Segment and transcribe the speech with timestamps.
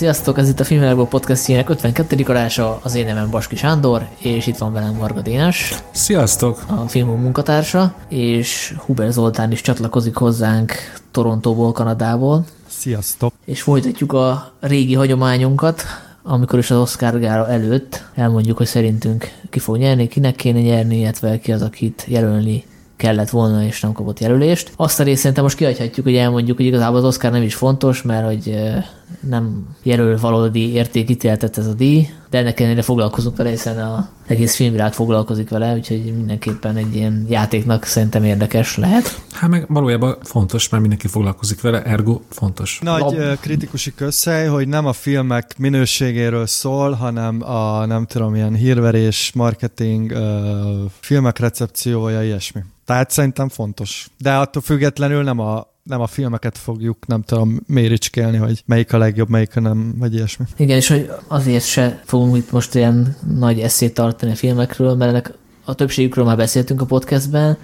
[0.00, 2.24] Sziasztok, ez itt a Filmvilágból podcastjének 52.
[2.28, 5.74] adása, az én nevem Baski Sándor, és itt van velem Marga Dénes.
[5.90, 6.64] Sziasztok!
[6.68, 10.72] A filmunk munkatársa, és Huber Zoltán is csatlakozik hozzánk
[11.10, 12.44] Torontóból, Kanadából.
[12.66, 13.32] Sziasztok!
[13.44, 15.82] És folytatjuk a régi hagyományunkat,
[16.22, 20.98] amikor is az Oscar gára előtt elmondjuk, hogy szerintünk ki fog nyerni, kinek kéne nyerni,
[20.98, 22.64] illetve ki az, akit jelölni
[22.96, 24.72] kellett volna, és nem kapott jelölést.
[24.76, 28.02] Azt a részt szerintem most kiadhatjuk, hogy elmondjuk, hogy igazából az Oscar nem is fontos,
[28.02, 28.54] mert hogy
[29.20, 34.54] nem jelöl valódi értékítéletet ez a díj, de ennek ellenére foglalkozunk vele, hiszen a egész
[34.54, 39.20] filmvilág foglalkozik vele, úgyhogy mindenképpen egy ilyen játéknak szerintem érdekes lehet.
[39.32, 42.78] Hát meg valójában fontos, mert mindenki foglalkozik vele, ergo fontos.
[42.82, 43.38] Nagy Lab...
[43.40, 50.12] kritikusi közhely, hogy nem a filmek minőségéről szól, hanem a nem tudom, ilyen hírverés, marketing,
[51.00, 52.60] filmek recepciója, ilyesmi.
[52.84, 54.08] Tehát szerintem fontos.
[54.18, 58.98] De attól függetlenül nem a nem a filmeket fogjuk, nem tudom, méricskélni, hogy melyik a
[58.98, 60.44] legjobb, melyik a nem, vagy ilyesmi.
[60.56, 65.10] Igen, és hogy azért se fogunk itt most ilyen nagy eszét tartani a filmekről, mert
[65.10, 65.32] ennek
[65.64, 67.56] a többségükről már beszéltünk a podcastben,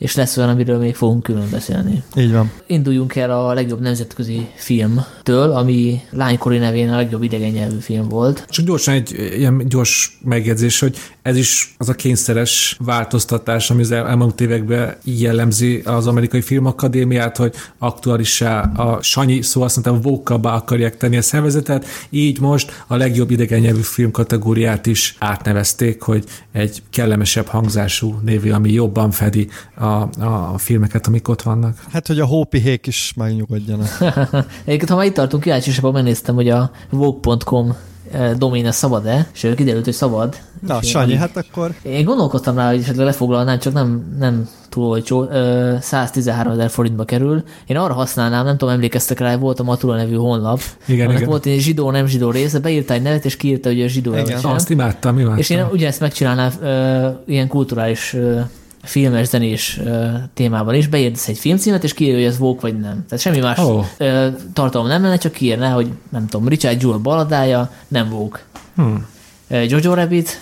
[0.00, 2.02] és lesz olyan, amiről még fogunk külön beszélni.
[2.16, 2.50] Így van.
[2.66, 8.46] Induljunk el a legjobb nemzetközi filmtől, ami lánykori nevén a legjobb idegen nyelvű film volt.
[8.48, 13.90] Csak gyorsan egy ilyen gyors megjegyzés, hogy ez is az a kényszeres változtatás, ami az
[13.90, 20.96] elmúlt években jellemzi az amerikai filmakadémiát, hogy aktuálissá a Sanyi szó azt mondtam, vókabbá akarják
[20.96, 26.82] tenni a szervezetet, így most a legjobb idegen nyelvű film kategóriát is átnevezték, hogy egy
[26.90, 31.84] kellemesebb hangzású névi, ami jobban fedi a a, a filmeket, amik ott vannak.
[31.92, 33.98] Hát, hogy a hópihék is megnyugodjanak.
[34.64, 37.76] Egyébként, ha már itt tartunk, kíváncsiságban megnéztem, hogy a Vogue.com
[38.12, 40.36] eh, doméne szabad-e, és kiderült, hogy szabad.
[40.66, 41.74] Na, Sanyi, hát akkor...
[41.82, 45.28] Én gondolkoztam rá, hogy esetleg lefoglalnám, csak nem, nem túl olcsó,
[45.80, 47.42] 113 ezer forintba kerül.
[47.66, 50.60] Én arra használnám, nem tudom, emlékeztek rá, volt a Matula nevű honlap.
[50.86, 51.28] Igen, igen.
[51.28, 54.16] volt egy zsidó, nem zsidó része, beírta egy nevet, és kiírta, hogy a zsidó.
[54.16, 55.38] Igen, azt imádtam, imádtam.
[55.38, 56.52] És én ugyanezt megcsinálnám
[57.26, 58.16] ilyen kulturális
[58.82, 59.80] filmes, zenés
[60.34, 63.04] témában is, beírsz egy filmcímet, és kiírja, hogy ez Vogue vagy nem.
[63.08, 63.86] Tehát semmi más oh.
[64.52, 68.40] tartalom nem lenne, csak kiírne, hogy nem tudom, Richard Jewell baladája, nem Vogue.
[68.74, 69.06] Hmm.
[69.48, 70.40] Jojo Rabbit,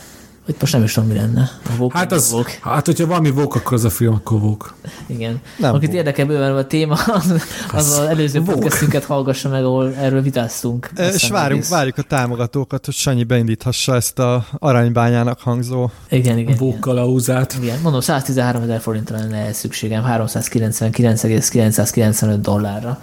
[0.49, 1.51] itt most nem is tudom, mi lenne.
[1.65, 2.53] A Vogue, hát, az, Vogue.
[2.61, 4.69] hát, hogyha valami Vogue, akkor az a film, akkor Vogue.
[5.07, 5.41] Igen.
[5.59, 7.33] Nem Akit érdekel bőven a téma, az,
[7.73, 10.91] az az előző podcastünket hallgassa meg, ahol erről vitáztunk.
[10.97, 16.79] És várjuk, várjuk a támogatókat, hogy Sanyi beindíthassa ezt a aranybányának hangzó igen, igen, Vogue
[16.79, 17.59] kalauzát.
[17.63, 22.99] Igen, mondom, 113 ezer forintra lenne szükségem, 399,995 dollárra.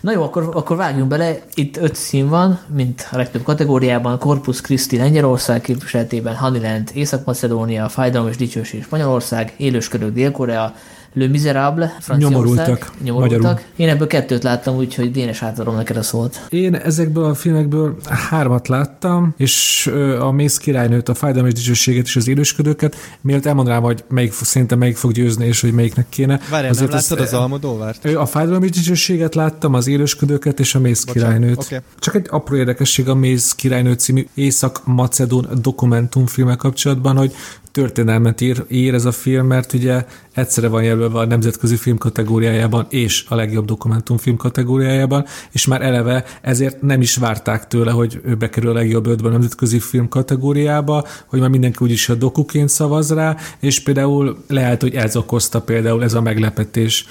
[0.00, 1.38] Na jó, akkor, akkor vágjunk bele.
[1.54, 4.18] Itt öt szín van, mint a legtöbb kategóriában.
[4.18, 10.74] Corpus Christi Lengyelország képviseletében, Honeyland Észak-Macedónia, Fájdalom és Dicsőség Spanyolország, Élősködők Dél-Korea,
[11.12, 11.96] Le Miserable.
[12.16, 12.92] Nyomorultak.
[13.02, 13.40] Nyomorultak.
[13.40, 13.60] Magyarul.
[13.76, 16.46] Én ebből kettőt láttam, úgyhogy Dénes átadom neked a szót.
[16.48, 19.86] Én ezekből a filmekből hármat láttam, és
[20.20, 24.96] a Mész királynőt, a fájdalmi dicsőséget és az élősködőket, mielőtt elmondanám, hogy melyik, szerintem melyik
[24.96, 26.40] fog győzni, és hogy melyiknek kéne.
[26.50, 28.04] Várjál, Azért nem láttad az, az Almodóvárt?
[28.04, 31.62] A fájdalmi dicsőséget láttam, az élősködőket és a Mész királynőt.
[31.64, 31.78] Okay.
[31.98, 37.34] Csak egy apró érdekesség a Mész királynő című Észak-Macedón dokumentumfilme kapcsolatban, hogy
[37.78, 42.86] történelmet ír, ír ez a film, mert ugye egyszerre van jelölve a nemzetközi film kategóriájában
[42.90, 48.34] és a legjobb dokumentumfilm kategóriájában, és már eleve ezért nem is várták tőle, hogy ő
[48.34, 53.12] bekerül a legjobb ötben a nemzetközi film kategóriába, hogy már mindenki úgyis a dokuként szavaz
[53.12, 57.06] rá, és például lehet, hogy ez okozta például ez a meglepetés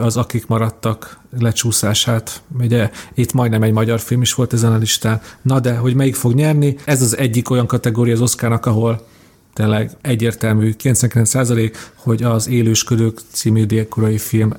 [0.00, 2.42] az Akik maradtak lecsúszását.
[2.60, 5.20] Ugye itt majdnem egy magyar film is volt ezen a listán.
[5.42, 9.08] Na de, hogy melyik fog nyerni, ez az egyik olyan kategória az Oscarnak, ahol
[9.52, 14.52] tényleg egyértelmű, 99% hogy az Élősködők című délkorai film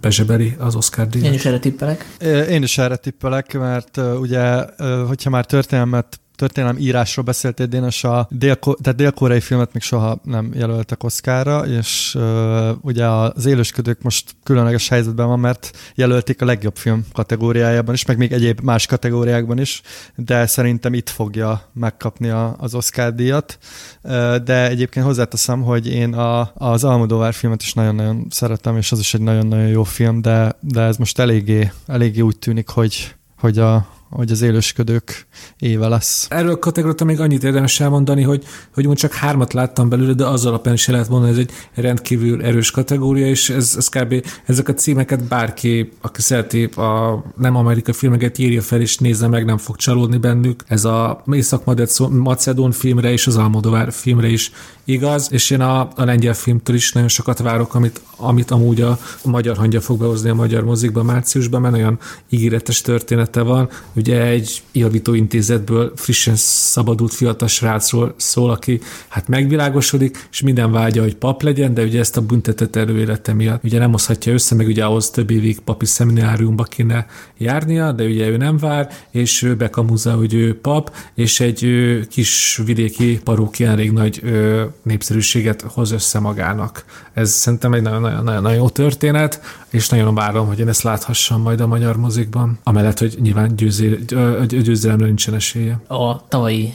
[0.00, 1.26] bezsebeli az Oscar díjat.
[1.26, 2.16] Én is erre tippelek.
[2.48, 4.64] Én is erre tippelek, mert ugye,
[5.06, 10.50] hogyha már történelmet történelem írásról beszéltél, Dénes, a dél, tehát dél-koreai filmet még soha nem
[10.54, 16.76] jelöltek Oszkára, és uh, ugye az élősködők most különleges helyzetben van, mert jelölték a legjobb
[16.76, 19.82] film kategóriájában is, meg még egyéb más kategóriákban is,
[20.16, 23.58] de szerintem itt fogja megkapni a, az Oscar díjat.
[24.02, 28.98] Uh, de egyébként hozzáteszem, hogy én a, az Almodóvár filmet is nagyon-nagyon szeretem, és az
[28.98, 33.58] is egy nagyon-nagyon jó film, de, de ez most eléggé, eléggé úgy tűnik, hogy, hogy
[33.58, 35.26] a, hogy az élősködők
[35.58, 36.26] éve lesz.
[36.30, 40.26] Erről a kategóriát még annyit érdemes elmondani, hogy, hogy úgy csak hármat láttam belőle, de
[40.26, 44.26] az alapján is lehet mondani, hogy ez egy rendkívül erős kategória, és ez, ez kb.
[44.44, 49.44] ezek a címeket bárki, aki szereti a nem amerikai filmeket írja fel, és nézze meg,
[49.44, 50.62] nem fog csalódni bennük.
[50.66, 54.52] Ez a Észak-Macedón filmre és az Almodovár filmre is
[54.84, 58.98] igaz, és én a, a lengyel filmtől is nagyon sokat várok, amit, amit amúgy a,
[59.24, 61.98] magyar hangja fog behozni a magyar mozikba márciusban, mert olyan
[62.28, 63.68] ígéretes története van.
[63.92, 71.02] Ugye egy javító intézetből frissen szabadult fiatal srácról szól, aki hát megvilágosodik, és minden vágya,
[71.02, 74.66] hogy pap legyen, de ugye ezt a büntetett előélete miatt ugye nem hozhatja össze, meg
[74.66, 77.06] ugye ahhoz több évig papi szemináriumba kéne
[77.38, 81.68] járnia, de ugye ő nem vár, és ő bekamuzza, hogy ő pap, és egy
[82.10, 84.22] kis vidéki parókián elég nagy
[84.82, 86.84] népszerűséget hoz össze magának.
[87.12, 89.40] Ez szerintem egy nagyon-nagyon jó történet,
[89.70, 93.54] és nagyon várom, hogy én ezt láthassam majd a magyar mozikban, amellett, hogy nyilván
[94.48, 95.80] győzelemre nincsen esélye.
[95.86, 96.74] A tavalyi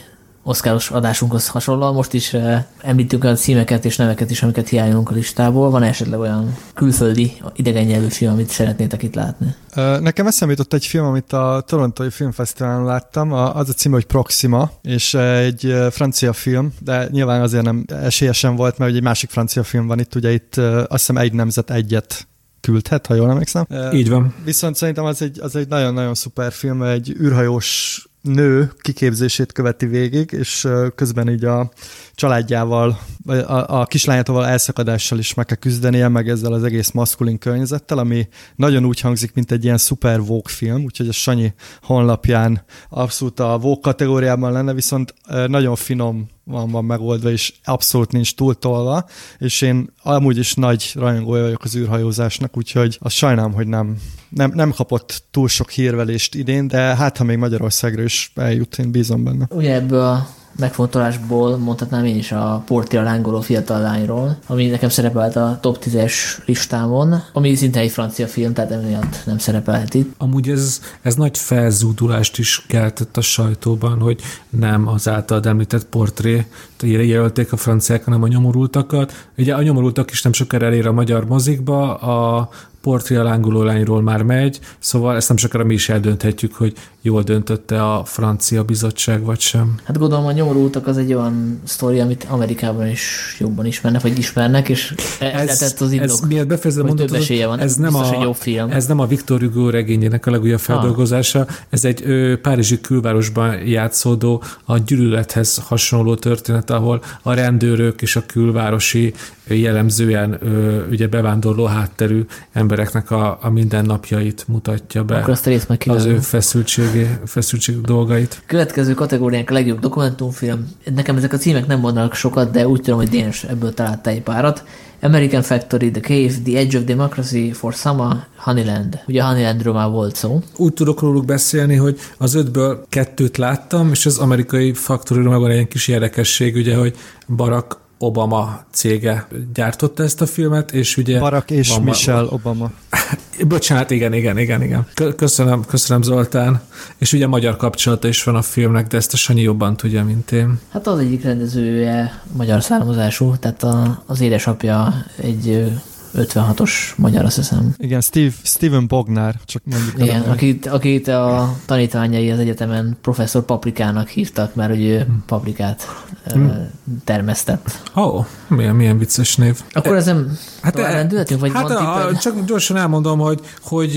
[0.50, 5.14] oszkáros adásunkhoz hasonlóan most is uh, említünk olyan címeket és neveket is, amiket hiányolunk a
[5.14, 5.70] listából.
[5.70, 9.54] Van esetleg olyan külföldi idegen nyelvű film, amit szeretnétek itt látni?
[10.00, 14.70] Nekem eszembe jutott egy film, amit a Torontói Filmfesztiválon láttam, az a cím, hogy Proxima,
[14.82, 19.86] és egy francia film, de nyilván azért nem esélyesen volt, mert egy másik francia film
[19.86, 22.28] van itt, ugye itt azt hiszem egy nemzet egyet
[22.60, 23.66] küldhet, ha jól emlékszem.
[23.92, 24.34] Így van.
[24.44, 30.32] Viszont szerintem az egy, az egy nagyon-nagyon szuper film, egy űrhajós nő kiképzését követi végig,
[30.32, 31.70] és közben így a
[32.14, 37.98] családjával, a, a kislányától elszakadással is meg kell küzdenie, meg ezzel az egész maszkulin környezettel,
[37.98, 41.52] ami nagyon úgy hangzik, mint egy ilyen szuper Vogue film, úgyhogy a Sanyi
[41.82, 45.14] honlapján abszolút a Vogue kategóriában lenne, viszont
[45.46, 49.04] nagyon finom van, van megoldva, és abszolút nincs túltolva,
[49.38, 53.96] és én amúgy is nagy rajongója vagyok az űrhajózásnak, úgyhogy azt sajnálom, hogy nem,
[54.28, 58.90] nem, nem kapott túl sok hírvelést idén, de hát ha még Magyarországra is eljut, én
[58.90, 59.46] bízom benne.
[59.50, 65.36] Ugye ebből a megfontolásból mondhatnám én is a Portia lángoló fiatal lányról, ami nekem szerepelt
[65.36, 66.12] a top 10-es
[66.44, 70.14] listámon, ami szinte egy francia film, tehát emiatt nem szerepelhet itt.
[70.18, 74.20] Amúgy ez, ez nagy felzúdulást is keltett a sajtóban, hogy
[74.50, 76.46] nem az által említett portré
[76.80, 79.28] jelölték a franciák, hanem a nyomorultakat.
[79.38, 82.48] Ugye a nyomorultak is nem sokára elér a magyar mozikba, a
[82.80, 86.72] portré a lángoló lányról már megy, szóval ezt nem sokára mi is eldönthetjük, hogy
[87.02, 89.74] jól döntötte a francia bizottság, vagy sem.
[89.84, 94.68] Hát gondolom a nyomorultak az egy olyan sztori, amit Amerikában is jobban ismernek, vagy ismernek,
[94.68, 98.70] és ez, ez az indok, ez miért befejezem mondatot, van, ez nem, a, jó film.
[98.70, 101.46] ez nem a Victor Hugo regényének a legújabb feldolgozása, ah.
[101.68, 108.26] ez egy ö, párizsi külvárosban játszódó, a gyűlölethez hasonló történet, ahol a rendőrök és a
[108.26, 109.14] külvárosi
[109.46, 112.24] jellemzően ö, ugye bevándorló hátterű
[112.70, 115.16] embereknek a, a mindennapjait mutatja be.
[115.16, 118.42] Akkor azt a részt Az ő feszültség, feszültség dolgait.
[118.46, 120.68] Következő kategóriánk a legjobb dokumentumfilm.
[120.94, 124.22] Nekem ezek a címek nem mondanak sokat, de úgy tudom, hogy Dénes ebből találta egy
[124.22, 124.64] párat.
[125.02, 128.98] American Factory, The Cave, The Edge of Democracy, For Sama, Honeyland.
[129.06, 130.42] Ugye Honeylandről már volt szó.
[130.56, 135.68] Úgy tudok róluk beszélni, hogy az ötből kettőt láttam, és az amerikai Factory-ról van egy
[135.68, 136.96] kis érdekesség, ugye, hogy
[137.36, 141.18] Barack Obama cége gyártotta ezt a filmet, és ugye...
[141.18, 142.70] Barack és van Michelle ma- Obama.
[143.48, 144.86] Bocsánat, igen, igen, igen, igen.
[145.16, 146.60] Köszönöm, köszönöm Zoltán.
[146.98, 150.32] És ugye magyar kapcsolata is van a filmnek, de ezt a Sanyi jobban tudja, mint
[150.32, 150.58] én.
[150.68, 155.72] Hát az egyik rendezője magyar származású, tehát a, az édesapja egy
[156.16, 157.74] 56-os magyar, azt hiszem.
[157.76, 159.94] Igen, Steve, Steven Bognár, csak mondjuk.
[159.98, 165.22] Igen, akit, akit a tanítványai az egyetemen professzor Paprikának hívtak, mert hogy ő hmm.
[165.26, 166.70] paprikát hmm.
[167.04, 167.80] termesztett.
[167.96, 169.60] Ó, oh, milyen, milyen vicces név.
[169.72, 173.92] Akkor ez nem hát rendülhetünk, vagy hát van a, Csak gyorsan elmondom, hogy, hogy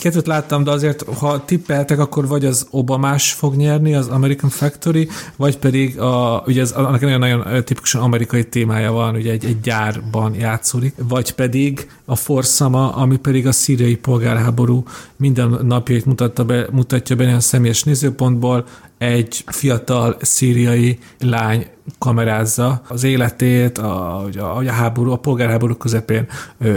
[0.00, 5.08] kettőt láttam, de azért, ha tippeltek, akkor vagy az Obamás fog nyerni, az American Factory,
[5.36, 10.34] vagy pedig a, ugye ez, annak nagyon-nagyon tipikusan amerikai témája van, ugye egy, egy gyárban
[10.34, 14.84] játszódik, vagy pedig pedig a Forszama, ami pedig a szíriai polgárháború
[15.16, 18.66] minden napjait mutatta be, mutatja be a személyes nézőpontból,
[18.98, 21.66] egy fiatal szíriai lány
[21.98, 26.26] kamerázza az életét, a, a, a háború, a polgárháború közepén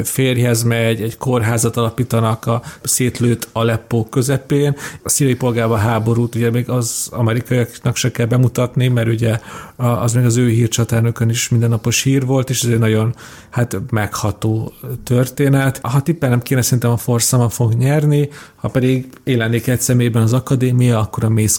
[0.04, 4.76] férjhez megy, egy kórházat alapítanak a szétlőtt Aleppo közepén.
[5.04, 9.40] A szíriai polgárban háborút ugye még az amerikaiaknak se kell bemutatni, mert ugye
[9.76, 13.16] az még az ő hírcsatárnökön is mindennapos hír volt, és ez egy nagyon
[13.50, 14.74] hát megható
[15.04, 15.80] történet.
[15.84, 21.00] Ha tippelnem kéne, szerintem a Forszama fog nyerni, ha pedig élennék egy személyben az akadémia,
[21.00, 21.58] akkor a Mész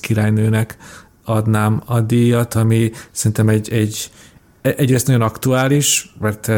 [0.53, 0.77] királynőnek
[1.25, 4.11] adnám a díjat, ami szerintem egy, egy
[4.63, 6.51] egyrészt nagyon aktuális, mert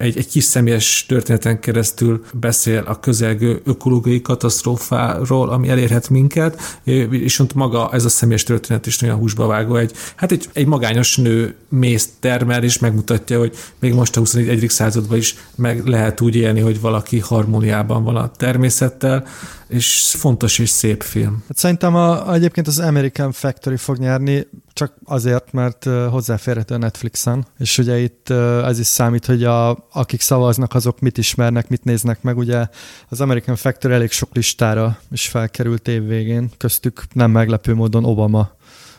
[0.00, 6.80] egy, egy kis személyes történeten keresztül beszél a közelgő ökológiai katasztrófáról, ami elérhet minket,
[7.10, 9.76] és ott maga ez a személyes történet is nagyon húsba vágó.
[9.76, 14.68] Egy, hát egy, egy magányos nő mész termel, és megmutatja, hogy még most a 21.
[14.68, 19.26] században is meg lehet úgy élni, hogy valaki harmóniában van a természettel,
[19.70, 21.44] és fontos és szép film.
[21.48, 27.46] Hát szerintem a, egyébként az American Factory fog nyerni, csak azért, mert hozzáférhető a Netflixen,
[27.58, 28.30] és ugye itt
[28.64, 32.36] ez is számít, hogy a, akik szavaznak, azok mit ismernek, mit néznek meg.
[32.36, 32.66] Ugye
[33.08, 38.50] az American Factor elég sok listára is felkerült évvégén, köztük nem meglepő módon Obama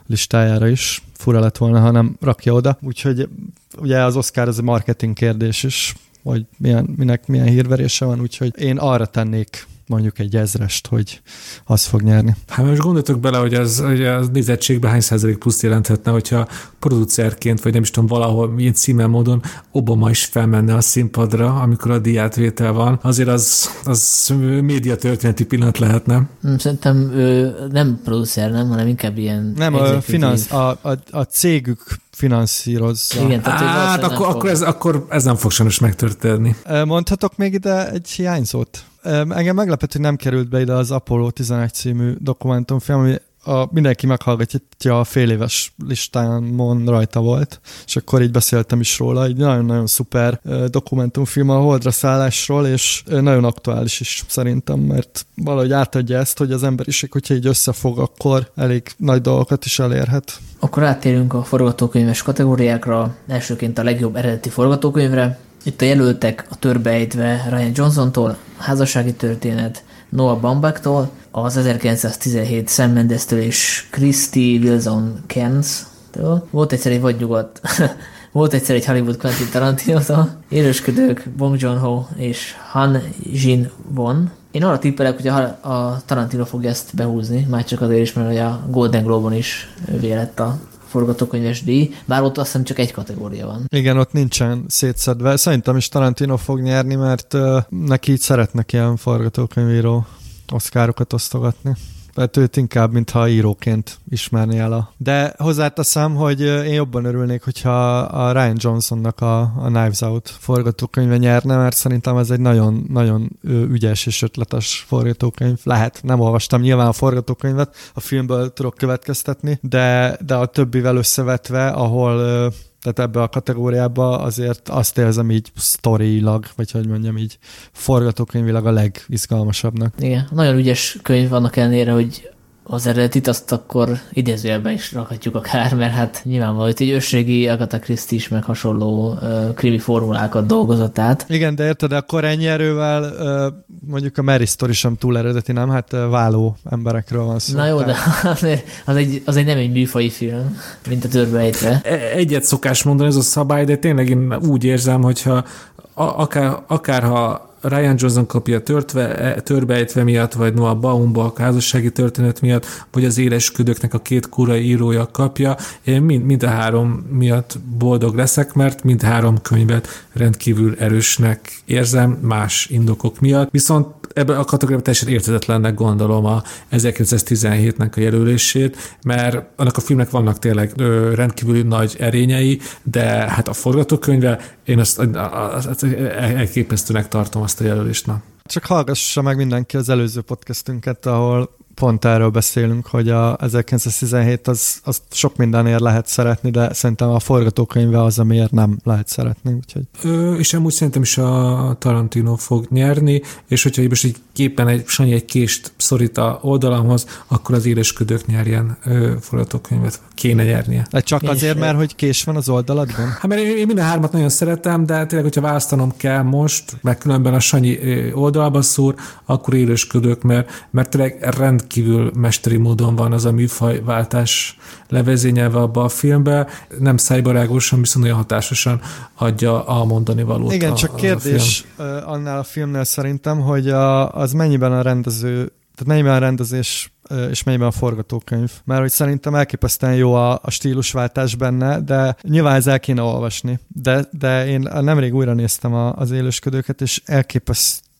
[0.05, 1.03] listájára is.
[1.13, 2.77] Fura lett volna, ha nem rakja oda.
[2.81, 3.29] Úgyhogy
[3.77, 8.59] ugye az Oscar az a marketing kérdés is, hogy milyen, minek milyen hírverése van, úgyhogy
[8.59, 11.21] én arra tennék mondjuk egy ezrest, hogy
[11.65, 12.35] az fog nyerni.
[12.47, 16.47] Hát most gondoltok bele, hogy az, hogy az nézettségben hány százalék plusz jelenthetne, hogyha
[16.79, 21.91] producerként, vagy nem is tudom, valahol milyen címen módon Obama is felmenne a színpadra, amikor
[21.91, 22.99] a diátvétel van.
[23.01, 26.29] Azért az, az média történeti pillanat lehetne.
[26.41, 31.21] Hmm, szerintem ő nem producer, nem, hanem inkább ilyen Nem, a, finansz, a, a, a
[31.21, 33.21] cégük finanszírozza.
[33.21, 36.55] Igen, tehát hát akkor, akkor, ez, akkor ez nem fog sajnos megtörténni.
[36.85, 38.83] Mondhatok még ide egy hiányzót?
[39.29, 44.05] Engem meglepett, hogy nem került be ide az Apollo 11 című dokumentumfilm, ami a, mindenki
[44.05, 49.87] meghallgatja a fél éves listámon rajta volt, és akkor így beszéltem is róla, egy nagyon-nagyon
[49.87, 56.51] szuper dokumentumfilm a holdra szállásról, és nagyon aktuális is szerintem, mert valahogy átadja ezt, hogy
[56.51, 60.39] az emberiség, hogyha így összefog, akkor elég nagy dolgokat is elérhet.
[60.59, 65.39] Akkor áttérünk a forgatókönyves kategóriákra, elsőként a legjobb eredeti forgatókönyvre.
[65.63, 73.39] Itt a jelöltek a törbejtve Ryan Johnson-tól, házassági történet, Noah Baumbach-tól, az 1917 Sam Mendes-től
[73.39, 76.47] és Christy Wilson Cairns-től.
[76.49, 77.61] Volt egyszer egy vagy nyugodt,
[78.31, 84.31] volt egyszer egy Hollywood Quentin Tarantino-tól, élősködők Bong Joon-ho és Han Jin Won.
[84.51, 88.27] Én arra tippelek, hogy a, a Tarantino fogja ezt behúzni, már csak azért is, mert
[88.27, 92.91] hogy a Golden Globe-on is vélett a forgatókönyves díj, bár ott azt hiszem csak egy
[92.91, 93.65] kategória van.
[93.67, 95.37] Igen, ott nincsen szétszedve.
[95.37, 100.05] Szerintem is Tarantino fog nyerni, mert uh, neki így szeretnek ilyen forgatókönyvíró
[100.53, 101.75] oszkárokat osztogatni.
[102.15, 104.93] Mert őt inkább, mintha íróként ismerni el a...
[104.97, 111.17] De hozzáteszem, hogy én jobban örülnék, hogyha a Ryan Johnsonnak a, a Knives Out forgatókönyve
[111.17, 115.59] nyerne, mert szerintem ez egy nagyon, nagyon ügyes és ötletes forgatókönyv.
[115.63, 121.67] Lehet, nem olvastam nyilván a forgatókönyvet, a filmből tudok következtetni, de, de a többivel összevetve,
[121.67, 122.51] ahol
[122.81, 127.37] tehát ebbe a kategóriába azért azt érzem így sztorilag, vagy hogy mondjam így
[127.71, 129.93] forgatókönyvilag a legizgalmasabbnak.
[129.99, 132.29] Igen, nagyon ügyes könyv annak ellenére, hogy
[132.63, 137.79] az eredetit, azt akkor idézőjelben is rakhatjuk akár, mert hát nyilvánvaló, hogy egy ősrégi Agatha
[137.79, 141.25] Christie is meg hasonló uh, krimi formulákat dolgozott át.
[141.29, 143.53] Igen, de érted, akkor ennyi erővel uh,
[143.87, 145.69] mondjuk a Mary Story sem túl eredeti, nem?
[145.69, 147.57] Hát uh, váló emberekről van szó.
[147.57, 147.95] Na jó, de
[148.85, 151.81] az egy, az egy nem egy műfai film, mint a törbejtve.
[151.83, 155.45] E, egyet szokás mondani, ez a szabály, de tényleg én úgy érzem, hogyha
[155.93, 162.41] akár, akár ha Ryan Johnson kapja törtve, e, törbejtve miatt, vagy Noah Baumbach házassági történet
[162.41, 165.55] miatt, vagy az élesködöknek a két kurai írója kapja.
[165.83, 172.11] Én mind, mind a három miatt boldog leszek, mert mind három könyvet rendkívül erősnek érzem
[172.21, 173.51] más indokok miatt.
[173.51, 180.09] Viszont ebben a kategóriában teljesen értetetlennek gondolom a 1917-nek a jelölését, mert annak a filmnek
[180.09, 180.71] vannak tényleg
[181.15, 185.83] rendkívül nagy erényei, de hát a forgatókönyve, én azt, azt
[186.17, 188.05] elképesztőnek tartom azt a jelölést.
[188.05, 188.21] Na.
[188.43, 194.79] Csak hallgassa meg mindenki az előző podcastünket, ahol pont erről beszélünk, hogy a 1917 az,
[194.83, 199.53] az sok mindenért lehet szeretni, de szerintem a forgatókönyve az, amiért nem lehet szeretni.
[199.53, 199.83] Úgyhogy.
[200.03, 204.87] Ö, és amúgy szerintem is a Tarantino fog nyerni, és hogyha most egy képen egy
[204.87, 210.01] Sanyi egy kést szorít a oldalamhoz, akkor az élesködők nyerjen ö, forgatókönyvet.
[210.13, 210.87] Kéne nyernie.
[210.89, 213.07] De csak azért, mert hogy kés van az oldaladban?
[213.07, 216.97] Hát mert én, én minden hármat nagyon szeretem, de tényleg, hogyha választanom kell most, meg
[216.97, 217.79] különben a Sanyi
[218.13, 224.57] oldalba szúr, akkor élesködők, mert, mert tényleg rend rendkívül mesteri módon van az a műfajváltás
[224.87, 226.47] levezényelve abba a filmbe,
[226.79, 228.81] nem szájbarágosan, viszont olyan hatásosan
[229.15, 230.53] adja a mondani valót.
[230.53, 231.97] Igen, a, csak kérdés a film.
[232.05, 235.33] annál a filmnél szerintem, hogy a, az mennyiben a rendező,
[235.75, 236.91] tehát mennyiben a rendezés
[237.29, 238.51] és mennyiben a forgatókönyv.
[238.63, 243.59] Mert hogy szerintem elképesztően jó a, a stílusváltás benne, de nyilván ez el kéne olvasni.
[243.67, 247.01] De, de én nemrég újra néztem a, az élősködőket, és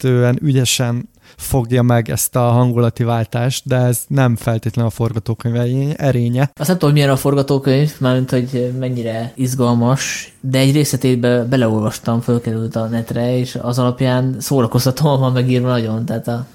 [0.02, 6.52] elképesztően ügyesen fogja meg ezt a hangulati váltást, de ez nem feltétlenül a forgatókönyv erénye.
[6.56, 12.76] Azt nem tudom, milyen a forgatókönyv, mármint, hogy mennyire izgalmas, de egy részletébe beleolvastam, fölkerült
[12.76, 16.46] a netre, és az alapján szórakoztatóan van megírva nagyon, tehát a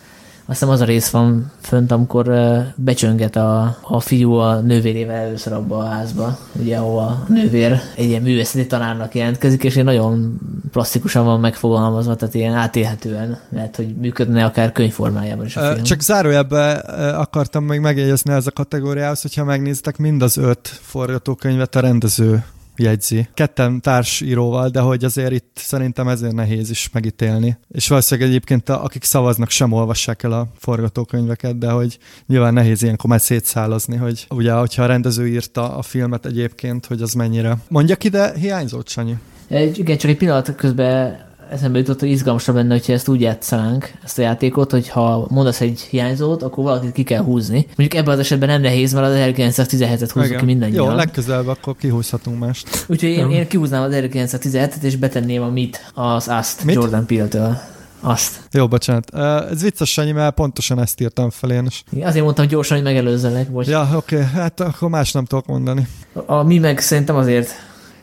[0.46, 2.32] hiszem az a rész van fönt, amikor
[2.76, 8.04] becsönget a, a fiú a nővérével először abba a házba, ugye, ahol a nővér egy
[8.04, 10.40] ilyen művészeti tanárnak jelentkezik, és én nagyon
[10.72, 15.82] plastikusan van megfogalmazva, tehát ilyen átélhetően lehet, hogy működne akár könyvformájában is a film.
[15.82, 16.72] Csak zárójelbe
[17.16, 22.44] akartam még megjegyezni ez a kategóriához, hogyha megnéztek mind az öt forgatókönyvet a rendező
[22.78, 23.28] jegyzi.
[23.34, 27.58] Ketten társíróval, de hogy azért itt szerintem ezért nehéz is megítélni.
[27.68, 33.10] És valószínűleg egyébként akik szavaznak sem olvassák el a forgatókönyveket, de hogy nyilván nehéz ilyenkor
[33.10, 37.56] már szétszálazni, hogy ugye, hogyha a rendező írta a filmet egyébként, hogy az mennyire.
[37.68, 39.16] Mondjak ide hiányzott, Sanyi?
[39.48, 44.18] Igen, csak egy pillanat közben eszembe jutott, hogy izgalmasabb lenne, hogyha ezt úgy játszanánk, ezt
[44.18, 47.66] a játékot, hogy ha mondasz egy hiányzót, akkor valakit ki kell húzni.
[47.76, 50.90] Mondjuk ebben az esetben nem nehéz, mert az 1917-et húzzuk ki mindannyian.
[50.90, 52.84] Jó, legközelebb akkor kihúzhatunk mást.
[52.86, 56.74] Úgyhogy én, én kihúznám az 1917-et, és betenném a mit, az azt mit?
[56.74, 57.58] Jordan Peele-től.
[58.00, 58.40] Azt.
[58.52, 59.14] Jó, bocsánat.
[59.50, 61.84] Ez vicces, Sanyi, mert pontosan ezt írtam fel én is.
[62.02, 63.50] Azért mondtam gyorsan, hogy megelőzzelek.
[63.50, 63.66] Bocs.
[63.66, 64.28] Ja, oké, okay.
[64.34, 65.86] hát akkor más nem tudok mondani.
[66.12, 67.50] A, a mi meg szerintem azért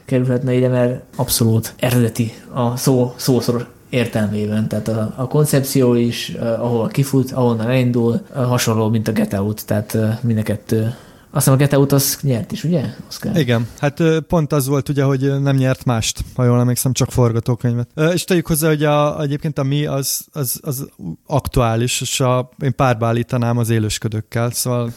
[0.05, 4.67] kerülhetne ide, mert abszolút eredeti a szó, szószoros értelmében.
[4.67, 9.97] Tehát a, a koncepció is, ahol kifut, ahonnan elindul, hasonló, mint a Get Out, tehát
[10.21, 10.95] mind a kettő
[11.35, 12.85] azt hiszem a Get Out az nyert is, ugye?
[13.07, 13.37] Oscar?
[13.37, 17.87] Igen, hát pont az volt ugye, hogy nem nyert mást, ha jól emlékszem, csak forgatókönyvet.
[18.13, 20.87] És tegyük hozzá, hogy a, egyébként a mi az, az, az
[21.27, 24.91] aktuális, és a, én párba állítanám az élősködőkkel, szóval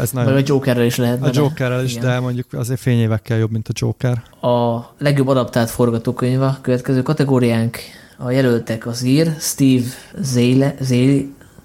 [0.00, 0.32] ez nagyon...
[0.32, 1.22] Vagy a Jokerrel is lehet.
[1.22, 2.04] A Jokerrel is, Igen.
[2.04, 4.22] de mondjuk azért fényévekkel jobb, mint a Joker.
[4.40, 7.78] A legjobb adaptált forgatókönyv a következő kategóriánk
[8.18, 9.84] a jelöltek az ír, Steve
[10.20, 11.20] Zale, Zale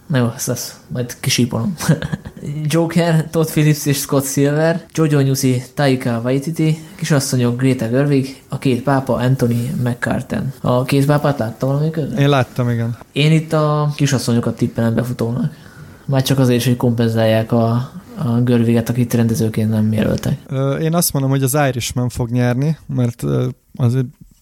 [0.08, 1.75] Na jó, ezt, ezt majd kisípolom.
[2.63, 8.83] Joker, Todd Phillips és Scott Silver, Jojo Newsy, Taika Waititi, kisasszonyok Greta Gerwig, a két
[8.83, 10.53] pápa Anthony McCartan.
[10.62, 12.17] A két pápát láttam valami közben?
[12.17, 12.97] Én láttam, igen.
[13.12, 15.53] Én itt a kisasszonyokat tippelem befutónak.
[16.05, 20.38] Már csak azért is, hogy kompenzálják a, a Görviget, akit rendezőként nem jelöltek.
[20.81, 23.23] Én azt mondom, hogy az Irishman fog nyerni, mert
[23.75, 23.97] az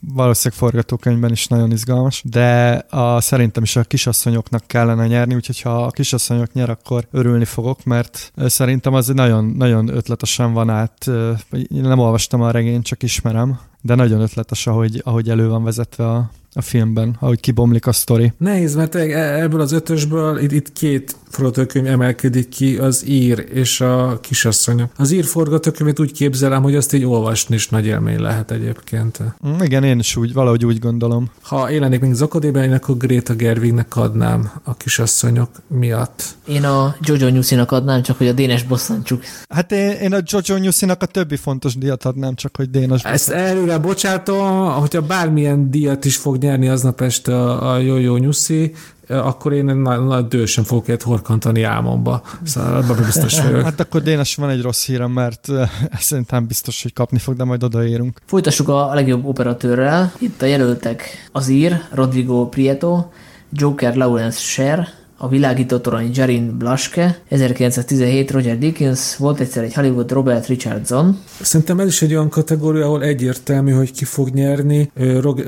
[0.07, 5.83] valószínűleg forgatókönyvben is nagyon izgalmas, de a, szerintem is a kisasszonyoknak kellene nyerni, úgyhogy ha
[5.83, 11.07] a kisasszonyok nyer, akkor örülni fogok, mert szerintem az nagyon, nagyon ötletesen van át.
[11.51, 16.07] Én nem olvastam a regényt, csak ismerem, de nagyon ötletes, ahogy, ahogy elő van vezetve
[16.09, 18.33] a, a filmben, ahogy kibomlik a sztori.
[18.37, 23.81] Nehéz, mert e- ebből az ötösből itt, itt két forgatókönyv emelkedik ki, az ír és
[23.81, 24.91] a kisasszonyok.
[24.97, 29.19] Az ír forgatókönyvet úgy képzelem, hogy azt így olvasni is nagy élmény lehet egyébként.
[29.47, 31.31] Mm, igen, én is úgy, valahogy úgy gondolom.
[31.41, 36.23] Ha élenék még Zakadében, akkor Greta Gerwignek adnám a kisasszonyok miatt.
[36.47, 39.23] Én a Jojo Newsinak adnám, csak hogy a Dénes bosszantsuk.
[39.49, 43.29] Hát én, én a Jojo Newsinak a többi fontos díjat adnám, csak hogy Dénes Ezt
[43.29, 48.73] előre bocsátom, hogyha bármilyen díjat is fog nyerni aznap este a, a Jojo Nyuszi,
[49.07, 52.21] akkor én nagy, nagy dősen fogok egy horkantani álmomba.
[52.43, 53.61] Szóval ebben biztos vagyok.
[53.71, 55.47] Hát akkor Dénes van egy rossz hírem, mert
[55.99, 58.21] szerintem biztos, hogy kapni fog, de majd odaérünk.
[58.25, 60.13] Folytassuk a legjobb operatőrrel.
[60.19, 63.05] Itt a jelöltek az ír, Rodrigo Prieto,
[63.51, 64.87] Joker Lawrence Sher,
[65.23, 71.19] a világító torony Jarin Blaske, 1917 Roger Dickens, volt egyszer egy Hollywood Robert Richardson.
[71.41, 74.91] Szerintem ez is egy olyan kategória, ahol egyértelmű, hogy ki fog nyerni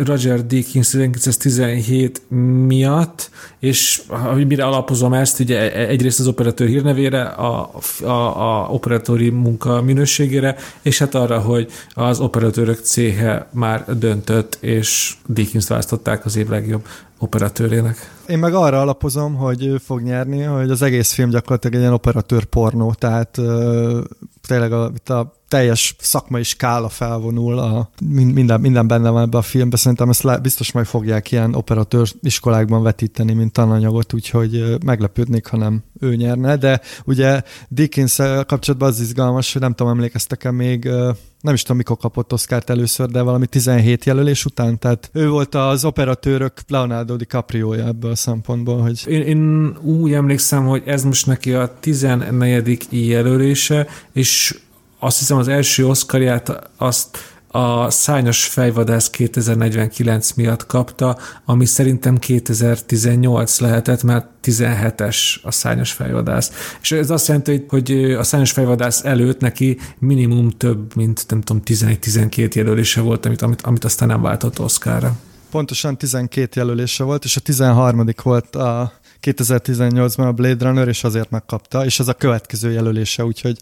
[0.05, 2.21] Roger Dickens 1917
[2.67, 3.29] miatt,
[3.63, 7.69] és hogy mire alapozom ezt, ugye e- e- egyrészt az operatőr hírnevére, a,
[8.03, 15.15] a, a operatőri munka minőségére, és hát arra, hogy az operatőrök céhe már döntött, és
[15.25, 16.85] Dickens választották az év legjobb
[17.19, 18.11] operatőrének.
[18.27, 21.93] Én meg arra alapozom, hogy ő fog nyerni, hogy az egész film gyakorlatilag egy ilyen
[21.93, 24.03] operatőr pornó, tehát uh,
[24.47, 27.89] tényleg a, a teljes szakmai skála felvonul, a,
[28.33, 32.09] minden, minden benne van ebbe a filmbe, szerintem ezt le, biztos majd fogják ilyen operatőr
[32.21, 38.99] iskolákban vetíteni, mint tananyagot, úgyhogy meglepődnék, ha nem ő nyerne, de ugye dickens kapcsolatban az
[38.99, 40.83] izgalmas, hogy nem tudom, emlékeztek-e még,
[41.41, 45.55] nem is tudom, mikor kapott Oscárt először, de valami 17 jelölés után, tehát ő volt
[45.55, 49.03] az operatőrök Leonardo DiCaprio-ja ebből a szempontból, hogy...
[49.07, 52.87] Én, én úgy emlékszem, hogy ez most neki a 14.
[52.89, 54.57] jelölése, és
[55.03, 57.17] azt hiszem az első Oscarját azt
[57.55, 66.75] a Szányos fejvadász 2049 miatt kapta, ami szerintem 2018 lehetett, mert 17-es a Szányos fejvadász.
[66.81, 71.61] És ez azt jelenti, hogy a Szányos fejvadász előtt neki minimum több, mint nem tudom,
[71.65, 75.15] 11-12 jelölése volt, amit, amit, amit aztán nem váltott Oscarra.
[75.51, 78.09] Pontosan 12 jelölése volt, és a 13.
[78.23, 83.57] volt a 2018-ban a Blade Runner, és azért megkapta, és ez a következő jelölése, úgyhogy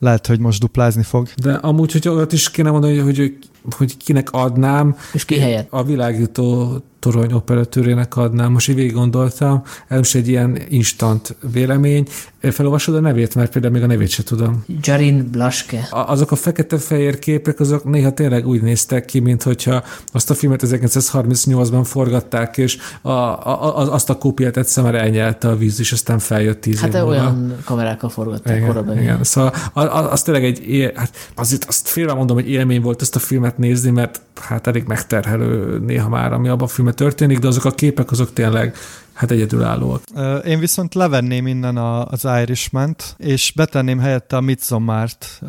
[0.00, 1.28] lehet, hogy most duplázni fog.
[1.42, 3.38] De amúgy, hogy olyat is kéne mondani, hogy, hogy,
[3.76, 4.96] hogy kinek adnám.
[5.12, 5.66] És ki helyett?
[5.70, 8.52] A világító torony operatőrének adnám.
[8.52, 12.06] Most így végig gondoltam, ez most egy ilyen instant vélemény.
[12.40, 14.64] Felolvasod a nevét, mert például még a nevét se tudom.
[14.80, 15.88] Jarin Blaske.
[15.90, 19.82] A, azok a fekete-fehér képek, azok néha tényleg úgy néztek ki, mint hogyha
[20.12, 25.48] azt a filmet 1938-ban forgatták, és a, a, a, azt a kópiát egyszer már elnyelte
[25.48, 28.98] a víz, és aztán feljött tíz Hát év olyan kamerákkal forgatták igen, korabban.
[28.98, 33.16] Igen, szóval az, az tényleg egy, hát azért azt félve mondom, hogy élmény volt ezt
[33.16, 37.46] a filmet nézni, mert hát elég megterhelő néha már, ami abban a filmben történik, de
[37.46, 38.76] azok a képek, azok tényleg
[39.12, 40.02] hát egyedülállóak.
[40.44, 45.40] Én viszont levenném innen a, az irishman és betenném helyette a Midsommart,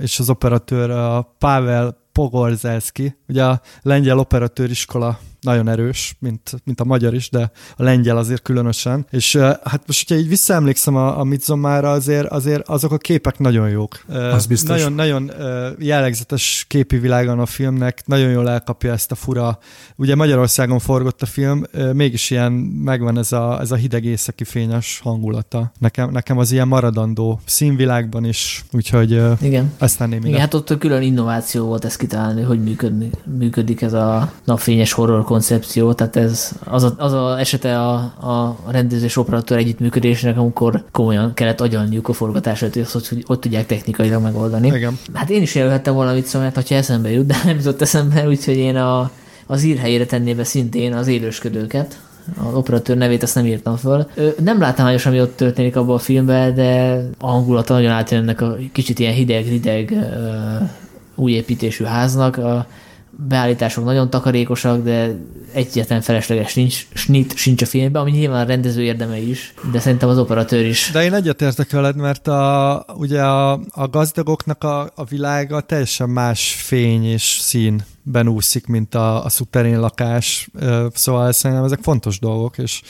[0.00, 6.84] és az operatőr a Pavel Pogorzelski, ugye a lengyel operatőriskola nagyon erős, mint, mint a
[6.84, 9.06] magyar is, de a lengyel azért különösen.
[9.10, 13.68] És hát most, hogyha így visszaemlékszem a, a Midsomára, azért, azért azok a képek nagyon
[13.68, 14.04] jók.
[14.08, 14.76] Az biztos.
[14.76, 15.30] Nagyon, nagyon
[15.78, 19.58] jellegzetes képi világon a filmnek, nagyon jól elkapja ezt a fura,
[19.96, 22.52] ugye Magyarországon forgott a film, mégis ilyen
[22.84, 25.72] megvan ez a, ez a hideg északi fényes hangulata.
[25.78, 29.72] Nekem, nekem az ilyen maradandó színvilágban is, úgyhogy Igen.
[29.78, 30.28] ezt tenném ide.
[30.28, 35.24] Igen, hát ott külön innováció volt ezt kitalálni, hogy működni, működik ez a napfényes horror
[35.34, 41.34] koncepció, tehát ez az a, az a esete a, a rendezés operatőr együttműködésnek, amikor komolyan
[41.34, 44.66] kellett agyalniuk a forgatását, hogy azt hogy ott tudják technikailag megoldani.
[44.66, 44.98] Igen.
[45.12, 48.56] Hát én is jelölhettem valamit, szóval, hát, hogyha eszembe jut, de nem jutott eszembe, úgyhogy
[48.56, 49.10] én a,
[49.46, 52.00] az írhelyére tenné be szintén az élősködőket,
[52.48, 54.06] az operatőr nevét azt nem írtam föl.
[54.42, 58.56] Nem látományos, ami ott történik abban a filmben, de a hangulata nagyon átjön ennek a
[58.72, 59.94] kicsit ilyen hideg-hideg
[61.14, 62.36] új építésű háznak.
[62.36, 62.66] A,
[63.16, 65.16] beállítások nagyon takarékosak, de
[65.52, 70.08] egyetlen felesleges nincs, snit sincs a filmben, ami nyilván a rendező érdeme is, de szerintem
[70.08, 70.90] az operatőr is.
[70.92, 76.54] De én egyetértek veled, mert a, ugye a, a gazdagoknak a, a világa teljesen más
[76.58, 77.84] fény és szín
[78.26, 80.50] úszik, mint a, a szuperén lakás,
[80.94, 82.82] szóval szerintem ezek fontos dolgok, és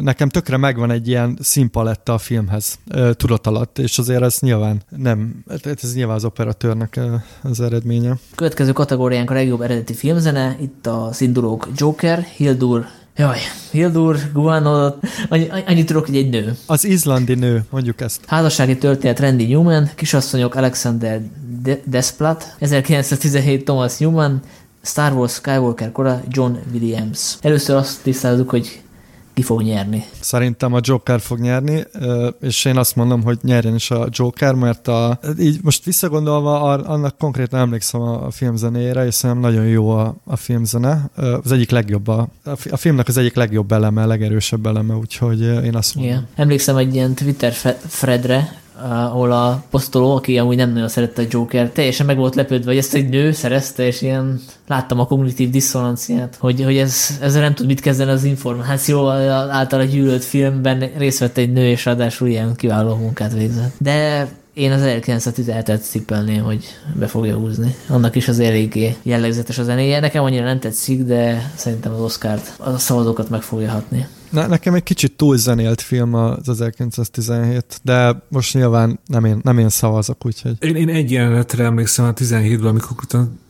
[0.00, 2.78] nekem tökre megvan egy ilyen színpaletta a filmhez
[3.12, 5.44] tudat alatt, és azért ez nyilván nem,
[5.82, 7.00] ez nyilván az operatőrnek
[7.42, 8.18] az eredménye.
[8.34, 12.86] Következő kategóriánk a legjobb eredeti filmzene, itt a szindulók Joker, Hildur,
[13.16, 13.38] Jaj,
[13.70, 14.92] Hildur, Guano,
[15.28, 16.56] annyi, annyit tudok, hogy egy nő.
[16.66, 18.20] Az izlandi nő, mondjuk ezt.
[18.26, 21.20] Házassági történet Randy Newman, kisasszonyok Alexander
[21.64, 24.40] De- Desplat, 1917 Thomas Newman,
[24.82, 27.36] Star Wars Skywalker kora John Williams.
[27.40, 28.82] Először azt tisztázzuk, hogy
[29.34, 30.04] ki fog nyerni.
[30.20, 31.84] Szerintem a Joker fog nyerni,
[32.40, 37.18] és én azt mondom, hogy nyerjen is a Joker, mert a, így most visszagondolva annak
[37.18, 41.10] konkrétan emlékszem a, filmzenére, és szerintem nagyon jó a, a filmzene.
[41.42, 42.28] Az egyik legjobb, a,
[42.70, 46.12] a filmnek az egyik legjobb eleme, legerősebb eleme, úgyhogy én azt mondom.
[46.12, 46.28] Igen.
[46.34, 47.52] Emlékszem egy ilyen Twitter
[47.86, 52.70] Fredre, ahol a posztoló, aki amúgy nem nagyon szerette a Joker, teljesen meg volt lepődve,
[52.70, 57.42] hogy ezt egy nő szerezte, és ilyen láttam a kognitív diszonanciát, hogy, hogy ez, ezzel
[57.42, 62.28] nem tud mit kezdeni az információval, által gyűlölt filmben részt vett egy nő, és ráadásul
[62.28, 63.74] ilyen kiváló munkát végzett.
[63.78, 67.74] De én az 1917-et szippelném, hogy be fogja húzni.
[67.88, 70.00] Annak is az eléggé jellegzetes a zenéje.
[70.00, 74.06] Nekem annyira nem tetszik, de szerintem az Oscárt, a szavazókat meg fogja hatni.
[74.34, 79.58] Ne, nekem egy kicsit túl zenélt film az 1917, de most nyilván nem én, nem
[79.58, 80.56] én szavazok, úgyhogy...
[80.58, 82.96] Én, én egy jelenetre emlékszem a 17-ből, amikor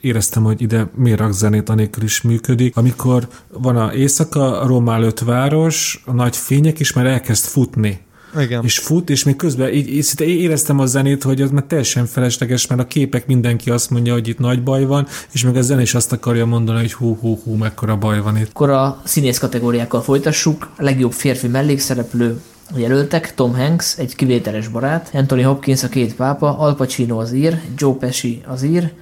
[0.01, 2.77] éreztem, hogy ide miért rak zenét, anélkül is működik.
[2.77, 8.04] Amikor van a éjszaka, a Róma előtt város, a nagy fények, és már elkezd futni
[8.41, 8.65] igen.
[8.65, 12.07] És fut, és még közben így, így szinte éreztem a zenét, hogy az már teljesen
[12.07, 15.63] felesleges, mert a képek mindenki azt mondja, hogy itt nagy baj van, és meg a
[15.63, 18.49] zene is azt akarja mondani, hogy hú, hú, hú, mekkora baj van itt.
[18.49, 20.71] Akkor a színész kategóriákkal folytassuk.
[20.77, 22.41] A legjobb férfi mellékszereplő
[22.77, 27.61] jelöltek, Tom Hanks, egy kivételes barát, Anthony Hopkins a két pápa, Al Pacino az ír,
[27.77, 28.93] Joe Pesci az ír,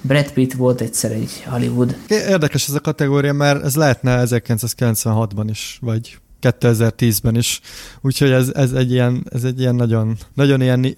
[0.00, 1.96] Brad Pitt volt egyszer egy Hollywood.
[2.08, 7.60] Érdekes ez a kategória, mert ez lehetne 1996-ban is, vagy 2010-ben is.
[8.00, 10.96] Úgyhogy ez, ez, egy ilyen, ez egy ilyen nagyon, nagyon ilyen,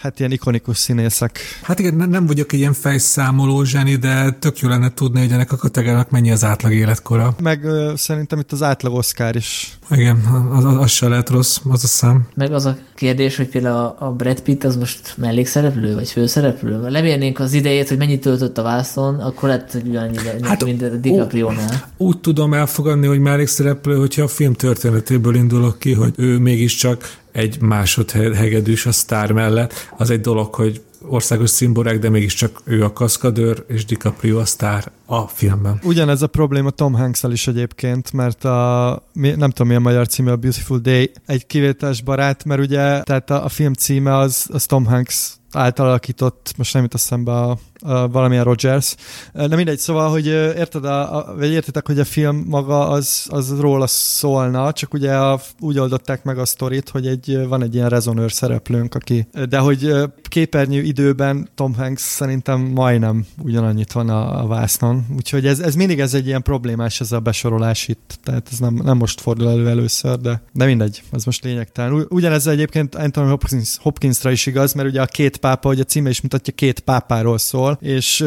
[0.00, 1.38] hát ilyen ikonikus színészek.
[1.62, 5.56] Hát igen, nem vagyok ilyen fejszámoló zseni, de tök jó lenne tudni, hogy ennek a
[5.56, 7.36] kategóriának mennyi az átlag életkora.
[7.42, 7.60] Meg
[7.96, 9.77] szerintem itt az átlag Oscar is.
[9.90, 10.16] Igen,
[10.52, 12.26] az, az, az se lehet rossz, az a szám.
[12.34, 16.88] Meg az a kérdés, hogy például a Brad Pitt az most mellékszereplő, vagy főszereplő?
[16.88, 21.88] Lemérnénk az idejét, hogy mennyit töltött a vászon, akkor lett ugyanannyi, hát, mint a DiCaprio-nál.
[21.96, 27.16] Úgy tudom elfogadni, hogy mellékszereplő, hogyha a film tört történetéből indulok ki, hogy ő mégiscsak
[27.32, 29.72] egy másodhegedűs a sztár mellett.
[29.96, 34.90] Az egy dolog, hogy országos szimborák, de mégiscsak ő a kaszkadőr, és DiCaprio a sztár
[35.06, 35.80] a filmben.
[35.82, 40.30] Ugyanez a probléma Tom hanks is egyébként, mert a, nem tudom mi a magyar címe,
[40.32, 44.66] a Beautiful Day, egy kivételes barát, mert ugye, tehát a, a film címe az, az
[44.66, 48.94] Tom Hanks általakított, most nem jut eszembe a, a valamilyen Rogers.
[49.32, 53.60] De mindegy, szóval, hogy érted, a, a, vagy értitek, hogy a film maga az, az
[53.60, 57.88] róla szólna, csak ugye a, úgy oldották meg a sztorit, hogy egy, van egy ilyen
[57.88, 59.92] rezonőr szereplőnk, aki, de hogy
[60.28, 66.00] képernyő időben Tom Hanks szerintem majdnem ugyanannyit van a, a vásznon, úgyhogy ez, ez mindig
[66.00, 69.68] ez egy ilyen problémás ez a besorolás itt, tehát ez nem, nem most fordul elő
[69.68, 72.06] először, de, de mindegy, ez most lényegtelen.
[72.08, 76.10] Ugyanez egyébként Anthony Hopkins, Hopkinsra is igaz, mert ugye a két pápa, hogy a címe
[76.10, 78.20] is mutatja, két pápáról szól, és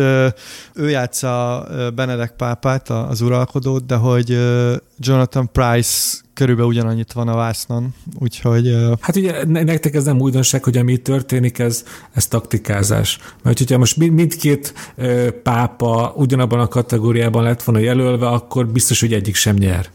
[0.74, 4.30] ő játsza Benedek pápát, az uralkodót, de hogy
[4.98, 8.76] Jonathan Price körülbelül ugyanannyit van a vásznon, úgyhogy...
[9.00, 13.20] Hát ugye nektek ez nem újdonság, hogy ami történik, ez, ez taktikázás.
[13.44, 14.74] Mert hogyha most mindkét
[15.44, 19.90] pápa ugyanabban a kategóriában lett volna jelölve, akkor biztos, hogy egyik sem nyer.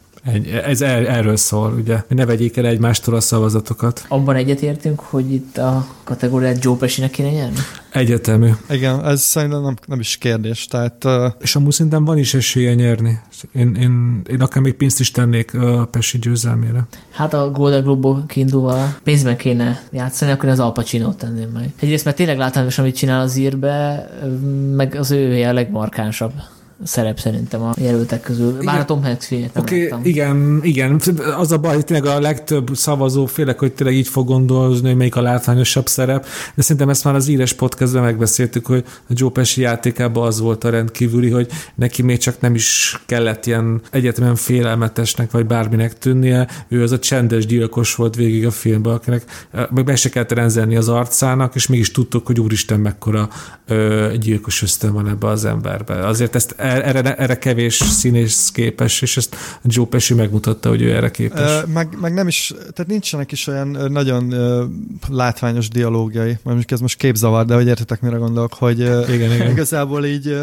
[0.65, 4.05] Ez er, erről szól, ugye, ne vegyék el egymástól a szavazatokat.
[4.07, 7.57] Abban egyetértünk, hogy itt a kategóriát Joe Pesci-nek kéne nyerni?
[7.91, 8.49] Egyetemű.
[8.69, 10.65] Igen, ez szerintem nem, nem is kérdés.
[10.65, 11.25] Tehát, uh...
[11.39, 13.19] És amúgy szerintem van is esélye nyerni.
[13.51, 16.87] Én, én, én akár még pénzt is tennék a Pesci győzelmére.
[17.11, 21.73] Hát a Golden Globe kiindulva pénzben kéne játszani, akkor az Al pacino tenném meg.
[21.79, 24.09] Egyrészt, mert tényleg látványos, amit csinál az írbe,
[24.75, 26.31] meg az ő a legmarkánsabb
[26.83, 28.49] szerep szerintem a jelöltek közül.
[28.49, 28.63] Igen.
[28.63, 31.01] Már a Tom Hanks filmet okay, Igen, igen.
[31.37, 34.95] Az a baj, hogy tényleg a legtöbb szavazó félek, hogy tényleg így fog gondolni, hogy
[34.95, 39.29] melyik a látványosabb szerep, de szerintem ezt már az íres podcastben megbeszéltük, hogy a Joe
[39.29, 44.35] Pesci játékában az volt a rendkívüli, hogy neki még csak nem is kellett ilyen egyetemen
[44.35, 49.83] félelmetesnek vagy bárminek tűnnie, ő az a csendes gyilkos volt végig a filmben, akinek meg
[49.83, 53.29] be se kellett rendelni az arcának, és mégis tudtuk, hogy úristen mekkora
[53.67, 56.07] ö, gyilkos ösztön van ebbe az emberbe.
[56.07, 61.11] Azért ezt erre, erre kevés színész képes, és ezt Joe Pesci megmutatta, hogy ő erre
[61.11, 61.63] képes.
[61.73, 64.33] Meg, meg nem is, tehát nincsenek is olyan nagyon
[65.09, 69.51] látványos dialógiai, mondjuk ez most képzavar, de hogy értetek, mire gondolok, hogy igen, igen.
[69.51, 70.35] igazából így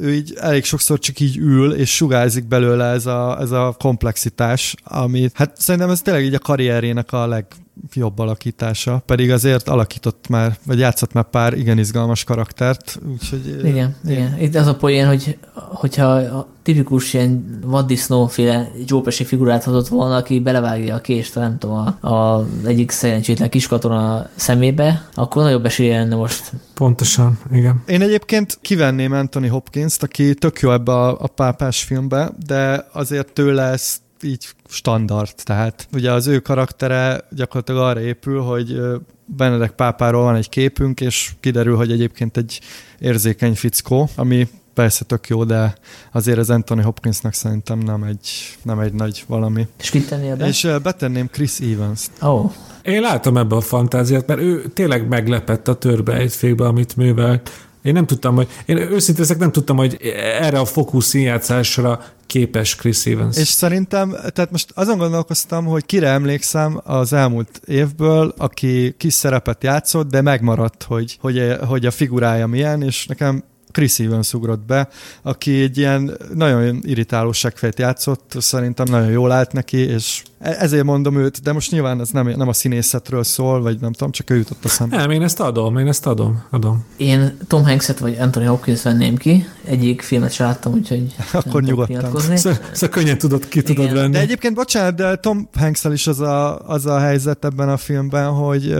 [0.00, 4.74] ő így elég sokszor csak így ül, és sugárzik belőle ez a, ez a komplexitás,
[4.84, 7.46] amit hát szerintem ez tényleg így a karrierének a leg,
[7.94, 13.58] jobb alakítása, pedig azért alakított már, vagy játszott már pár igen izgalmas karaktert, úgyhogy...
[13.64, 14.12] Igen, én...
[14.12, 14.40] igen.
[14.40, 20.40] Itt az a poén, hogy hogyha a tipikus ilyen vaddisznóféle Jópesi figurát hozott volna, aki
[20.40, 26.14] belevágja a kést, nem tudom, a, a egyik szerencsétlen kiskatona szemébe, akkor nagyobb esélye lenne
[26.14, 26.52] most.
[26.74, 27.82] Pontosan, igen.
[27.86, 33.32] Én egyébként kivenném Anthony Hopkins-t, aki tök jó ebbe a, a pápás filmbe, de azért
[33.32, 38.80] tőle ezt így standard, tehát ugye az ő karaktere gyakorlatilag arra épül, hogy
[39.24, 42.60] Benedek pápáról van egy képünk, és kiderül, hogy egyébként egy
[42.98, 45.74] érzékeny fickó, ami persze tök jó, de
[46.12, 49.66] azért az Anthony Hopkinsnak szerintem nem egy, nem egy nagy valami.
[49.80, 50.46] És kit tennél be?
[50.46, 52.10] És betenném Chris Evans-t.
[52.20, 52.52] Oh.
[52.82, 57.50] Én látom ebbe a fantáziát, mert ő tényleg meglepett a törbe egy amit művelt.
[57.84, 59.98] Én nem tudtam, hogy én őszintén nem tudtam, hogy
[60.40, 63.36] erre a fokú színjátszásra képes Chris Evans.
[63.36, 69.62] És szerintem, tehát most azon gondolkoztam, hogy kire emlékszem az elmúlt évből, aki kis szerepet
[69.62, 74.88] játszott, de megmaradt, hogy, hogy, hogy a figurája milyen, és nekem Chris Evans ugrott be,
[75.22, 80.84] aki egy ilyen nagyon irritáló segfejt játszott, szerintem nagyon jól állt neki, és e- ezért
[80.84, 84.30] mondom őt, de most nyilván ez nem, nem a színészetről szól, vagy nem tudom, csak
[84.30, 84.96] ő jutott a szembe.
[84.96, 86.84] Nem, én ezt adom, én ezt adom, adom.
[86.96, 92.20] Én Tom Hanks-et vagy Anthony Hopkins venném ki, egyik filmet sem láttam, úgyhogy Akkor nyugodtan.
[92.20, 93.74] Szóval, szóval könnyen tudod, ki Igen.
[93.74, 94.12] tudod venni.
[94.12, 98.30] De egyébként, bocsánat, de Tom hanks is az a, az a helyzet ebben a filmben,
[98.30, 98.74] hogy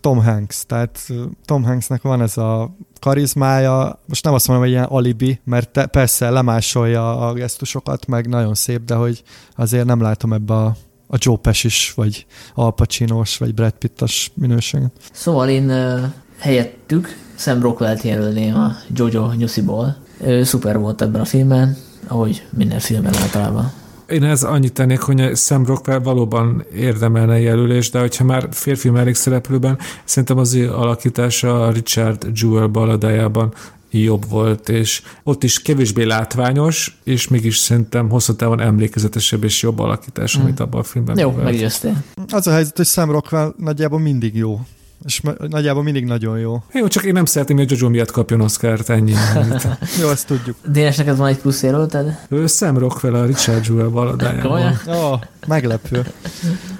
[0.00, 1.08] Tom Hanks, tehát
[1.44, 5.86] Tom Hanksnek van ez a karizmája, most nem azt mondom, hogy ilyen alibi, mert te,
[5.86, 9.22] persze lemásolja a gesztusokat, meg nagyon szép, de hogy
[9.56, 14.90] azért nem látom ebbe a, a Joe Pesci-s, vagy Al Pacino-s, vagy Brad Pitt-as minőséget.
[15.12, 16.00] Szóval én uh,
[16.38, 19.96] helyettük Sam Rockwell-t jelölném a Jojo Newsiból.
[20.20, 23.72] Ő szuper volt ebben a filmben, ahogy minden filmben általában.
[24.08, 29.78] Én ez annyit tennék, hogy Sam Rockwell valóban érdemelne jelölést, de hogyha már férfi mellékszereplőben,
[30.04, 33.54] szerintem az ő alakítása a Richard Jewell baladájában
[33.90, 39.78] jobb volt, és ott is kevésbé látványos, és mégis szerintem hosszú távon emlékezetesebb és jobb
[39.78, 40.42] alakítás, mm.
[40.42, 42.02] amit abban a filmben Jó, meggyőztél.
[42.28, 44.60] Az a helyzet, hogy Sam Rockwell nagyjából mindig jó.
[45.04, 46.62] És nagyjából mindig nagyon jó.
[46.72, 49.12] Jó, csak én nem szeretném, hogy Jojo miatt kapjon Oscar-t, ennyi.
[50.00, 50.56] jó, ezt tudjuk.
[50.66, 52.18] Dénes, neked van egy plusz jelölted?
[52.28, 54.80] Ő Sam Rockwell a Richard Jewell valadájában.
[54.88, 55.14] Ó,
[55.46, 56.06] meglepő.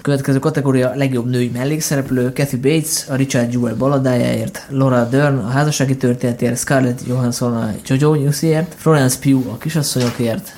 [0.03, 5.97] Következő kategória legjobb női mellékszereplő, Kathy Bates a Richard Jewell baladájáért, Laura Dern a házassági
[5.97, 10.57] történetért, Scarlett Johansson a Jojo Newsért, Florence Pugh a kisasszonyokért,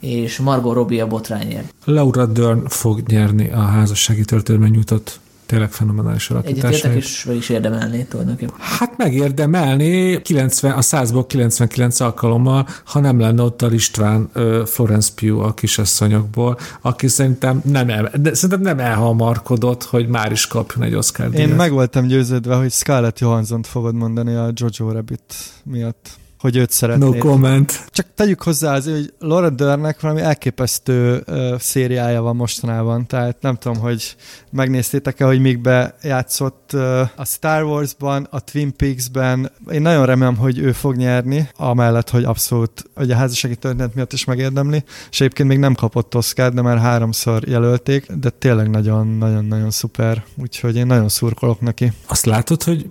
[0.00, 1.74] és Margot Robbie a botrányért.
[1.84, 6.70] Laura Dern fog nyerni a házassági történetben nyújtott tényleg fenomenális alakítás.
[6.70, 8.54] Egyetértek, és meg is érdemelné tulajdonképpen.
[8.58, 14.30] Hát megérdemelni 90, a 100-ból 99 alkalommal, ha nem lenne ott a István
[14.66, 20.46] Florence Pugh a kisasszonyokból, aki szerintem nem, el, de szerintem nem elhamarkodott, hogy már is
[20.46, 21.48] kapjon egy Oscar díjat.
[21.48, 25.34] Én meg voltam győződve, hogy Scarlett Johansson fogod mondani a Jojo Rabbit
[25.64, 26.08] miatt
[26.38, 27.14] hogy őt szeretnéd.
[27.14, 27.84] No comment.
[27.90, 33.56] Csak tegyük hozzá az, hogy Laura Dernnek valami elképesztő uh, szériája van mostanában, tehát nem
[33.56, 34.16] tudom, hogy
[34.50, 39.50] megnéztétek-e, hogy még bejátszott uh, a Star Wars-ban, a Twin Peaks-ben.
[39.70, 44.12] Én nagyon remélem, hogy ő fog nyerni, amellett, hogy abszolút hogy a házassági történet miatt
[44.12, 49.70] is megérdemli, és egyébként még nem kapott Oscar, de már háromszor jelölték, de tényleg nagyon-nagyon-nagyon
[49.70, 51.92] szuper, úgyhogy én nagyon szurkolok neki.
[52.06, 52.86] Azt látod, hogy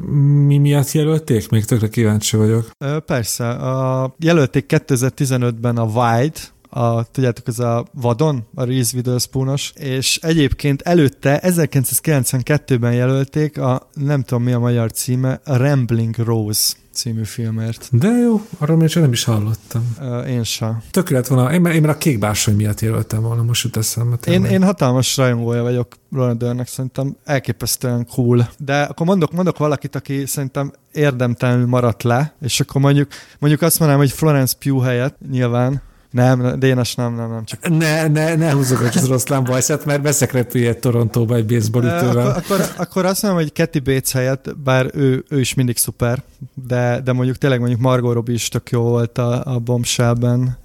[0.45, 1.49] mi miatt jelölték?
[1.49, 2.71] Még tökre kíváncsi vagyok.
[2.79, 3.65] Uh, persze, Persze.
[3.65, 10.81] A, jelölték 2015-ben a Wide, a, tudjátok, ez a vadon, a Reese Witherspoon-os, és egyébként
[10.81, 17.89] előtte 1992-ben jelölték a, nem tudom mi a magyar címe, a Rambling Rose című filmért.
[17.91, 19.95] De jó, arról még nem is hallottam.
[19.99, 20.81] Uh, én sem.
[20.91, 24.17] Tökélet volna, én, én a kék bársony miatt jelöltem volna, most jut eszembe.
[24.25, 28.49] Én, én hatalmas rajongója vagyok Ronaldörnek, szerintem elképesztően cool.
[28.57, 33.79] De akkor mondok, mondok valakit, aki szerintem érdemtelenül maradt le, és akkor mondjuk, mondjuk azt
[33.79, 37.45] mondanám, hogy Florence Pugh helyett nyilván, nem, Dénes nem, nem, nem.
[37.45, 37.69] Csak...
[37.69, 42.27] Ne, ne, ne húzogass az oroszlán bajszát, mert beszek repüljet Torontóba egy baseball ütővel.
[42.27, 46.23] Akkor, akkor, akkor, azt mondom, hogy Kathy Bates helyett, bár ő, ő is mindig szuper,
[46.67, 50.57] de, de mondjuk tényleg mondjuk Margot Robbie is tök jó volt a, a Bombshellben.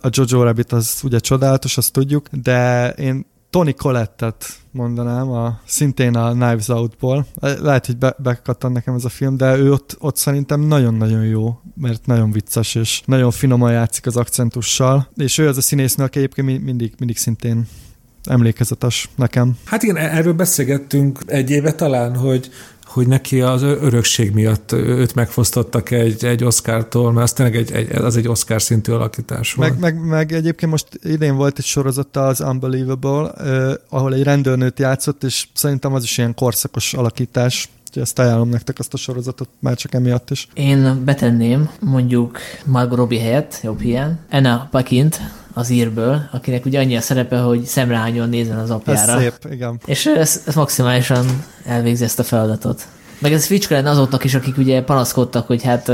[0.00, 6.16] A Jojo Rabbit az ugye csodálatos, azt tudjuk, de én Tony Collettet mondanám, a, szintén
[6.16, 7.26] a Knives Out-ból.
[7.40, 11.60] Lehet, hogy be, bekattan nekem ez a film, de ő ott, ott szerintem nagyon-nagyon jó,
[11.74, 16.18] mert nagyon vicces, és nagyon finoman játszik az akcentussal, és ő az a színésznő, aki
[16.18, 17.66] egyébként mindig, mindig szintén
[18.24, 19.56] emlékezetes nekem.
[19.64, 22.50] Hát igen, erről beszélgettünk egy éve talán, hogy
[22.92, 27.92] hogy neki az örökség miatt őt megfosztottak egy, egy Oscar-tól, mert az tényleg egy, egy,
[27.92, 29.54] az egy Oscar szintű alakítás.
[29.54, 34.78] Meg, meg, meg egyébként most idén volt egy sorozata az Unbelievable, eh, ahol egy rendőrnőt
[34.78, 37.68] játszott, és szerintem az is ilyen korszakos alakítás.
[37.90, 40.48] Úgyhogy ezt ajánlom nektek azt a sorozatot, már csak emiatt is.
[40.54, 45.20] Én betenném mondjuk Margot Robbie helyett, jobb hiány, Anna Pakint,
[45.52, 49.12] az írből, akinek ugye annyi a szerepe, hogy szemrehányon nézzen az apjára.
[49.12, 49.80] Ez szép, igen.
[49.84, 51.26] És ez, ez maximálisan
[51.64, 52.86] elvégzi ezt a feladatot.
[53.20, 55.92] Meg ez fricska lenne azoknak is, akik ugye panaszkodtak, hogy hát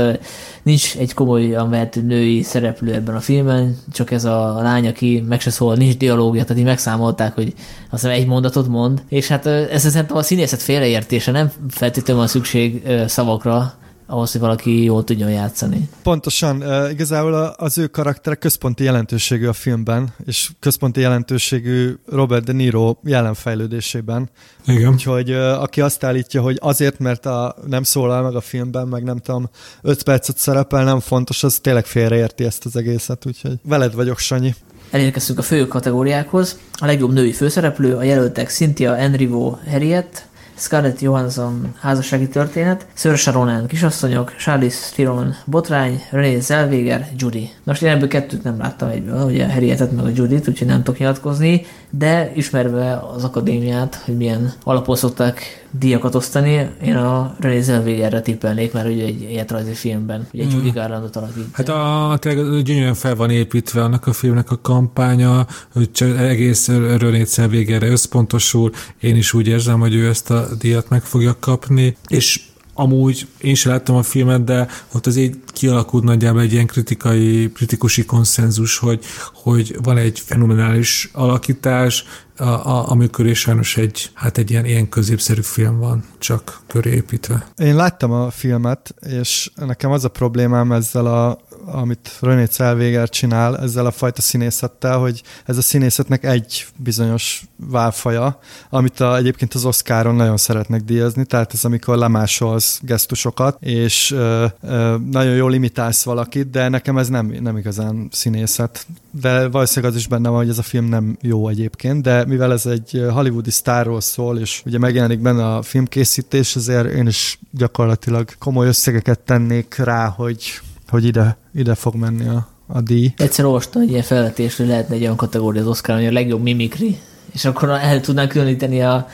[0.63, 5.41] nincs egy komolyan vehető női szereplő ebben a filmben, csak ez a lány, aki meg
[5.41, 7.53] se szól, nincs dialógia, tehát így megszámolták, hogy
[7.89, 12.31] azt hiszem egy mondatot mond, és hát ez szerintem a színészet félreértése, nem feltétlenül van
[12.31, 13.73] szükség szavakra,
[14.07, 15.89] ahhoz, hogy valaki jól tudjon játszani.
[16.03, 22.95] Pontosan, igazából az ő karaktere központi jelentőségű a filmben, és központi jelentőségű Robert De Niro
[23.03, 24.29] jelenfejlődésében.
[24.65, 24.91] Igen.
[24.91, 29.17] Úgyhogy aki azt állítja, hogy azért, mert a, nem szólal meg a filmben, meg nem
[29.17, 29.49] tudom,
[29.81, 34.55] öt percet szerepel, nem fontos, az tényleg félreérti ezt az egészet, úgyhogy veled vagyok, Sanyi.
[34.91, 36.59] Elérkeztünk a fő kategóriákhoz.
[36.73, 43.67] A legjobb női főszereplő, a jelöltek Cynthia Enrivo Harriet, Scarlett Johansson házassági történet, Saoirse Ronan
[43.67, 47.49] kisasszonyok, Charlize Theron botrány, René Zellweger, Judy.
[47.63, 50.83] Most én ebből kettőt nem láttam egyből, ugye a Harrietet meg a Judit, úgyhogy nem
[50.83, 57.61] tudok nyilatkozni, de ismerve az akadémiát, hogy milyen alapon szokták díjakat osztani, én a René
[57.61, 60.57] Zellwegerre tippelnék, mert ugye egy életrajzi filmben, ugye egy mm.
[60.57, 61.45] Judy Garlandot alakít.
[61.51, 67.23] Hát a, tényleg gyönyörűen fel van építve annak a filmnek a kampánya, hogy egész René
[67.23, 72.41] Zellwegerre összpontosul, én is úgy érzem, hogy ő ezt a díjat meg fogja kapni, és
[72.77, 78.05] amúgy én sem láttam a filmet, de ott azért kialakult nagyjából egy ilyen kritikai, kritikusi
[78.05, 82.05] konszenzus, hogy, hogy van egy fenomenális alakítás,
[82.37, 86.91] a, a, amikor is sajnos egy, hát egy ilyen, ilyen középszerű film van, csak köré
[86.91, 87.47] építve.
[87.57, 91.39] Én láttam a filmet, és nekem az a problémám ezzel a
[91.71, 98.39] amit René Zellweger csinál ezzel a fajta színészettel, hogy ez a színészetnek egy bizonyos válfaja,
[98.69, 104.45] amit a, egyébként az Oscaron nagyon szeretnek díjazni, tehát ez amikor lemásolsz gesztusokat, és ö,
[104.61, 108.85] ö, nagyon jól imitálsz valakit, de nekem ez nem, nem igazán színészet.
[109.11, 112.51] De valószínűleg az is benne van, hogy ez a film nem jó egyébként, de mivel
[112.51, 118.29] ez egy hollywoodi sztárról szól, és ugye megjelenik benne a filmkészítés, ezért én is gyakorlatilag
[118.37, 123.13] komoly összegeket tennék rá, hogy hogy ide, ide fog menni a, a díj.
[123.17, 126.41] Egyszer olvastam egy ilyen felvetést, hogy lehetne egy olyan kategória az Oscar, hogy a legjobb
[126.41, 126.97] mimikri,
[127.31, 129.07] és akkor el tudnánk különíteni a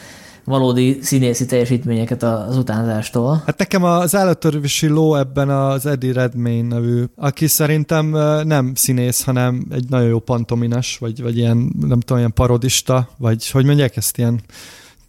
[0.45, 3.43] valódi színészi teljesítményeket az utánzástól.
[3.45, 8.09] Hát nekem az állatorvosi ló ebben az Eddie Redmayne nevű, aki szerintem
[8.47, 13.51] nem színész, hanem egy nagyon jó pantomines, vagy, vagy ilyen, nem tudom, ilyen parodista, vagy
[13.51, 14.41] hogy mondják ezt, ilyen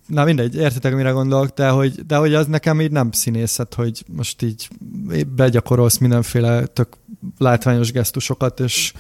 [0.07, 4.05] na mindegy, értitek, mire gondolok, de hogy, de hogy az nekem így nem színészet, hogy
[4.17, 4.69] most így
[5.37, 6.89] begyakorolsz mindenféle tök
[7.39, 8.93] látványos gesztusokat, és...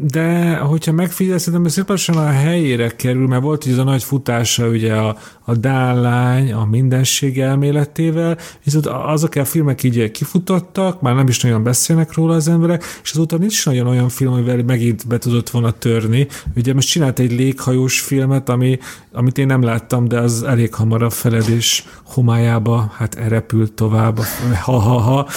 [0.00, 4.94] De hogyha megfigyelsz, szerintem szépen a helyére kerül, mert volt ez a nagy futása ugye
[4.94, 11.40] a, a dállány, a mindenség elméletével, viszont azok a filmek így kifutottak, már nem is
[11.40, 15.50] nagyon beszélnek róla az emberek, és azóta nincs nagyon olyan film, amivel megint be tudott
[15.50, 16.26] volna törni.
[16.56, 18.78] Ugye most csinált egy léghajós filmet, ami,
[19.12, 24.18] amit én nem láttam, de az elég hamar a feledés homályába hát erepült tovább,
[24.62, 25.28] ha-ha-ha.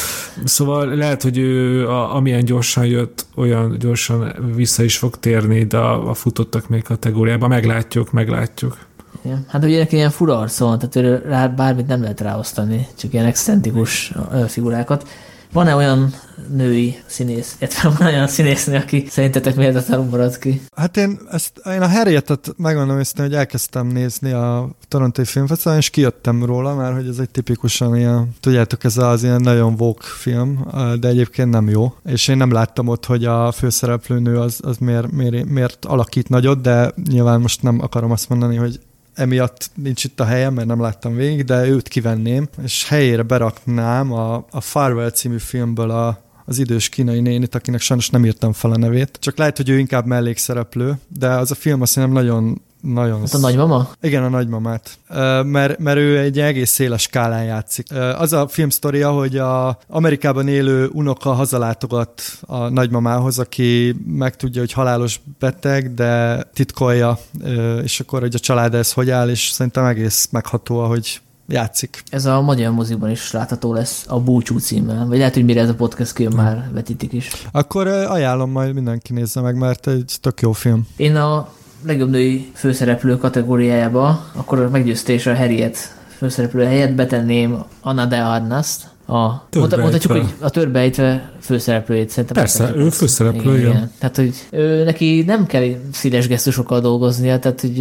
[0.43, 5.77] Szóval lehet, hogy ő a, amilyen gyorsan jött, olyan gyorsan vissza is fog térni, de
[5.77, 8.77] a, a futottak még kategóriában meglátjuk, meglátjuk.
[9.21, 9.45] Igen.
[9.47, 13.25] Hát ugye neki ilyen fura arc van, tehát rá bármit nem lehet ráosztani, csak ilyen
[13.25, 14.13] excentrikus
[14.47, 15.07] figurákat.
[15.51, 16.13] Van-e olyan
[16.49, 20.61] női színész, illetve van olyan színésznő, aki szerintetek méltatlanul marad ki?
[20.75, 25.89] Hát én, ezt, én a Harrietet megmondom őszintén, hogy elkezdtem nézni a Torontói Filmfesztiválon, és
[25.89, 30.67] kijöttem róla, mert hogy ez egy tipikusan ilyen, tudjátok, ez az ilyen nagyon vók film,
[30.99, 31.93] de egyébként nem jó.
[32.05, 36.61] És én nem láttam ott, hogy a főszereplőnő az, az miért, miért, miért alakít nagyot,
[36.61, 38.79] de nyilván most nem akarom azt mondani, hogy
[39.19, 44.11] emiatt nincs itt a helyem, mert nem láttam végig, de őt kivenném, és helyére beraknám
[44.11, 48.71] a, a Farwell című filmből a, az idős kínai nénit, akinek sajnos nem írtam fel
[48.71, 49.17] a nevét.
[49.19, 53.19] Csak lehet, hogy ő inkább mellékszereplő, de az a film azt hiszem nagyon nagyon...
[53.19, 53.89] Hát a nagymama?
[54.01, 54.99] Igen, a nagymamát.
[55.43, 57.87] Mert, mert ő egy egész széles skálán játszik.
[58.17, 64.71] Az a film sztoria, hogy a Amerikában élő unoka hazalátogat a nagymamához, aki megtudja, hogy
[64.71, 67.17] halálos beteg, de titkolja,
[67.83, 72.03] és akkor hogy a család ez hogy áll, és szerintem egész megható, hogy játszik.
[72.09, 75.69] Ez a magyar moziban is látható lesz a Búcsú címmel, vagy lehet, hogy mire ez
[75.69, 77.29] a podcast kijön, már vetítik is.
[77.51, 80.87] Akkor ajánlom majd mindenki nézze meg, mert egy tök jó film.
[80.95, 81.49] Én a
[81.85, 85.77] legjobb női főszereplő kategóriájába, akkor meggyőztés a Harriet
[86.17, 92.43] főszereplő helyett betenném Anna de Arnast, a, mondhatjuk, hogy a törbejtve főszereplőjét szerintem.
[92.43, 93.69] Persze, ő főszereplő, igen.
[93.69, 93.91] igen.
[93.99, 97.79] Tehát, hogy ő, neki nem kell színes gesztusokkal dolgoznia, tehát, hogy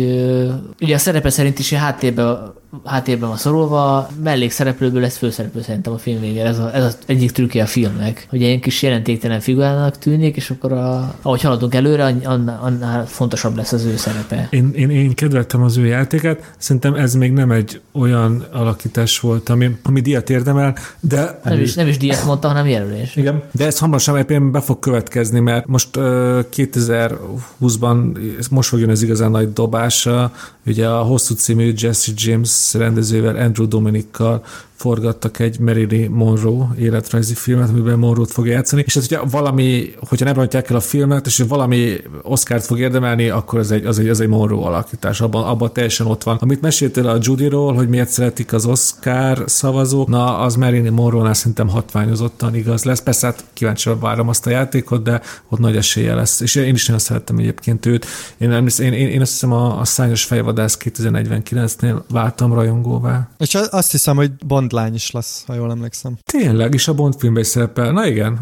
[0.80, 2.53] ugye a szerepe szerint is háttérben
[2.84, 6.48] háttérben van szorulva, mellékszereplőből lesz főszereplő szerintem a film végére.
[6.48, 10.50] Ez, a, ez az egyik trükkje a filmnek, hogy ilyen kis jelentéktelen figurának tűnik, és
[10.50, 14.48] akkor a, ahogy haladunk előre, annál, annál fontosabb lesz az ő szerepe.
[14.50, 19.48] Én, én, én kedveltem az ő játékát, szerintem ez még nem egy olyan alakítás volt,
[19.48, 21.40] ami, ami díjat érdemel, de...
[21.44, 23.16] Nem is, nem is díjat mondta, hanem jelölés.
[23.16, 26.04] Igen, de ez hamarosan egyébként be fog következni, mert most uh,
[26.56, 28.18] 2020-ban
[28.50, 30.32] most fog jön az igazán nagy dobása,
[30.68, 34.44] ugye a hosszú című Jesse James rendezővel, Andrew Dominikkal
[34.79, 40.24] forgattak egy Marilyn Monroe életrajzi filmet, amiben Monroe-t fog játszani, és hát hogyha valami, hogyha
[40.24, 44.09] nem rontják el a filmet, és valami Oscar-t fog érdemelni, akkor az egy, az egy,
[44.09, 46.37] az egy Monroe alakítás, abban, abban teljesen ott van.
[46.41, 51.68] Amit meséltél a Judy-ról, hogy miért szeretik az Oscar szavazók, na az Marilyn Monroe-nál szerintem
[51.68, 53.01] hatványozottan igaz lesz.
[53.01, 56.41] Persze hát kíváncsi várom azt a játékot, de ott nagy esélye lesz.
[56.41, 58.07] És én is nagyon szerettem egyébként őt.
[58.39, 63.29] Én, én, én, én azt hiszem a, a Szányos Fejvadász 2049-nél váltam rajongóvá.
[63.39, 66.16] És azt hiszem, hogy Bond Bond lány is lesz, ha jól emlékszem.
[66.24, 67.92] Tényleg, és a Bond filmben is szerepel.
[67.92, 68.38] Na igen,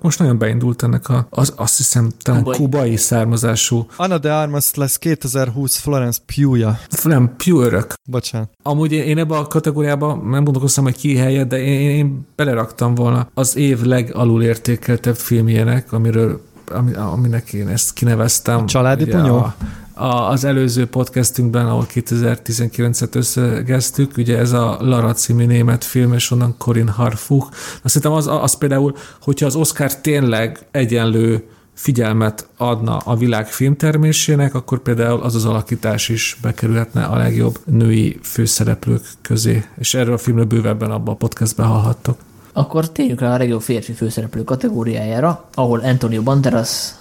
[0.00, 3.86] most nagyon beindult ennek a, az, azt hiszem, talán kubai, kubai származású.
[3.96, 6.78] Anna de Armas lesz 2020 Florence Pugh-ja.
[7.02, 7.94] Nem, Pugh örök.
[8.10, 8.50] Bocsánat.
[8.62, 12.94] Amúgy én, én ebbe a kategóriába nem gondolkoztam, hogy ki helyet, de én, én beleraktam
[12.94, 16.40] volna az év legalul értékeltebb filmjének, amiről
[16.70, 18.62] ami, aminek én ezt kineveztem.
[18.62, 19.36] A családi punyó?
[19.36, 19.54] A,
[19.94, 26.30] a, az előző podcastünkben, ahol 2019-et összegeztük, ugye ez a Lara című német film, és
[26.30, 27.50] onnan Corin Harfuch.
[27.82, 34.54] Na szerintem az, az például, hogyha az Oscar tényleg egyenlő figyelmet adna a világ filmtermésének,
[34.54, 39.64] akkor például az az alakítás is bekerülhetne a legjobb női főszereplők közé.
[39.78, 42.18] És erről a filmről bővebben abban a podcastben hallhattok.
[42.52, 46.94] Akkor térjünk rá a legjobb férfi főszereplő kategóriájára, ahol Antonio Banderas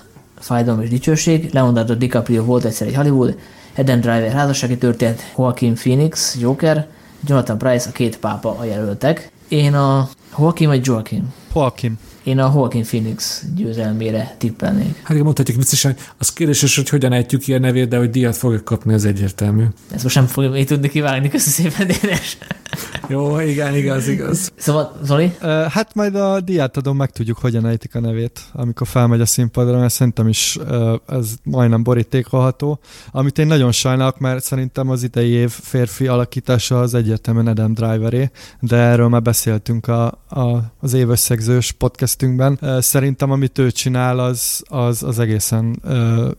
[0.44, 3.38] Fájdalom és dicsőség, Leonardo DiCaprio volt egyszer egy Hollywood,
[3.74, 6.88] Eden Driver házassági történet, Joaquin Phoenix, Joker,
[7.28, 9.32] Jonathan Price, a két pápa a jelöltek.
[9.48, 11.24] Én a Joaquin vagy Joaquin?
[11.56, 11.98] Joaquin.
[12.24, 14.96] Én a Joaquin Phoenix győzelmére tippelnék.
[15.02, 18.64] Hát igen, mondhatjuk viccesen, az kérdéses, hogy hogyan ejtjük ilyen nevét, de hogy díjat fogja
[18.64, 19.66] kapni, az egyértelmű.
[19.94, 22.38] Ezt most nem fogja még tudni kivágni, köszönöm szépen, Dénes.
[23.08, 24.52] Jó, igen, igaz, igaz.
[24.56, 25.32] Szóval, Zoli?
[25.70, 29.80] Hát majd a diát adom, meg tudjuk, hogyan ejtik a nevét, amikor felmegy a színpadra,
[29.80, 30.58] mert szerintem is
[31.08, 32.80] ez majdnem borítékolható.
[33.12, 38.32] Amit én nagyon sajnálok, mert szerintem az idei év férfi alakítása az egyértelműen Adam Driveré,
[38.60, 42.60] de erről már beszéltünk a, a, az évösszegzős podcastünkben.
[42.80, 45.82] Szerintem, amit ő csinál, az, az, az egészen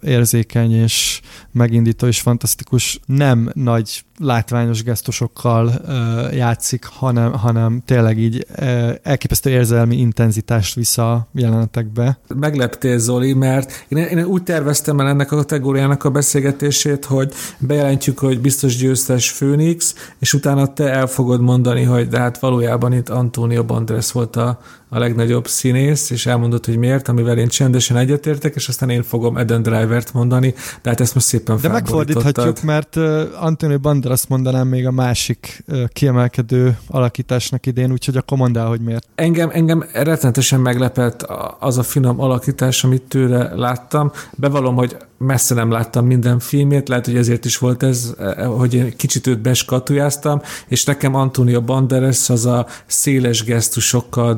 [0.02, 1.20] érzékeny és
[1.52, 3.00] megindító és fantasztikus.
[3.06, 11.12] Nem nagy látványos gesztusokkal uh, játszik, hanem, hanem tényleg így uh, elképesztő érzelmi intenzitást vissza
[11.12, 12.18] a jelenetekbe.
[12.34, 18.18] Megleptél, Zoli, mert én, én úgy terveztem el ennek a kategóriának a beszélgetését, hogy bejelentjük,
[18.18, 23.08] hogy biztos győztes Phoenix, és utána te el fogod mondani, hogy de hát valójában itt
[23.08, 24.60] Antonio Banderas volt a,
[24.94, 29.36] a legnagyobb színész, és elmondott, hogy miért, amivel én csendesen egyetértek, és aztán én fogom
[29.36, 32.96] Eden Drivert mondani, de hát ezt most szépen De megfordíthatjuk, mert
[33.40, 39.08] Antonio Banderas mondanám még a másik kiemelkedő alakításnak idén, úgyhogy akkor mondd el, hogy miért.
[39.14, 41.22] Engem, engem rettenetesen meglepett
[41.58, 44.12] az a finom alakítás, amit tőle láttam.
[44.36, 48.14] Bevallom, hogy messze nem láttam minden filmét, lehet, hogy ezért is volt ez,
[48.56, 54.34] hogy én kicsit őt beskatujáztam, és nekem Antonio Banderas az a széles gesztusokkal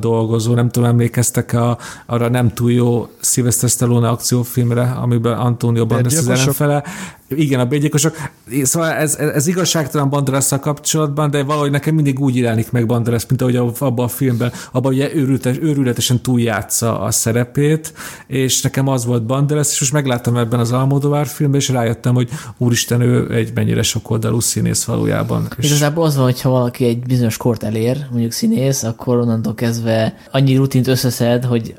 [0.47, 6.19] dolgozó, nem tudom, emlékeztek a, arra nem túl jó Sylvester Stallone akciófilmre, amiben Antonio Banderas
[6.19, 6.85] az ellenfele.
[7.29, 8.17] Igen, a bégyékosok.
[8.63, 13.41] Szóval ez, ez igazságtalan banderas kapcsolatban, de valahogy nekem mindig úgy jelenik meg Banderas, mint
[13.41, 17.93] ahogy abban a filmben, abban ugye őrületes, őrületesen túljátsza a szerepét,
[18.27, 22.29] és nekem az volt Banderas, és most megláttam ebben az Almodovár filmben, és rájöttem, hogy
[22.59, 25.49] úristen, ő egy mennyire sokoldalú színész valójában.
[25.59, 25.67] És...
[25.67, 30.57] Igazából az van, hogyha valaki egy bizonyos kort elér, mondjuk színész, akkor onnantól kezdve annyi
[30.57, 31.75] rutint összeszed, hogy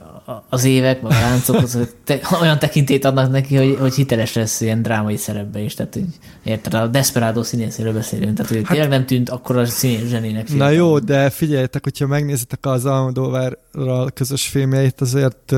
[0.49, 4.61] az évek, vagy a láncok az, te, olyan tekintét adnak neki, hogy, hogy hiteles lesz
[4.61, 5.73] ilyen drámai szerepbe is.
[5.73, 6.05] Tehát, hogy
[6.43, 8.35] érted, a Desperado színészéről beszélünk.
[8.35, 10.53] Tehát, hogy hát, tényleg nem tűnt akkor a színész zsenének.
[10.53, 15.53] Na jó, de figyeljetek, hogyha megnézitek az Almodóvárral közös filmjeit, azért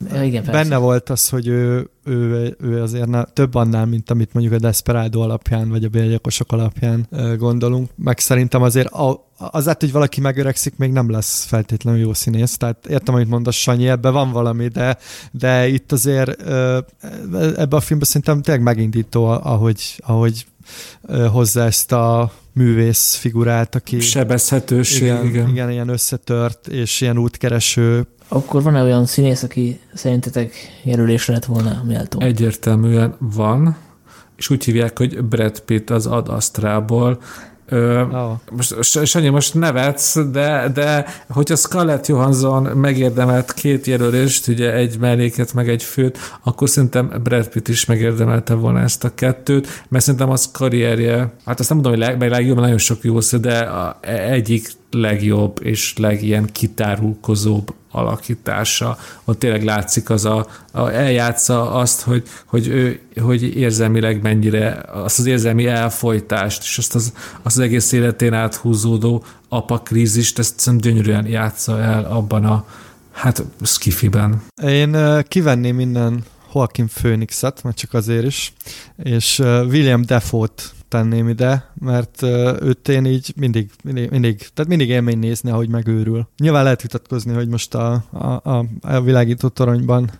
[0.00, 0.50] igen, persze.
[0.50, 4.58] Benne volt az, hogy ő, ő, ő azért ne, több annál, mint amit mondjuk a
[4.58, 7.90] Desperado alapján, vagy a bélgyakosok alapján gondolunk.
[7.94, 12.56] Meg szerintem azért a, azért, hogy valaki megöregszik, még nem lesz feltétlenül jó színész.
[12.56, 14.98] Tehát értem, amit mondasz, Sanyi, ebben van valami, de,
[15.30, 16.42] de itt azért
[17.56, 20.46] ebbe a filmben szerintem tényleg megindító, ahogy, ahogy
[21.30, 24.00] hozzá ezt a művész figurát, aki...
[24.00, 25.48] Sebezhetőség, igen, igen.
[25.48, 30.52] Igen, ilyen összetört, és ilyen útkereső akkor van-e olyan színész, aki szerintetek
[30.82, 32.20] jelölésre lett volna méltó?
[32.20, 33.76] Egyértelműen van,
[34.36, 37.18] és úgy hívják, hogy Brad Pitt az Ad Astrából.
[37.68, 38.32] Ö, oh.
[38.50, 45.54] Most, Sanyi, most nevetsz, de, de hogyha Scarlett Johansson megérdemelt két jelölést, ugye egy melléket,
[45.54, 50.30] meg egy főt, akkor szerintem Brad Pitt is megérdemelte volna ezt a kettőt, mert szerintem
[50.30, 53.98] az karrierje, hát azt nem mondom, hogy leg, legjobb, nagyon sok jó szó, de a,
[54.28, 58.98] egyik legjobb és legilyen kitárulkozóbb alakítása.
[59.24, 65.18] Ott tényleg látszik az a, a eljátsza azt, hogy, hogy ő hogy érzelmileg mennyire, azt
[65.18, 71.26] az érzelmi elfolytást, és azt az, azt az egész életén áthúzódó apakrízist, ezt szerintem gyönyörűen
[71.26, 72.64] játsza el abban a
[73.12, 74.42] hát skifiben.
[74.62, 74.96] Én
[75.28, 76.24] kivenném innen
[76.54, 78.52] Joaquin Phoenix-et, mert csak azért is,
[79.02, 82.22] és William Defoe-t tenném ide, mert
[82.60, 86.28] őt én így mindig, mindig, mindig tehát mindig élmény nézni, ahogy megőrül.
[86.38, 90.10] Nyilván lehet vitatkozni, hogy most a, a, a, a világító toronyban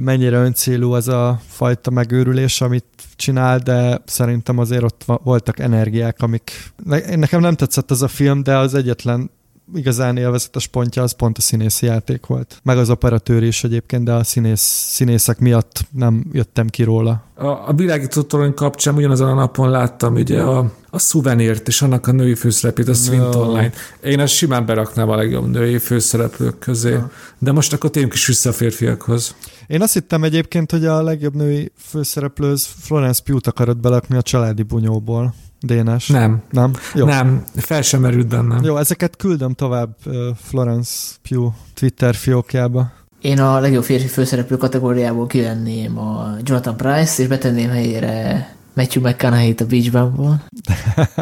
[0.00, 2.84] mennyire öncélú az a fajta megőrülés, amit
[3.16, 6.72] csinál, de szerintem azért ott voltak energiák, amik...
[7.16, 9.30] Nekem nem tetszett az a film, de az egyetlen
[9.74, 12.60] igazán élvezetes pontja az pont a színészi játék volt.
[12.62, 14.60] Meg az operatőr is egyébként, de a színész,
[14.90, 17.24] színészek miatt nem jöttem ki róla.
[17.34, 22.06] A, a világító torony kapcsán ugyanazon a napon láttam ugye a, a szuvenért és annak
[22.06, 23.54] a női főszerepét, a Swinton no.
[23.54, 23.72] Line.
[24.02, 26.90] Én ezt simán beraknám a legjobb női főszereplők közé.
[26.90, 27.10] Ja.
[27.38, 29.34] De most akkor tényleg is vissza a férfiakhoz.
[29.66, 34.62] Én azt hittem egyébként, hogy a legjobb női főszereplő Florence Pugh-t akarod belakni a családi
[34.62, 35.34] bunyóból.
[35.60, 36.08] Dénes.
[36.08, 36.42] Nem.
[36.50, 36.72] Nem?
[36.94, 37.06] Jó.
[37.06, 38.64] Nem, fel sem merült bennem.
[38.64, 39.96] Jó, ezeket küldöm tovább
[40.42, 42.92] Florence Pugh Twitter fiókjába.
[43.20, 49.60] Én a legjobb férfi főszereplő kategóriából kivenném a Jonathan Price, és betenném helyére Matthew McConaughey-t
[49.60, 50.44] a Beach Bumból.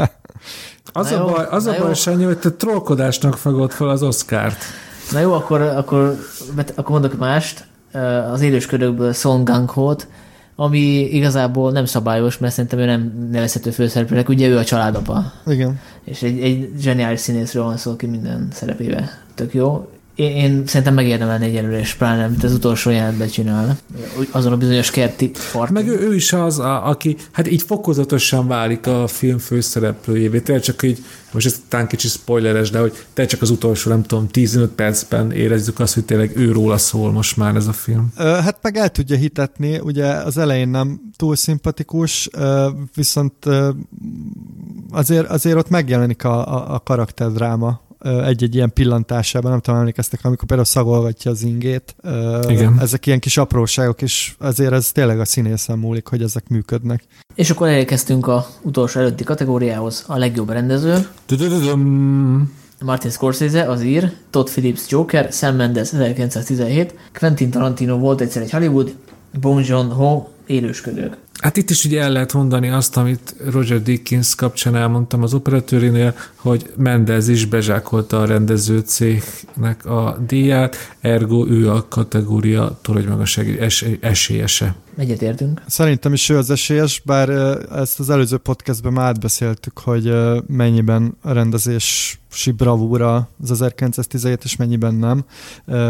[0.92, 4.64] az a baj, az a baj Sanyi, hogy te trollkodásnak fogod fel az Oscárt.
[5.12, 6.16] Na jó, akkor, akkor,
[6.74, 7.66] akkor mondok mást.
[8.32, 10.08] Az élősködőkből Song Gang Ho-t,
[10.56, 15.32] ami igazából nem szabályos, mert szerintem ő nem nevezhető főszereplőnek, ugye ő a családapa.
[15.46, 15.80] Igen.
[16.04, 19.88] És egy, egy zseniális színészről van szó, aki minden szerepébe tök jó.
[20.14, 23.78] Én, én szerintem megérdemelni egy jelölés, pláne, amit az utolsó jelentben csinál.
[24.30, 25.70] Azon a bizonyos kerti part.
[25.70, 30.40] Meg ő, ő is az, a, aki hát így fokozatosan válik a film főszereplőjévé.
[30.40, 34.02] Tényleg csak így, most ez talán kicsi spoileres, de hogy te csak az utolsó, nem
[34.02, 38.12] tudom, 15 percben érezzük azt, hogy tényleg ő róla szól most már ez a film.
[38.16, 42.30] Hát meg el tudja hitetni, ugye az elején nem túl szimpatikus,
[42.94, 43.34] viszont
[44.90, 50.46] azért, azért ott megjelenik a, a, a karakterdráma egy-egy ilyen pillantásában, nem tudom, emlékeztek, amikor
[50.46, 51.96] például szagolgatja az ingét.
[52.48, 52.76] Igen.
[52.80, 57.04] Ezek ilyen kis apróságok, és azért ez tényleg a színészen múlik, hogy ezek működnek.
[57.34, 61.08] És akkor elérkeztünk a utolsó előtti kategóriához, a legjobb rendező.
[62.80, 68.50] Martin Scorsese, az ír, Todd Phillips Joker, Sam Mendes 1917, Quentin Tarantino volt egyszer egy
[68.50, 68.94] Hollywood,
[69.40, 71.16] Bong Joon-ho élősködők.
[71.40, 76.14] Hát itt is ugye el lehet mondani azt, amit Roger Dickens kapcsán elmondtam az operatőrinél,
[76.34, 83.58] hogy Mendez is bezsákolta a rendező cégnek a díját, ergo ő a kategória torony magasság
[83.60, 84.74] es- esélyese.
[84.96, 85.62] Egyetértünk.
[85.66, 87.28] Szerintem is ő az esélyes, bár
[87.72, 90.12] ezt az előző podcastben már átbeszéltük, hogy
[90.46, 92.18] mennyiben a rendezés
[92.56, 95.24] bravúra az 1917, és mennyiben nem.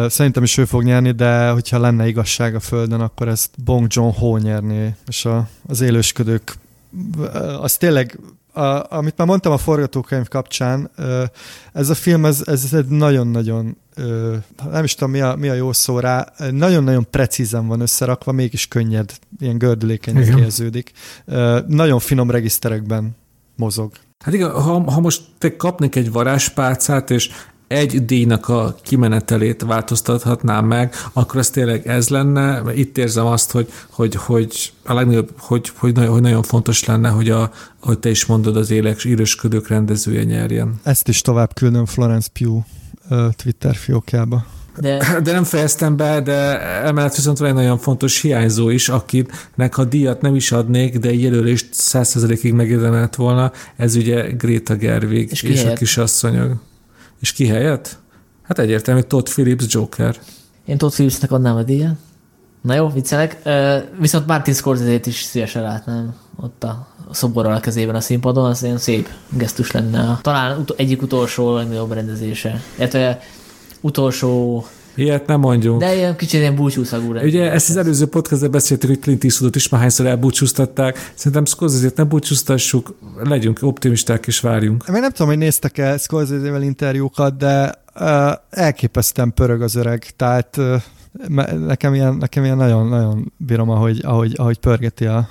[0.09, 4.37] Szerintem is ő fog nyerni, de hogyha lenne igazság a Földön, akkor ezt Bong Joon-ho
[4.37, 5.34] nyerné, és a,
[5.67, 6.55] az élősködők
[7.61, 8.19] az tényleg
[8.53, 10.91] a, amit már mondtam a forgatókönyv kapcsán,
[11.73, 13.77] ez a film, ez, ez egy nagyon-nagyon,
[14.71, 18.69] nem is tudom mi a, mi a jó szó rá, nagyon-nagyon precízen van összerakva, mégis
[18.69, 20.93] könnyed, ilyen gördülékenyen érződik.
[21.67, 23.17] Nagyon finom regiszterekben
[23.57, 23.93] mozog.
[24.25, 27.31] Hát igen, ha, ha most te kapnék egy varázspálcát, és
[27.67, 32.63] egy díjnak a kimenetelét változtathatnám meg, akkor az tényleg ez lenne.
[32.75, 37.31] Itt érzem azt, hogy, hogy, hogy a legnagyobb, hogy, hogy, hogy nagyon fontos lenne, hogy
[37.31, 37.51] a,
[37.81, 40.81] hogy te is mondod, az élek írősködők rendezője nyerjen.
[40.83, 42.65] Ezt is tovább küldöm Florence Pugh
[43.37, 44.47] Twitter fiókjába.
[44.79, 45.21] De...
[45.23, 49.85] de nem fejeztem be, de emellett viszont van egy nagyon fontos hiányzó is, akinek ha
[49.85, 55.43] díjat nem is adnék, de egy jelölést százszerzelékig megérdemelt volna, ez ugye Greta Gerwig és,
[55.43, 56.53] és a kisasszonyok.
[57.25, 57.99] És ki helyett?
[58.43, 60.17] Hát egyértelmű, Todd Phillips Joker.
[60.65, 61.95] Én Todd Phillipsnek adnám a díjat.
[62.61, 63.43] Na jó, viccelek.
[64.01, 68.79] Viszont Martin Scorsese-t is szívesen látnám ott a szoborral a kezében a színpadon, az ilyen
[68.79, 70.19] szép gesztus lenne.
[70.23, 72.61] Talán ut- egyik utolsó legnagyobb rendezése.
[72.77, 73.21] Illetve
[73.81, 75.81] utolsó Ilyet nem mondjunk.
[75.81, 79.69] De ilyen kicsit ilyen búcsúszagú Ugye ezt az előző podcastban beszéltük, hogy Clint Eastwoodot is
[79.69, 81.13] már hányszor elbúcsúztatták.
[81.15, 84.89] Szerintem Scorsese-t nem búcsúztassuk, legyünk optimisták és várjunk.
[84.89, 90.83] Még nem tudom, hogy néztek-e Scorsese-vel interjúkat, de uh, elképesztően pörög az öreg, tehát uh,
[91.67, 95.29] nekem ilyen, nekem ilyen nagyon, nagyon bírom, ahogy, ahogy, ahogy pörgeti a...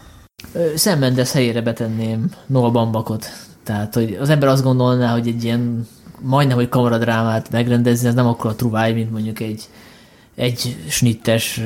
[0.75, 3.25] Sam Mendes helyére betenném Noah Bambakot.
[3.63, 5.87] Tehát, hogy az ember azt gondolná, hogy egy ilyen
[6.19, 9.67] majdnem, hogy kamaradrámát megrendezni, ez nem akkor a truváj, mint mondjuk egy,
[10.35, 11.61] egy snittes,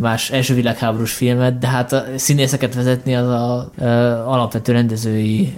[0.00, 3.68] más első világháborús filmet, de hát a színészeket vezetni az a, a
[4.32, 5.56] alapvető rendezői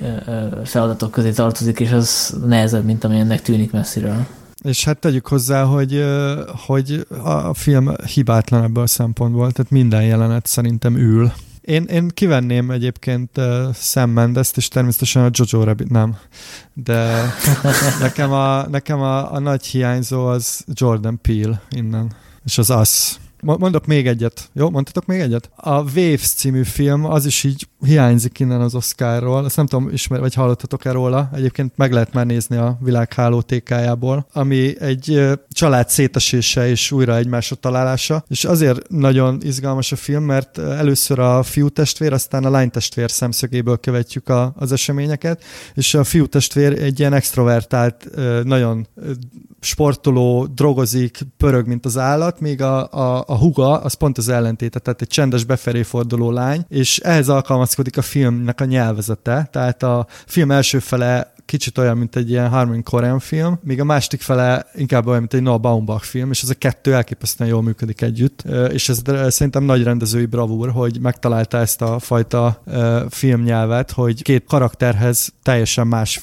[0.64, 4.26] feladatok közé tartozik, és az nehezebb, mint amilyennek tűnik messziről.
[4.62, 6.05] És hát tegyük hozzá, hogy,
[6.66, 11.32] hogy a film hibátlan ebből a szempontból, tehát minden jelenet szerintem ül.
[11.66, 16.16] Én, én kivenném egyébként uh, Sam mendes és természetesen a Jojo Rabbit nem.
[16.72, 17.24] De
[18.00, 22.12] nekem a, nekem a, a nagy hiányzó az Jordan Peele innen,
[22.44, 23.18] és az az.
[23.43, 24.51] Mondok még egyet.
[24.53, 25.51] Jó, mondtatok még egyet?
[25.57, 29.45] A Waves című film, az is így hiányzik innen az Oscarról.
[29.45, 31.30] Ezt nem tudom, ismer, vagy hallottatok-e róla.
[31.34, 37.57] Egyébként meg lehet már nézni a világháló TK-jából, ami egy család szétesése és újra egymásra
[37.57, 38.24] találása.
[38.28, 43.11] És azért nagyon izgalmas a film, mert először a fiú testvér, aztán a lány testvér
[43.11, 48.09] szemszögéből követjük a, az eseményeket, és a fiú testvér egy ilyen extrovertált,
[48.45, 48.87] nagyon
[49.61, 54.78] sportoló, drogozik, pörög, mint az állat, míg a, a, a huga az pont az ellentéte,
[54.78, 60.06] tehát egy csendes befelé forduló lány, és ehhez alkalmazkodik a filmnek a nyelvezete, tehát a
[60.26, 64.66] film első fele kicsit olyan, mint egy ilyen Harmon Korem film, míg a másik fele
[64.74, 68.42] inkább olyan, mint egy Noah Baumbach film, és ez a kettő elképesztően jól működik együtt,
[68.72, 72.62] és ez szerintem nagy rendezői bravúr, hogy megtalálta ezt a fajta
[73.09, 76.20] filmnyelvet, hogy két karakterhez teljesen más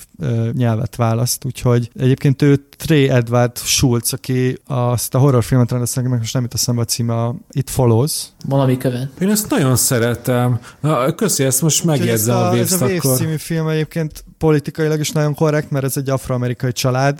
[0.52, 6.34] nyelvet választ, úgyhogy egyébként ő Trey Edward Schultz, aki azt a horrorfilmet rendezte, meg most
[6.34, 8.26] nem jut eszembe a címe, a It Follows.
[8.46, 9.10] Valami követ.
[9.20, 10.60] Én ezt nagyon szeretem.
[10.80, 15.12] Na, köszi, ezt most megjegyzem a, a Ez a Waves című film egyébként politikailag is
[15.12, 17.20] nagyon korrekt, mert ez egy afroamerikai család,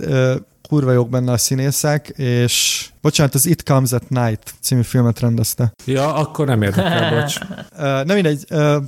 [0.70, 5.74] kurva jók benne a színészek, és bocsánat, az It Comes at Night című filmet rendezte.
[5.86, 7.40] Ja, akkor nem érdekel, bocs.
[8.08, 8.46] nem mindegy,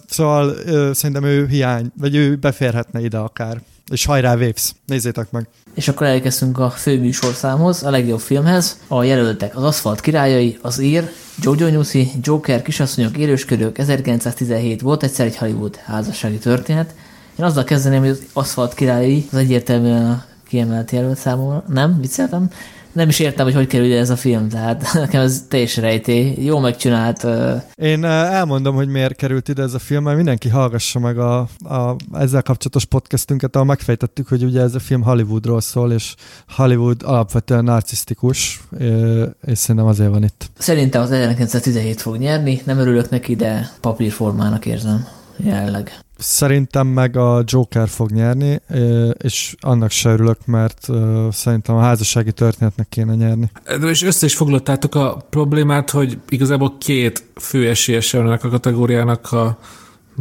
[0.07, 0.53] szóval
[0.93, 3.61] szerintem ő hiány, vagy ő beférhetne ide akár.
[3.91, 5.47] És hajrá Waves, nézzétek meg!
[5.73, 8.79] És akkor elkezdtünk a főműsorszámhoz, a legjobb filmhez.
[8.87, 11.09] A jelöltek az Aszfalt királyai, az Ír,
[11.41, 16.93] Jojo Newsy, Joker, Kisasszonyok, Élősködők, 1917 volt egyszer egy Hollywood házassági történet.
[17.39, 21.63] Én azzal kezdeném, hogy az Aszfalt királyai az egyértelműen a kiemelt jelölt számomra.
[21.67, 21.99] Nem?
[22.01, 22.49] Vicceltem?
[22.95, 26.33] nem is értem, hogy hogy kerül ide ez a film, tehát nekem ez teljes rejtély.
[26.37, 27.23] Jó megcsinált.
[27.23, 27.61] Uh...
[27.75, 31.95] Én elmondom, hogy miért került ide ez a film, mert mindenki hallgassa meg a, a
[32.13, 36.15] ezzel kapcsolatos podcastünket, ahol megfejtettük, hogy ugye ez a film Hollywoodról szól, és
[36.47, 38.61] Hollywood alapvetően narcisztikus,
[39.45, 40.49] és szerintem azért van itt.
[40.57, 45.07] Szerintem az 1917 fog nyerni, nem örülök neki, de papírformának érzem
[45.37, 46.04] jelenleg.
[46.17, 48.61] Szerintem meg a Joker fog nyerni,
[49.17, 50.87] és annak se örülök, mert
[51.31, 53.51] szerintem a házassági történetnek kéne nyerni.
[53.81, 59.57] És össze is foglaltátok a problémát, hogy igazából két fő esélyese van a kategóriának, a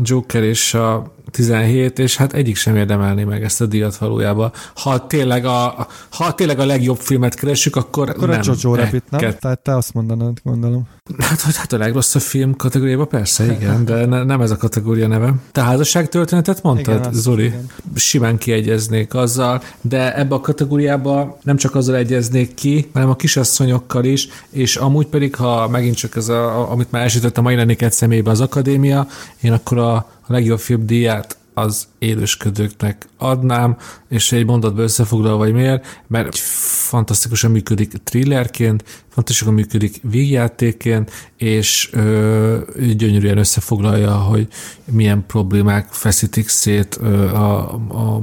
[0.03, 4.53] Joker és a 17, és hát egyik sem érdemelni meg ezt a díjat valójában.
[4.74, 8.40] Ha tényleg a, ha tényleg a legjobb filmet keresünk, akkor, akkor nem.
[8.40, 9.36] a Jojo Rabbit, nem?
[9.40, 10.88] Tehát te azt mondanod, gondolom.
[11.18, 15.07] Hát, hogy hát a legrosszabb film kategóriában persze, igen, de ne, nem ez a kategória
[15.07, 15.34] neve.
[15.52, 17.44] Te házasság történetet mondtad, igen, Zoli?
[17.44, 17.70] Igen.
[17.94, 24.05] Simán kiegyeznék azzal, de ebbe a kategóriába nem csak azzal egyeznék ki, hanem a kisasszonyokkal
[24.05, 27.92] is, és amúgy pedig, ha megint csak ez, a, amit már elsütött a mai lennéket
[27.92, 29.09] személybe az akadémia,
[29.40, 33.76] én akkor a a legjobb film díját az élősködőknek adnám,
[34.09, 42.59] és egy mondatba összefoglalva, vagy miért, mert fantasztikusan működik thrillerként, fantasztikusan működik végjátékként, és ö,
[42.96, 44.48] gyönyörűen összefoglalja, hogy
[44.84, 48.14] milyen problémák feszítik szét ö, a, a,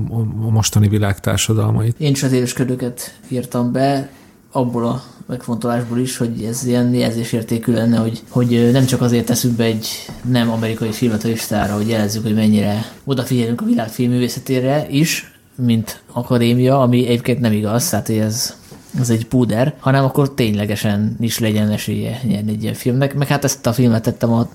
[0.46, 2.00] a mostani világ társadalmait.
[2.00, 4.12] Én is az élősködőket írtam be,
[4.52, 9.56] abból a megfontolásból is, hogy ez ilyen jelzésértékű lenne, hogy, hogy nem csak azért teszünk
[9.56, 9.88] be egy
[10.30, 16.02] nem amerikai filmet a listára, hogy jelezzük, hogy mennyire odafigyelünk a világ filmművészetére is, mint
[16.12, 18.56] akadémia, ami egyébként nem igaz, tehát ez
[19.00, 23.14] ez egy púder, hanem akkor ténylegesen is legyen esélye nyerni egy ilyen filmnek.
[23.14, 24.50] Meg hát ezt a filmet tettem a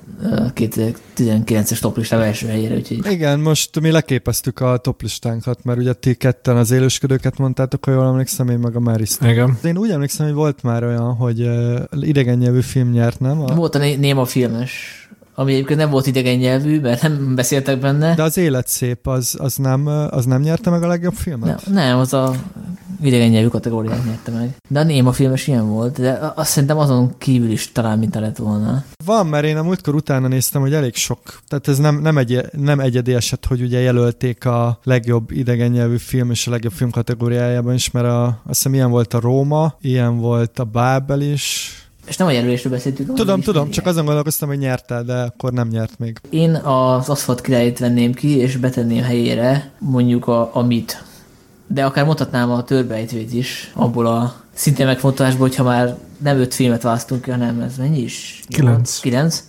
[0.54, 3.12] 2019-es toplistám első helyére, úgyhogy...
[3.12, 8.06] Igen, most mi leképeztük a toplistánkat, mert ugye ti ketten az élősködőket mondtátok, ha jól
[8.06, 9.10] emlékszem, én meg a Maris.
[9.20, 9.58] Igen.
[9.64, 11.50] Én úgy emlékszem, hogy volt már olyan, hogy
[12.00, 13.40] idegen nyelvű film nyert, nem?
[13.40, 13.54] A...
[13.54, 15.05] Volt a Néma filmes
[15.38, 18.14] ami egyébként nem volt idegen nyelvű, mert nem beszéltek benne.
[18.14, 21.66] De az élet szép, az, az, nem, az nem nyerte meg a legjobb filmet?
[21.66, 22.34] Nem, nem az a
[23.02, 24.56] idegen nyelvű kategóriát nyerte meg.
[24.68, 28.36] De a Néma filmes ilyen volt, de azt szerintem azon kívül is talán mint lett
[28.36, 28.84] volna.
[29.04, 31.18] Van, mert én a múltkor utána néztem, hogy elég sok.
[31.48, 35.96] Tehát ez nem, nem, egy, nem egyedi eset, hogy ugye jelölték a legjobb idegen nyelvű
[35.96, 39.74] film és a legjobb film kategóriájában is, mert a, azt hiszem ilyen volt a Róma,
[39.80, 41.74] ilyen volt a Bábel is,
[42.06, 43.14] és nem a jelölésről beszéltünk.
[43.14, 46.18] Tudom, tudom, csak azon gondolkoztam, hogy nyertel, de akkor nem nyert még.
[46.30, 51.04] Én az aszfalt királyt venném ki, és betenném helyére mondjuk a, a mit.
[51.66, 56.82] De akár mondhatnám a törbejtvét is, abból a szintén megfontolásból, hogyha már nem öt filmet
[56.82, 58.42] választunk ki, hanem ez mennyi is?
[58.48, 59.00] Kilenc.
[59.00, 59.44] Kilenc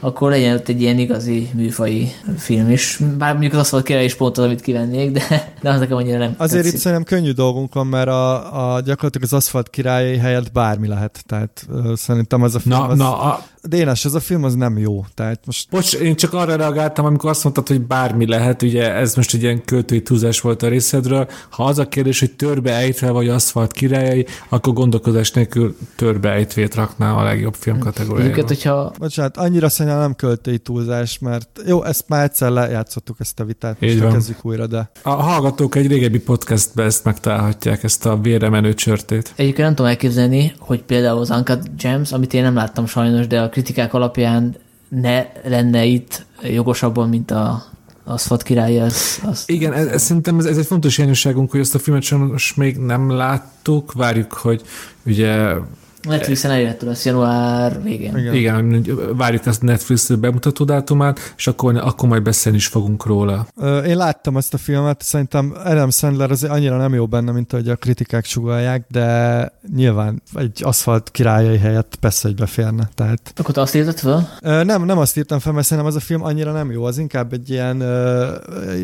[0.00, 3.00] akkor legyen ott egy ilyen igazi műfai film is.
[3.18, 6.18] Bár mondjuk az aszfalt kire is pont az, amit kivennék, de, de az nekem annyira
[6.18, 6.72] nem Azért tetszik.
[6.78, 11.22] itt szerintem könnyű dolgunk van, mert a, a gyakorlatilag az aszfalt királyai helyett bármi lehet.
[11.26, 12.74] Tehát uh, szerintem az a film...
[12.74, 12.98] Na, az...
[12.98, 15.04] na, a, Dénes, ez a film az nem jó.
[15.14, 15.70] Tehát most...
[15.70, 19.42] Bocs, én csak arra reagáltam, amikor azt mondtad, hogy bármi lehet, ugye ez most egy
[19.42, 21.28] ilyen költői túlzás volt a részedről.
[21.50, 26.74] Ha az a kérdés, hogy törbe ejtve vagy aszfalt királyai, akkor gondolkozás nélkül törbe ejtvét
[26.74, 28.30] rakná a legjobb film kategóriába.
[28.30, 28.92] Őket, hogyha...
[28.98, 33.80] Bocsánat, annyira szerintem nem költői túlzás, mert jó, ezt már egyszer lejátszottuk ezt a vitát,
[33.80, 34.90] most kezdjük újra, de...
[35.02, 39.32] A hallgatók egy régebbi podcastbe ezt megtalálhatják, ezt a vére menő csörtét.
[39.36, 43.40] Egyébként nem tudom elképzelni, hogy például az Uncut Gems, amit én nem láttam sajnos, de
[43.40, 44.56] a kritikák alapján
[44.88, 47.64] ne lenne itt jogosabban, mint a
[48.04, 49.20] Aszfalt király, az...
[49.24, 52.54] az Igen, ez, ez, szerintem ez, ez egy fontos hiányosságunk, hogy ezt a filmet sajnos
[52.54, 53.92] még nem láttuk.
[53.92, 54.62] Várjuk, hogy
[55.06, 55.54] ugye
[56.02, 58.16] Netflixen elérhető lesz január végén.
[58.16, 58.34] Igen.
[58.34, 58.84] Igen,
[59.16, 63.46] várjuk ezt Netflix bemutató dátumát, és akkor, akkor majd beszélni is fogunk róla.
[63.86, 67.68] Én láttam ezt a filmet, szerintem Adam Sandler azért annyira nem jó benne, mint ahogy
[67.68, 72.88] a kritikák sugalják, de nyilván egy aszfalt királyai helyett persze, hogy beférne.
[72.94, 73.32] Tehát...
[73.36, 74.38] Akkor te azt írtad fel?
[74.64, 77.32] Nem, nem azt írtam fel, mert szerintem az a film annyira nem jó, az inkább
[77.32, 77.82] egy ilyen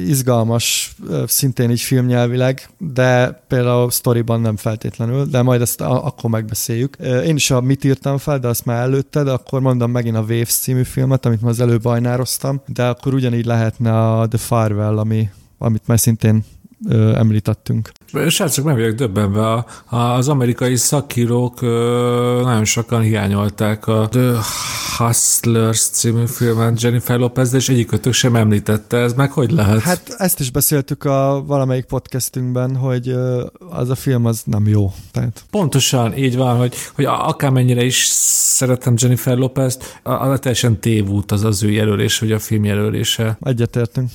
[0.07, 0.95] izgalmas,
[1.27, 6.97] szintén így filmnyelvileg, de például sztoriban nem feltétlenül, de majd ezt akkor megbeszéljük.
[7.23, 10.21] Én is a mit írtam fel, de azt már előtte, de akkor mondom megint a
[10.21, 14.99] Waves című filmet, amit már az előbb ajnároztam, de akkor ugyanígy lehetne a The Farewell,
[14.99, 16.45] ami, amit már szintén
[16.89, 17.91] ö, említettünk.
[18.29, 19.53] Srácok, meg vagyok döbbenve.
[19.53, 19.67] A,
[19.97, 24.33] az amerikai szakírók ö, nagyon sokan hiányolták a The
[24.99, 28.97] Hustlers című filmet Jennifer Lopez, de és egyikőtök sem említette.
[28.97, 29.81] Ez meg hogy lehet?
[29.81, 34.93] Hát ezt is beszéltük a valamelyik podcastünkben, hogy ö, az a film az nem jó.
[35.13, 35.45] Tehát...
[35.51, 41.45] Pontosan, így van, hogy, hogy akármennyire is szeretem Jennifer Lopez-t, a, a teljesen tévút az
[41.45, 43.39] az ő jelölés, hogy a film jelölése.
[43.41, 44.11] Egyetértünk.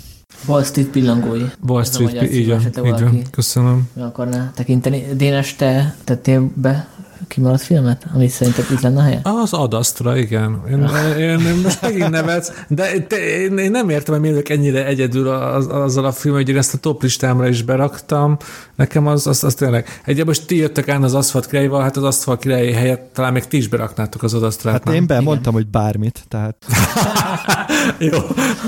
[0.45, 1.45] Wall Street pillangói.
[1.67, 3.21] Wall Street, így van, így van.
[3.31, 3.89] Köszönöm.
[3.93, 5.05] Meg akarná tekinteni.
[5.15, 6.87] Dénes, te tettél be
[7.27, 9.19] kimaradt filmet, amit szerinted itt lenne a helye?
[9.23, 10.61] Az Adastra, igen.
[10.69, 14.85] Én, én, én most megint nevetsz, de te, én, én, nem értem, hogy miért ennyire
[14.85, 18.37] egyedül az, azzal a film, hogy én ezt a top listámra is beraktam.
[18.75, 19.87] Nekem az, az, az tényleg.
[20.01, 23.47] Egyébként most ti jöttek át az Aszfalt királyval, hát az Aszfalt királyi helyet talán még
[23.47, 24.73] ti is beraknátok az Adastrát.
[24.73, 24.93] Hát nem?
[24.93, 26.65] én bemondtam, hogy bármit, tehát.
[28.11, 28.17] Jó,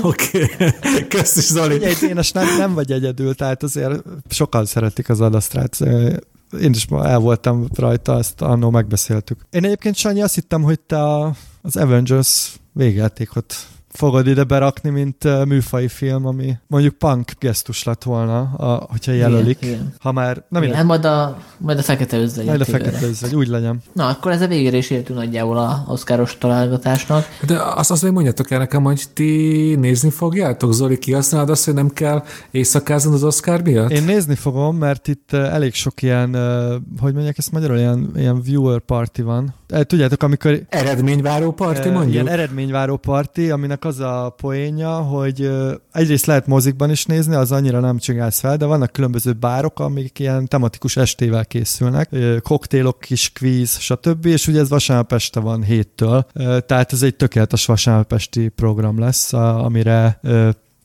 [0.02, 0.42] oké.
[0.42, 1.08] Okay.
[1.08, 1.76] Köszönöm, Zoli.
[1.76, 5.78] Ugye, Dénes, nem, nem vagy egyedül, tehát azért sokan szeretik az Adastrát
[6.60, 9.46] én is el voltam rajta, ezt annó megbeszéltük.
[9.50, 11.02] Én egyébként, Sanyi, azt hittem, hogy te
[11.62, 13.54] az Avengers végjátékot
[13.92, 19.12] fogod ide berakni, mint uh, műfai film, ami mondjuk punk gesztus lett volna, a, hogyha
[19.12, 19.58] jelölik.
[19.60, 19.94] Igen, igen.
[19.98, 20.44] Ha már...
[20.48, 22.46] Nem igen, hát majd a, majd a fekete özvegy.
[22.46, 23.82] Majd a fekete özvegy, úgy legyen.
[23.92, 27.24] Na, akkor ez a végére is értünk nagyjából a oszkáros találgatásnak.
[27.46, 30.72] De azt, még mondjátok el nekem, hogy ti nézni fogjátok?
[30.72, 33.90] Zoli, kihasználod azt, hogy nem kell éjszakázni az Oscar miatt?
[33.90, 36.36] Én nézni fogom, mert itt elég sok ilyen,
[37.00, 39.54] hogy mondják ezt magyarul, ilyen, ilyen viewer party van.
[39.80, 40.60] Tudjátok, amikor...
[40.68, 42.12] Eredményváró party, mondjuk?
[42.12, 45.50] Ilyen eredményváró party, aminek az a poénja, hogy
[45.92, 50.18] egyrészt lehet mozikban is nézni, az annyira nem csigálsz fel, de vannak különböző bárok, amik
[50.18, 52.10] ilyen tematikus estével készülnek,
[52.42, 54.26] koktélok, kis kvíz, stb.
[54.26, 56.26] És ugye ez vasárnap este van héttől,
[56.66, 60.20] tehát ez egy tökéletes vasárnap esti program lesz, amire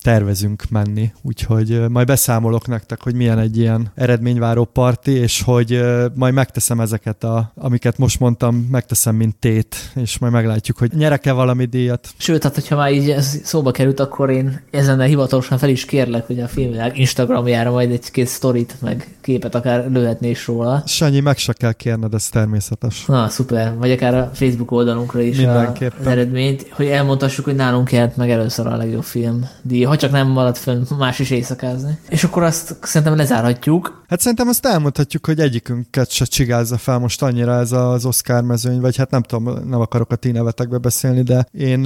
[0.08, 5.84] tervezünk menni, úgyhogy majd beszámolok nektek, hogy milyen egy ilyen eredményváró parti, és hogy
[6.14, 11.32] majd megteszem ezeket, a, amiket most mondtam, megteszem, mint tét, és majd meglátjuk, hogy nyerek-e
[11.32, 12.10] valami díjat.
[12.18, 16.28] Sőt, hát hogyha már így ez szóba került, akkor én ezen hivatalosan fel is kérlek,
[16.28, 20.84] hogy a filmvilág Instagramjára majd egy-két sztorit, meg képet akár lőhetné is róla.
[20.86, 23.06] Sanyi, meg se kell kérned, ez természetes.
[23.06, 23.78] Na, szuper.
[23.78, 28.30] Vagy akár a Facebook oldalunkra is a, az eredményt, hogy elmondhassuk, hogy nálunk jelent meg
[28.30, 31.98] először a legjobb film díj ha csak nem marad fönn más is éjszakázni.
[32.10, 34.04] És akkor azt szerintem lezárhatjuk.
[34.08, 38.80] Hát szerintem azt elmondhatjuk, hogy egyikünket se csigázza fel most annyira ez az Oscar mezőny,
[38.80, 41.86] vagy hát nem tudom, nem akarok a ti nevetekbe beszélni, de én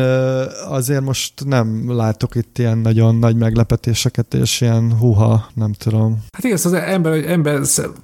[0.67, 6.23] azért most nem látok itt ilyen nagyon nagy meglepetéseket, és ilyen huha, nem tudom.
[6.31, 7.59] Hát igaz, az ember, ember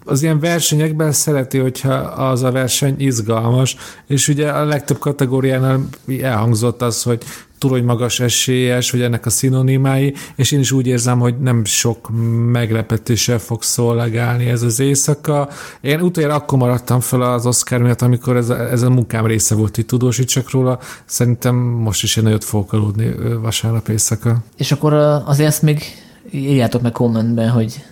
[0.06, 3.76] az ilyen versenyekben szereti, hogyha az a verseny izgalmas,
[4.08, 5.88] és ugye a legtöbb kategóriánál
[6.22, 7.24] elhangzott az, hogy
[7.58, 12.10] túl magas esélyes, vagy ennek a szinonimái, és én is úgy érzem, hogy nem sok
[12.52, 15.50] meglepetéssel fog szolgálni ez az éjszaka.
[15.82, 19.56] Én utoljára akkor maradtam fel az Oscar miatt, amikor ez a, ez a munkám része
[19.56, 20.80] volt, hogy tudósítsak róla.
[21.06, 24.38] Szerintem most is én nagyot fogok aludni vasárnap éjszaka.
[24.58, 24.94] És akkor
[25.26, 25.84] azért ezt még
[26.32, 27.84] írjátok meg kommentben, hogy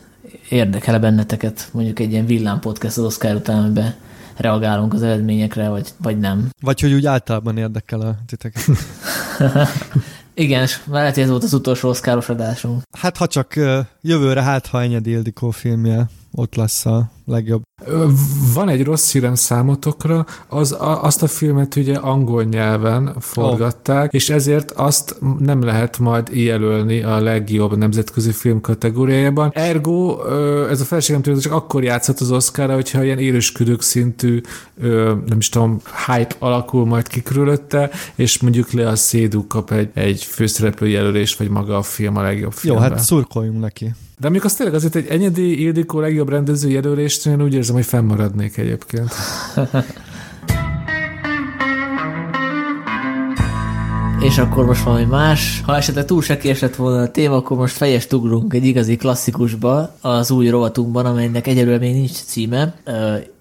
[0.50, 3.96] érdekel-e benneteket mondjuk egy ilyen villámpodcast az Oscar után, amiben
[4.38, 6.50] reagálunk az eredményekre, vagy, vagy nem.
[6.62, 8.64] Vagy hogy úgy általában érdekel a titeket.
[10.34, 12.82] Igen, és lehet, hogy ez volt az utolsó oszkáros adásunk.
[12.98, 13.54] Hát ha csak
[14.02, 17.62] jövőre, hát ha Enyedi Ildikó filmje ott lesz a legjobb.
[18.54, 24.10] Van egy rossz hírem számotokra, az, a, azt a filmet ugye angol nyelven forgatták, oh.
[24.14, 29.52] és ezért azt nem lehet majd jelölni a legjobb nemzetközi film kategóriájában.
[29.54, 30.26] Ergo,
[30.70, 34.42] ez a felségem tőle csak akkor játszhat az Oscarra, hogyha ilyen élősködők szintű,
[35.26, 39.90] nem is tudom, hype alakul majd ki körülötte, és mondjuk le a Szédú kap egy,
[39.94, 42.76] egy főszereplő jelölés, vagy maga a film a legjobb film.
[42.76, 43.94] Jó, hát szurkoljunk neki.
[44.20, 47.86] De amikor az tényleg azért egy Enyedi Ildikó legjobb rendező jelölést, én úgy érzem, hogy
[47.86, 49.14] fennmaradnék egyébként.
[54.20, 55.62] És akkor most valami más.
[55.66, 59.96] Ha esetleg túl se késett volna a téma, akkor most fejest ugrunk egy igazi klasszikusba,
[60.02, 62.76] az új rovatunkban, amelynek egyelőre még nincs címe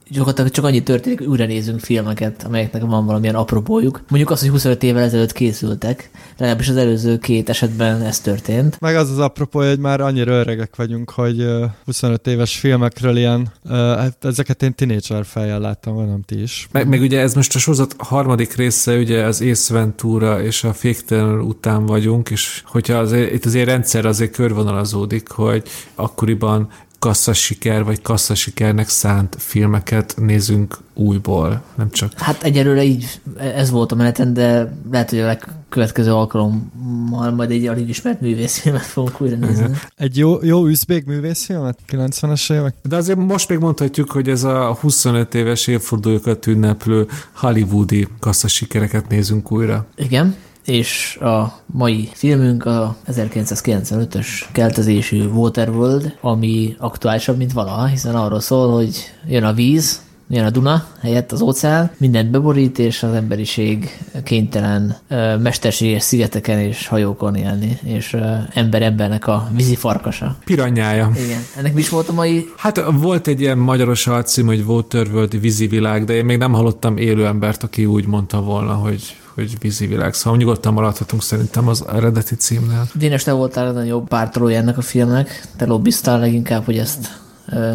[0.09, 4.03] gyakorlatilag csak annyi történik, hogy újra nézünk filmeket, amelyeknek van valamilyen apropójuk.
[4.09, 8.81] Mondjuk az, hogy 25 évvel ezelőtt készültek, legalábbis az előző két esetben ez történt.
[8.81, 11.47] Meg az az apropó, hogy már annyira öregek vagyunk, hogy
[11.85, 16.69] 25 éves filmekről ilyen, hát ezeket én tinédzser fejjel láttam, vagy nem ti is.
[16.73, 20.73] Meg, meg ugye ez most a sorozat harmadik része, ugye az Ace Ventura és a
[20.73, 25.63] Féktelen után vagyunk, és hogyha azért, itt azért rendszer azért körvonalazódik, hogy
[25.95, 26.69] akkoriban
[27.05, 32.13] kasszasiker vagy kasszasikernek szánt filmeket nézünk újból, nem csak...
[32.17, 37.67] Hát egyelőre így ez volt a meneten, de lehet, hogy a legkövetkező alkalommal majd egy
[37.67, 39.67] alig ismert művészfilmet fogunk újra nézni.
[39.97, 41.79] Egy jó, jó üzbék művészfilmet?
[41.89, 42.75] 90-es évek?
[42.83, 49.53] De azért most még mondhatjuk, hogy ez a 25 éves évfordulókat ünneplő hollywoodi kasszasikereket nézünk
[49.53, 49.87] újra.
[49.97, 58.41] Igen és a mai filmünk a 1995-ös keltezésű Waterworld, ami aktuálisabb, mint valaha, hiszen arról
[58.41, 63.13] szól, hogy jön a víz, jön a Duna helyett az óceán, mindent beborít, és az
[63.13, 70.37] emberiség kénytelen ö, mesterséges szigeteken és hajókon élni, és ö, ember embernek a vízi farkasa.
[70.45, 71.11] Piranyája.
[71.25, 71.41] Igen.
[71.57, 72.49] Ennek mi is volt a mai?
[72.57, 76.97] Hát volt egy ilyen magyaros alcím, hogy Waterworld vízi világ, de én még nem hallottam
[76.97, 80.15] élő embert, aki úgy mondta volna, hogy hogy vízi világ.
[80.15, 82.87] Szóval nyugodtan maradhatunk szerintem az eredeti címnél.
[82.95, 87.23] Dénes, te voltál a nagyobb pártolója ennek a filmnek, te lobbiztál leginkább, hogy ezt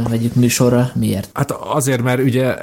[0.10, 0.92] vegyük műsorra.
[0.96, 1.30] Miért?
[1.34, 2.56] Hát azért, mert ugye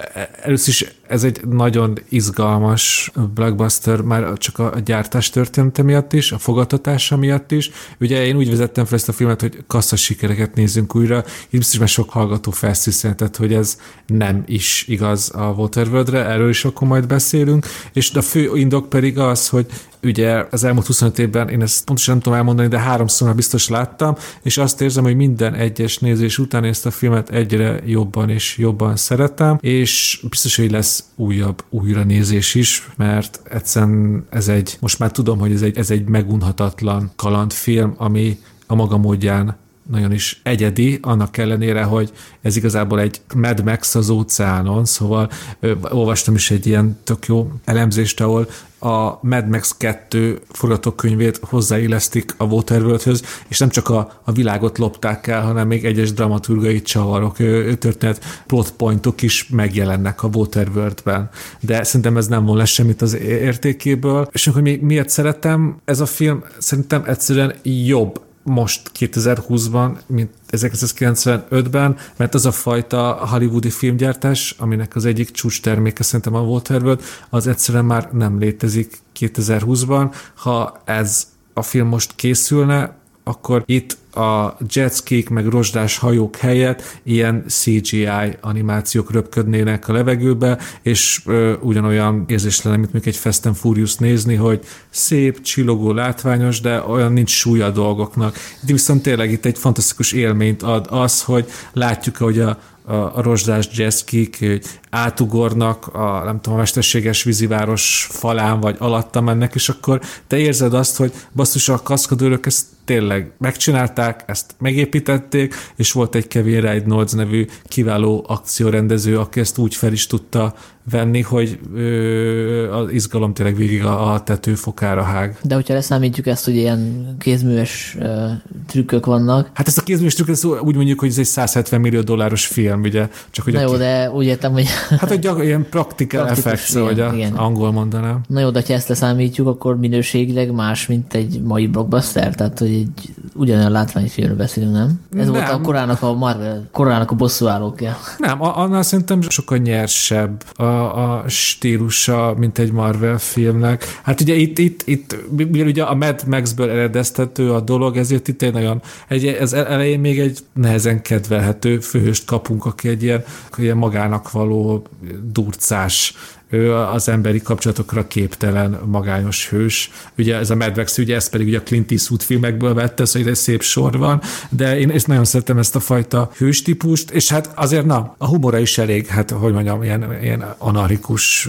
[0.43, 6.39] először is ez egy nagyon izgalmas blockbuster, már csak a gyártás története miatt is, a
[6.39, 7.71] fogadtatása miatt is.
[8.01, 11.79] Ugye én úgy vezettem fel ezt a filmet, hogy kassza sikereket nézzünk újra, így biztos
[11.79, 17.07] már sok hallgató felszíszentetett, hogy ez nem is igaz a Waterworld-re, erről is akkor majd
[17.07, 19.67] beszélünk, és a fő indok pedig az, hogy
[20.03, 23.69] ugye az elmúlt 25 évben, én ezt pontosan nem tudom elmondani, de háromszor már biztos
[23.69, 28.59] láttam, és azt érzem, hogy minden egyes nézés után ezt a filmet egyre jobban és
[28.59, 35.11] jobban szeretem, és biztos, hogy lesz újabb újranézés is, mert egyszerűen ez egy, most már
[35.11, 39.57] tudom, hogy ez egy, ez egy megunhatatlan kalandfilm, ami a maga módján
[39.91, 45.31] nagyon is egyedi, annak ellenére, hogy ez igazából egy Mad Max az óceánon, szóval
[45.61, 52.35] ö, olvastam is egy ilyen tök jó elemzést, ahol a Mad Max 2 forgatókönyvét hozzáillesztik
[52.37, 57.37] a Waterworldhöz, és nem csak a, a világot lopták el, hanem még egyes dramaturgai csavarok,
[57.79, 61.31] történet plotpointok is megjelennek a Waterworldben.
[61.61, 64.29] De szerintem ez nem lesz semmit az értékéből.
[64.33, 71.97] És hogy még miért szeretem, ez a film szerintem egyszerűen jobb most 2020-ban, mint 1995-ben,
[72.17, 77.47] mert az a fajta hollywoodi filmgyártás, aminek az egyik csúcs terméke szerintem a Waterworld, az
[77.47, 80.15] egyszerűen már nem létezik 2020-ban.
[80.35, 82.97] Ha ez a film most készülne,
[83.29, 88.09] akkor itt a jetskik meg rozsdás hajók helyett ilyen CGI
[88.41, 93.97] animációk röpködnének a levegőbe, és ö, ugyanolyan érzés lenne, mint még egy Fast and Furious
[93.97, 98.35] nézni, hogy szép, csillogó, látványos, de olyan nincs súlya a dolgoknak.
[98.61, 103.69] De viszont tényleg itt egy fantasztikus élményt ad az, hogy látjuk, hogy a, a rozsdás
[103.73, 104.47] jazzkik
[104.91, 110.75] átugornak a, nem tudom, a mesterséges víziváros falán, vagy alatta mennek, és akkor te érzed
[110.75, 117.13] azt, hogy basszus, a kaszkadőrök ezt tényleg megcsinálták, ezt megépítették, és volt egy Kevin Reynolds
[117.13, 120.55] nevű kiváló akciórendező, aki ezt úgy fel is tudta
[120.91, 125.39] venni, hogy ö, az izgalom tényleg végig a, a tetőfokára hág.
[125.43, 128.27] De hogyha leszámítjuk ezt, hogy ilyen kézműves ö,
[128.67, 129.51] trükkök vannak.
[129.53, 133.09] Hát ezt a kézműves trükköt úgy mondjuk, hogy ez egy 170 millió dolláros film, ugye?
[133.31, 133.77] Csak, hogy Na jó, ki...
[133.77, 134.67] de úgy értem, hogy...
[134.89, 137.01] Hát, gyak, ilyen practical effects, hogy
[137.35, 138.21] angol mondanám.
[138.29, 142.73] Na jó, de ha ezt leszámítjuk, akkor minőségileg más, mint egy mai blockbuster, tehát hogy
[142.73, 145.01] egy ugyanolyan látványfilmről beszélünk, nem?
[145.17, 145.33] Ez nem.
[145.33, 147.97] volt a korának a Marvel, korának a bosszúállókja.
[148.19, 154.01] Nem, annál szerintem sokkal nyersebb a, a stílusa, mint egy Marvel filmnek.
[154.03, 158.43] Hát ugye itt, itt, itt mivel ugye a Mad Max-ből eredeztető a dolog, ezért itt
[158.43, 163.25] egy nagyon, egy, ez elején még egy nehezen kedvelhető főhőst kapunk, aki egy ilyen,
[163.57, 164.87] ilyen magának való
[165.33, 166.15] durcás
[166.49, 169.91] ő az emberi kapcsolatokra képtelen magányos hős.
[170.19, 173.35] Ugye ez a Mad ugye ez pedig ugye a Clint Eastwood filmekből vette, szóval egy
[173.35, 177.53] szép sor van, de én ezt nagyon szeretem ezt a fajta hős típust, és hát
[177.55, 181.49] azért na, a humora is elég, hát hogy mondjam, ilyen, ilyen anarchikus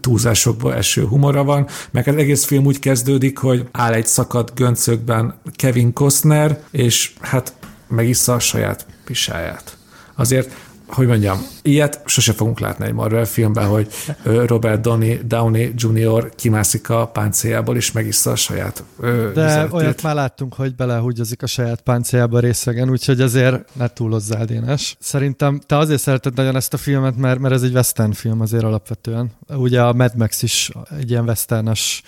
[0.00, 5.34] túlzásokból eső humora van, meg az egész film úgy kezdődik, hogy áll egy szakadt göncökben
[5.56, 7.52] Kevin Costner, és hát
[7.88, 9.76] megissza a saját pisáját.
[10.14, 10.52] Azért
[10.94, 13.88] hogy mondjam, ilyet sose fogunk látni egy Marvel filmben, hogy
[14.22, 16.34] Robert Downey, Downey Jr.
[16.34, 19.72] kimászik a páncéljából, és megissza a saját De vizetét.
[19.72, 24.96] olyat már láttunk, hogy belehúgyozik a saját páncéljába részegen, úgyhogy azért ne túlozzál, Dénes.
[25.00, 28.64] Szerintem te azért szereted nagyon ezt a filmet, mert, mert ez egy western film azért
[28.64, 29.30] alapvetően.
[29.48, 32.02] Ugye a Mad Max is egy ilyen westernes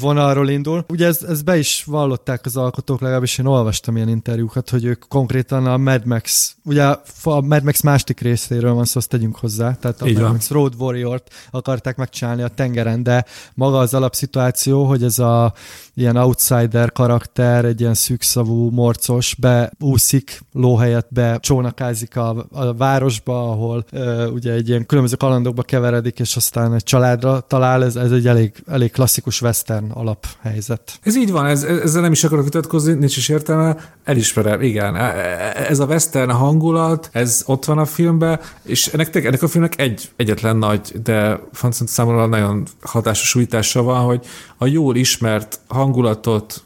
[0.00, 0.84] vonalról indul.
[0.88, 5.04] Ugye ez, ez be is vallották az alkotók, legalábbis én olvastam ilyen interjúkat, hogy ők
[5.08, 9.74] konkrétan a Mad Max, ugye a Mad Max másik részéről van szó, azt tegyünk hozzá.
[9.74, 13.24] Tehát a Mad Max Road Warrior-t akarták megcsinálni a tengeren, de
[13.54, 15.52] maga az alapszituáció, hogy ez a
[16.00, 23.84] ilyen outsider karakter, egy ilyen szűkszavú morcos, beúszik lóhelyet, be csónakázik a, a városba, ahol
[23.90, 28.26] ö, ugye egy ilyen különböző kalandokba keveredik, és aztán egy családra talál, ez, ez egy
[28.26, 30.98] elég, elég klasszikus western alaphelyzet.
[31.02, 34.96] Ez így van, ez, ezzel nem is akarok vitatkozni, nincs is értelme, elismerem, igen.
[34.96, 39.48] E, e, ez a western hangulat, ez ott van a filmben, és ennek, ennek a
[39.48, 44.26] filmnek egy, egyetlen nagy, de fantasztikus számomra nagyon hatásos újítása van, hogy
[44.58, 46.62] a jól ismert hangulatot,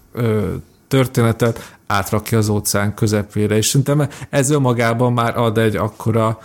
[0.89, 6.39] történetet átrakja az óceán közepére, és szerintem ez önmagában már ad egy akkora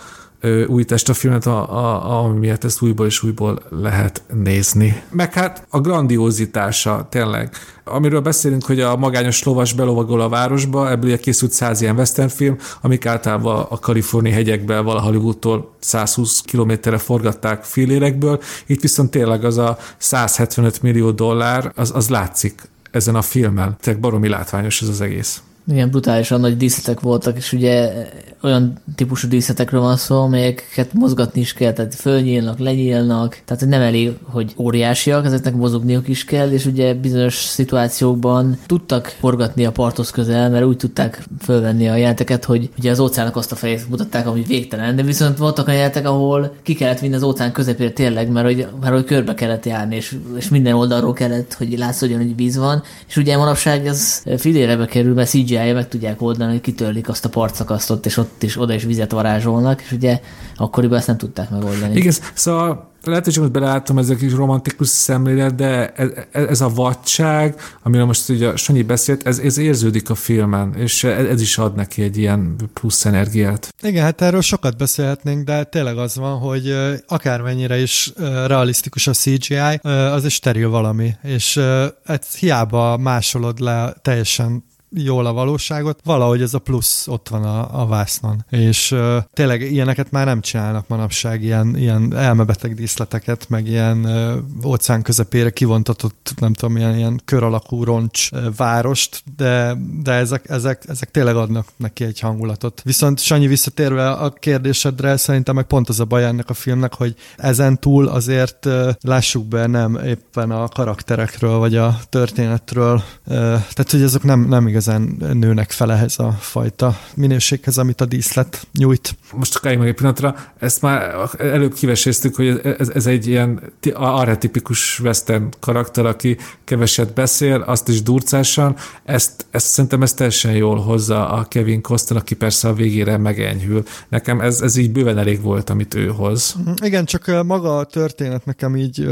[0.66, 5.02] új test a filmet, a, a, ami miatt ezt újból és újból lehet nézni.
[5.10, 7.50] Meg hát a grandiózitása tényleg.
[7.84, 12.28] Amiről beszélünk, hogy a magányos lovas belovagol a városba, ebből ugye készült száz ilyen western
[12.28, 18.40] film, amik általában a kaliforniai hegyekben, vala Hollywoodtól 120 kilométerre forgatták félérekből.
[18.66, 23.76] Itt viszont tényleg az a 175 millió dollár, az, az látszik ezen a filmen.
[23.80, 25.42] Tehát baromi látványos ez az egész.
[25.70, 28.06] Igen, brutálisan nagy díszletek voltak, és ugye
[28.42, 34.12] olyan típusú díszletekről van szó, amelyeket mozgatni is kell, tehát fölnyílnak, lenyílnak, tehát nem elég,
[34.22, 40.50] hogy óriásiak, ezeknek mozogniuk is kell, és ugye bizonyos szituációkban tudtak forgatni a parthoz közel,
[40.50, 44.42] mert úgy tudták fölvenni a jelenteket, hogy ugye az óceánok azt a fejét mutatták, ami
[44.42, 48.46] végtelen, de viszont voltak olyan jelentek, ahol ki kellett vinni az óceán közepére tényleg, mert
[48.46, 52.56] hogy, mert hogy körbe kellett járni, és, és minden oldalról kellett, hogy látszódjon, hogy víz
[52.56, 57.08] van, és ugye manapság ez filérebe kerül, mert CGI CGI-ja meg tudják oldani, hogy kitörlik
[57.08, 60.20] azt a partszakasztot, és ott is oda is vizet varázsolnak, és ugye
[60.56, 61.96] akkoriban ezt nem tudták megoldani.
[61.96, 67.60] Igen, szóval lehet, hogy most beleálltam ezek is romantikus szemlélet, de ez, ez a vadság,
[67.82, 72.02] amiről most ugye Sanyi beszélt, ez, ez érződik a filmen, és ez is ad neki
[72.02, 73.74] egy ilyen plusz energiát.
[73.82, 76.74] Igen, hát erről sokat beszélhetnénk, de tényleg az van, hogy
[77.06, 78.12] akármennyire is
[78.46, 81.60] realisztikus a CGI, az is steril valami, és
[82.04, 87.80] ez hiába másolod le teljesen jól a valóságot, valahogy ez a plusz ott van a,
[87.80, 88.44] a vásznon.
[88.50, 94.66] És uh, tényleg ilyeneket már nem csinálnak manapság, ilyen, ilyen elmebeteg díszleteket, meg ilyen uh,
[94.66, 100.48] óceán közepére kivontatott, nem tudom, ilyen, ilyen kör alakú roncs uh, várost, de, de ezek,
[100.48, 102.82] ezek, ezek tényleg adnak neki egy hangulatot.
[102.84, 107.14] Viszont Sanyi visszatérve a kérdésedre, szerintem meg pont az a baj ennek a filmnek, hogy
[107.36, 113.90] ezen túl azért uh, lássuk be nem éppen a karakterekről, vagy a történetről, uh, tehát
[113.90, 118.66] hogy ezek nem, nem igaz igazán nőnek fel ehhez a fajta minőséghez, amit a díszlet
[118.72, 119.16] nyújt.
[119.36, 123.60] Most csak meg egy pillanatra, ezt már előbb kiveséztük, hogy ez, ez egy ilyen
[123.92, 130.52] arra tipikus western karakter, aki keveset beszél, azt is durcásan, ezt, ezt szerintem ez teljesen
[130.52, 133.82] jól hozza a Kevin Costner, aki persze a végére megenyhül.
[134.08, 136.54] Nekem ez, ez így bőven elég volt, amit ő hoz.
[136.64, 139.08] Mhm, igen, csak maga a történet nekem így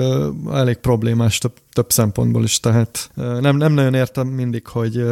[0.53, 5.05] elég problémás több, több szempontból is, tehát nem, nem nagyon értem mindig, hogy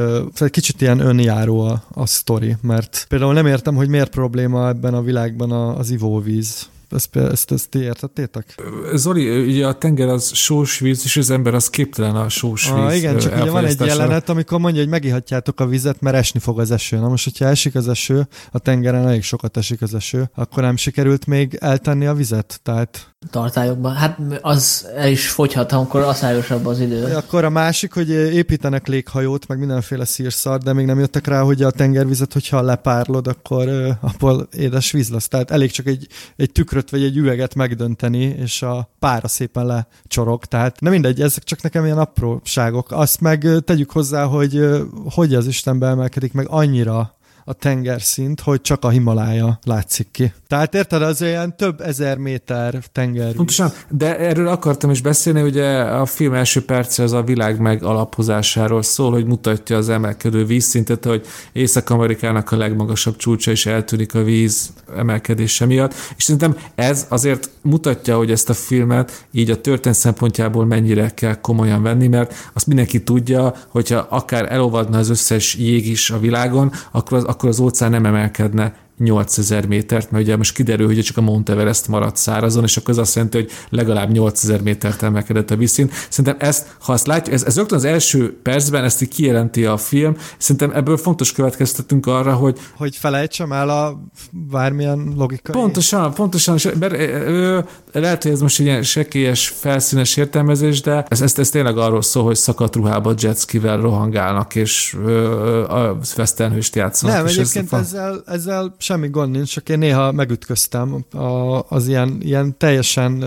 [0.44, 4.94] egy kicsit ilyen önjáró a, a sztori, mert például nem értem, hogy miért probléma ebben
[4.94, 6.68] a világban az ivóvíz.
[6.90, 8.54] Ezt, ezt, ezt ti értettétek?
[8.94, 12.84] Zoli, ugye a tenger az sós víz, és az ember az képtelen a sós víz.
[12.84, 16.40] Ah, igen, csak ugye van egy jelenet, amikor mondja, hogy megihatjátok a vizet, mert esni
[16.40, 16.96] fog az eső.
[16.96, 20.76] Na most, hogyha esik az eső, a tengeren elég sokat esik az eső, akkor nem
[20.76, 22.60] sikerült még eltenni a vizet.
[22.62, 23.94] Tehát tartályokban.
[23.94, 27.04] Hát az el is fogyhat, amikor aszályosabb az idő.
[27.14, 31.62] Akkor a másik, hogy építenek léghajót, meg mindenféle szírszar, de még nem jöttek rá, hogy
[31.62, 33.68] a tengervizet, hogyha lepárlod, akkor
[34.00, 35.28] abból édes víz lesz.
[35.28, 36.06] Tehát elég csak egy,
[36.36, 40.44] egy tükröt vagy egy üveget megdönteni, és a pára szépen lecsorog.
[40.44, 42.92] Tehát nem mindegy, ezek csak nekem ilyen apróságok.
[42.92, 44.68] Azt meg tegyük hozzá, hogy
[45.14, 47.14] hogy az Istenbe emelkedik meg annyira
[47.44, 50.32] a tengerszint, hogy csak a Himalája látszik ki.
[50.46, 53.32] Tehát érted, az olyan több ezer méter tenger.
[53.32, 58.82] Pontosan, de erről akartam is beszélni, ugye a film első perce az a világ megalapozásáról
[58.82, 64.72] szól, hogy mutatja az emelkedő vízszintet, hogy Észak-Amerikának a legmagasabb csúcsa is eltűnik a víz
[64.96, 70.66] emelkedése miatt, és szerintem ez azért mutatja, hogy ezt a filmet így a történet szempontjából
[70.66, 76.10] mennyire kell komolyan venni, mert azt mindenki tudja, hogyha akár elolvadna az összes jég is
[76.10, 80.86] a világon, akkor az, akkor az óceán nem emelkedne 8000 métert, mert ugye most kiderül,
[80.86, 84.62] hogy csak a Mount Everest maradt szárazon, és akkor az azt jelenti, hogy legalább 8000
[84.62, 85.92] métert emelkedett a vízszint.
[86.08, 89.76] Szerintem ezt, ha azt látjuk, ez, ez rögtön az első percben ezt így kijelenti a
[89.76, 92.58] film, szerintem ebből fontos következtetünk arra, hogy...
[92.76, 95.54] Hogy felejtsem el a bármilyen logikai...
[95.54, 97.58] Pontosan, pontosan, mert ö,
[97.92, 102.02] lehet, hogy ez most egy ilyen sekélyes, felszínes értelmezés, de ez, ez, ez tényleg arról
[102.02, 107.16] szól, hogy szakadt ruhába jetskivel rohangálnak, és ö, a western hőst játszanak.
[107.16, 112.16] Nem, egyébként ez ezzel, ezzel semmi gond nincs, csak én néha megütköztem a, az ilyen,
[112.20, 113.24] ilyen teljesen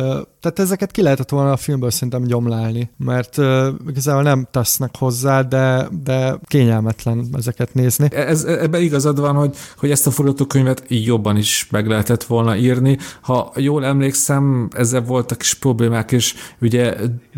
[0.53, 5.41] tehát ezeket ki lehetett volna a filmből szerintem gyomlálni, mert uh, igazából nem tesznek hozzá,
[5.41, 8.07] de, de kényelmetlen ezeket nézni.
[8.11, 12.97] Ez, ebben igazad van, hogy, hogy ezt a forgatókönyvet jobban is meg lehetett volna írni.
[13.21, 16.95] Ha jól emlékszem, ezzel voltak is problémák, és ugye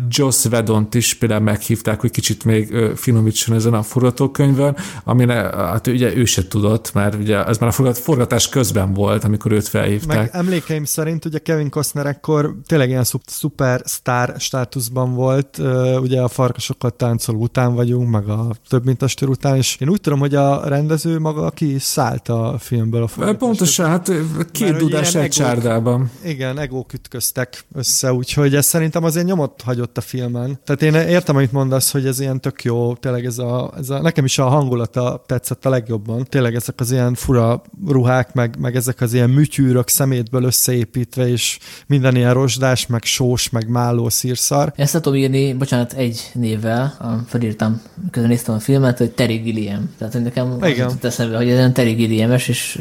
[0.08, 6.16] Joss Vedont is például meghívták, hogy kicsit még finomítson ezen a forgatókönyvön, amire hát ugye
[6.16, 10.16] ő se tudott, mert ugye ez már a forgatás közben volt, amikor őt felhívták.
[10.16, 15.58] Meg emlékeim szerint ugye Kevin Costner ekkor tényleg ilyen szupersztár státuszban volt,
[16.00, 20.00] ugye a farkasokat táncol után vagyunk, meg a több mint a után, és én úgy
[20.00, 23.08] tudom, hogy a rendező maga ki szállt a filmből.
[23.18, 24.12] A Pontosan, hát
[24.52, 26.10] két dudás egy csárdában.
[26.24, 30.60] Igen, egók ütköztek össze, úgyhogy ez szerintem azért nyomot hagyott a filmen.
[30.64, 34.00] Tehát én értem, amit mondasz, hogy ez ilyen tök jó, tényleg ez a, ez a
[34.00, 36.24] nekem is a hangulata tetszett a legjobban.
[36.24, 41.58] Tényleg ezek az ilyen fura ruhák, meg, meg ezek az ilyen műtyűrök szemétből összeépítve, és
[41.86, 44.72] minden ilyen rozsdás, meg sós, meg máló szírszar.
[44.76, 46.94] Ezt tudom írni, bocsánat, egy névvel,
[47.26, 47.80] felírtam,
[48.10, 49.90] közben néztem a filmet, hogy Terry Gilliam.
[49.98, 50.90] Tehát hogy nekem Igen.
[51.02, 52.76] eszembe, hogy ez Terry Gilliam-es, és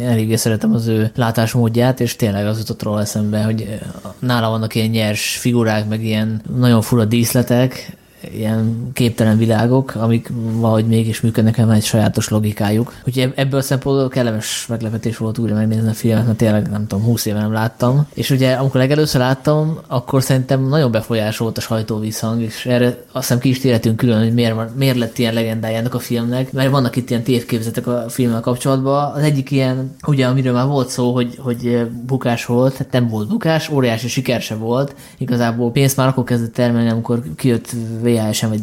[0.00, 3.78] eléggé szeretem az ő látásmódját, és tényleg az jutott róla eszembe, hogy
[4.18, 7.96] nála vannak ilyen nyers figurák, meg ilyen nagyon fura díszletek,
[8.32, 12.94] ilyen képtelen világok, amik valahogy mégis működnek, mert egy sajátos logikájuk.
[13.06, 17.04] Úgyhogy ebből a szempontból kellemes meglepetés volt újra megnézni a filmet, mert tényleg nem tudom,
[17.04, 18.06] 20 éve nem láttam.
[18.14, 23.38] És ugye amikor legelőször láttam, akkor szerintem nagyon befolyásolt a sajtóvízhang, és erre azt hiszem
[23.38, 27.10] ki is térhetünk külön, hogy miért, miért lett ilyen legendájának a filmnek, mert vannak itt
[27.10, 29.12] ilyen tévképzetek a filmmel kapcsolatban.
[29.12, 33.28] Az egyik ilyen, ugye amiről már volt szó, hogy, hogy bukás volt, hát nem volt
[33.28, 34.94] bukás, óriási siker se volt.
[35.18, 37.72] Igazából pénzt már akkor kezdett termelni, amikor kijött
[38.18, 38.60] VHS-en vagy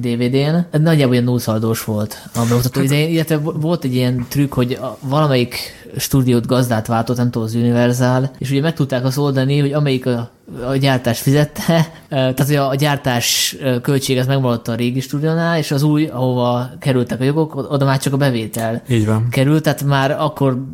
[0.00, 0.78] DVD-n.
[0.82, 5.56] Nagyjából ilyen nullszaldós volt a bemutató hát, idején, illetve volt egy ilyen trükk, hogy valamelyik
[5.96, 10.06] stúdiót gazdát váltott, nem tudom, az Universal, és ugye meg tudták azt oldani, hogy amelyik
[10.06, 10.30] a,
[10.68, 15.70] a gyártás fizette, tehát hogy a, a gyártás költség az megmaradt a régi stúdiónál, és
[15.70, 19.28] az új, ahova kerültek a jogok, oda már csak a bevétel Így van.
[19.30, 20.64] került, tehát már akkor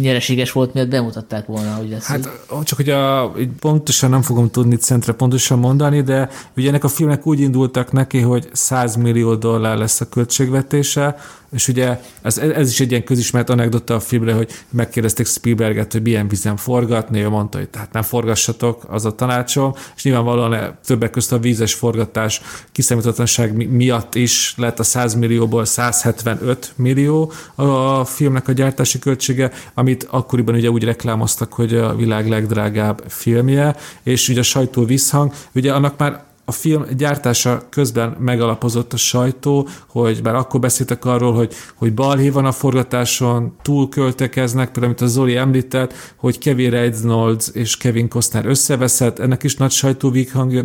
[0.00, 2.06] nyereséges volt, miatt bemutatták volna, hogy lesz.
[2.06, 2.62] Hát így.
[2.62, 7.26] csak hogy a, pontosan nem fogom tudni centre pontosan mondani, de ugye ennek a filmnek
[7.26, 11.16] úgy indultak neki, hogy 100 millió dollár lesz a költségvetése,
[11.50, 16.02] és ugye ez, ez is egy ilyen közismert anekdota a filmre, hogy megkérdezték Spielberget, hogy
[16.02, 21.10] milyen vízen forgatni, ő mondta, hogy tehát nem forgassatok, az a tanácsom, és nyilvánvalóan többek
[21.10, 22.40] között a vízes forgatás
[22.72, 28.98] kiszámíthatatlanság miatt is lett a 100 millióból 175 millió a filmnek a gyártási
[29.38, 34.84] költsége, amit akkoriban ugye úgy reklámoztak, hogy a világ legdrágább filmje, és ugye a sajtó
[34.84, 41.04] visszhang, ugye annak már a film gyártása közben megalapozott a sajtó, hogy bár akkor beszéltek
[41.04, 46.38] arról, hogy, hogy balhé van a forgatáson, túl költekeznek, például, amit a Zoli említett, hogy
[46.38, 50.12] Kevin Reynolds és Kevin Costner összeveszett, ennek is nagy sajtó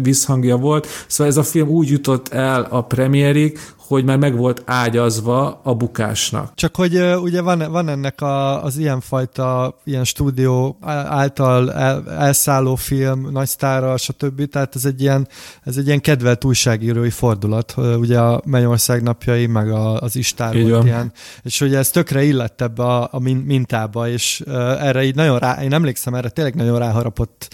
[0.02, 3.60] visszhangja volt, szóval ez a film úgy jutott el a premierig,
[3.94, 6.52] hogy már meg volt ágyazva a bukásnak.
[6.56, 13.30] Csak hogy ugye van, van ennek a, az ilyenfajta ilyen stúdió által el, elszálló film,
[13.32, 14.50] nagy sztárral, stb.
[14.50, 15.28] Tehát ez egy ilyen,
[15.64, 17.74] ez egy ilyen kedvelt újságírói fordulat.
[17.78, 21.12] Ugye a Mennyország napjai, meg a, az Istár így volt ilyen.
[21.44, 24.44] És ugye ez tökre illett ebbe a, a mintába, és
[24.80, 27.48] erre így nagyon rá, én emlékszem, erre tényleg nagyon ráharapott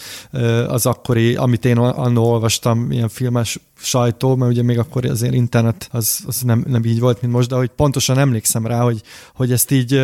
[0.67, 5.89] az akkori, amit én annól olvastam, ilyen filmes sajtó, mert ugye még akkor azért internet
[5.91, 9.01] az, az nem, nem így volt, mint most, de hogy pontosan emlékszem rá, hogy,
[9.33, 10.01] hogy ezt így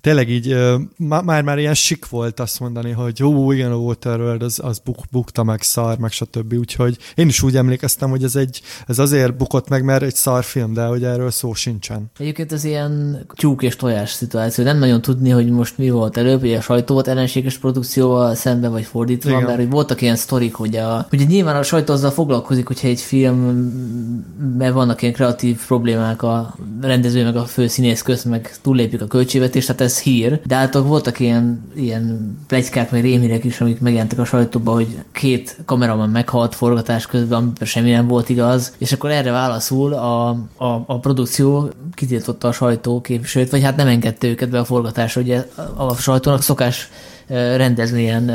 [0.00, 0.56] tényleg így
[0.96, 4.98] már, már ilyen sik volt azt mondani, hogy jó, igen, a Waterworld az, az buk,
[5.10, 6.52] bukta meg szar, meg stb.
[6.52, 10.44] Úgyhogy én is úgy emlékeztem, hogy ez egy, ez azért bukott meg, mert egy szar
[10.44, 12.10] film, de hogy erről szó sincsen.
[12.18, 14.64] Egyébként ez ilyen tyúk és tojás szituáció.
[14.64, 18.70] Nem nagyon tudni, hogy most mi volt előbb, hogy a sajtó volt ellenséges produkcióval szemben,
[18.70, 19.42] vagy fordítva, igen.
[19.42, 23.00] mert hogy voltak ilyen sztorik, hogy a, ugye nyilván a sajtó azzal foglalkozik, hogyha egy
[23.00, 29.06] filmben vannak ilyen kreatív problémák a rendező meg a fő színész közt, meg túllépjük a
[29.06, 30.40] költségvetést, tehát ez hír.
[30.46, 35.56] De általában voltak ilyen, ilyen plegykák, vagy rémírek is, amik megjelentek a sajtóban, hogy két
[35.64, 40.84] kameraman meghalt forgatás közben, amiben semmi nem volt igaz, és akkor erre válaszul a, a,
[40.86, 45.20] a produkció kitiltotta a sajtó képviselőt, vagy hát nem engedte őket be a forgatásra.
[45.20, 46.90] Ugye a sajtónak szokás
[47.56, 48.32] rendezni ilyen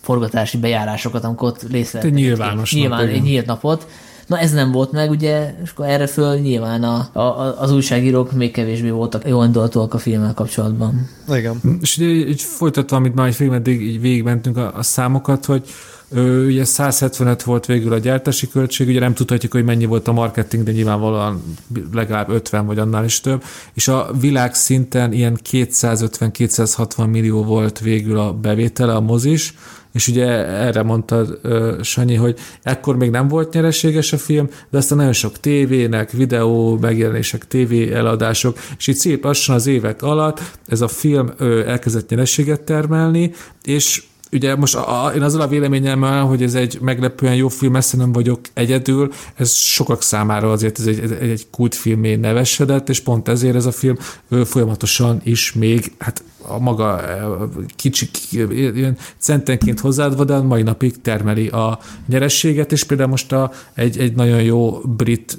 [0.00, 3.86] forgatási bejárásokat, amikor ott részt Nyilvános Nyilván egy nyílt napot,
[4.26, 8.32] Na ez nem volt meg, ugye, és akkor erre föl nyilván a, a, az újságírók
[8.32, 11.08] még kevésbé voltak jó indulatúak a filmmel kapcsolatban.
[11.28, 11.60] Igen.
[11.80, 15.64] És így, így folytatva, amit már egy filmet így végigmentünk a, a számokat, hogy
[16.46, 20.64] ugye 175 volt végül a gyártási költség, ugye nem tudhatjuk, hogy mennyi volt a marketing,
[20.64, 21.42] de nyilvánvalóan
[21.92, 23.42] legalább 50 vagy annál is több,
[23.74, 29.54] és a világ szinten ilyen 250-260 millió volt végül a bevétele a mozis,
[29.92, 31.26] és ugye erre mondta
[31.82, 36.78] Sanyi, hogy ekkor még nem volt nyereséges a film, de aztán nagyon sok tévének, videó,
[36.80, 41.30] megjelenések, tévé eladások, és így szép lassan az évek alatt ez a film
[41.66, 43.32] elkezdett nyereséget termelni,
[43.64, 44.02] és
[44.32, 47.96] ugye most a, a, én azzal a véleményemmel, hogy ez egy meglepően jó film, messze
[47.96, 53.28] nem vagyok egyedül, ez sokak számára azért ez egy, egy, egy kultfilmé nevesedett, és pont
[53.28, 53.96] ezért ez a film
[54.44, 57.00] folyamatosan is még, hát a maga
[57.76, 63.98] kicsi, ilyen centenként hozzáadva, de mai napig termeli a nyerességet, és például most a, egy,
[63.98, 65.38] egy nagyon jó brit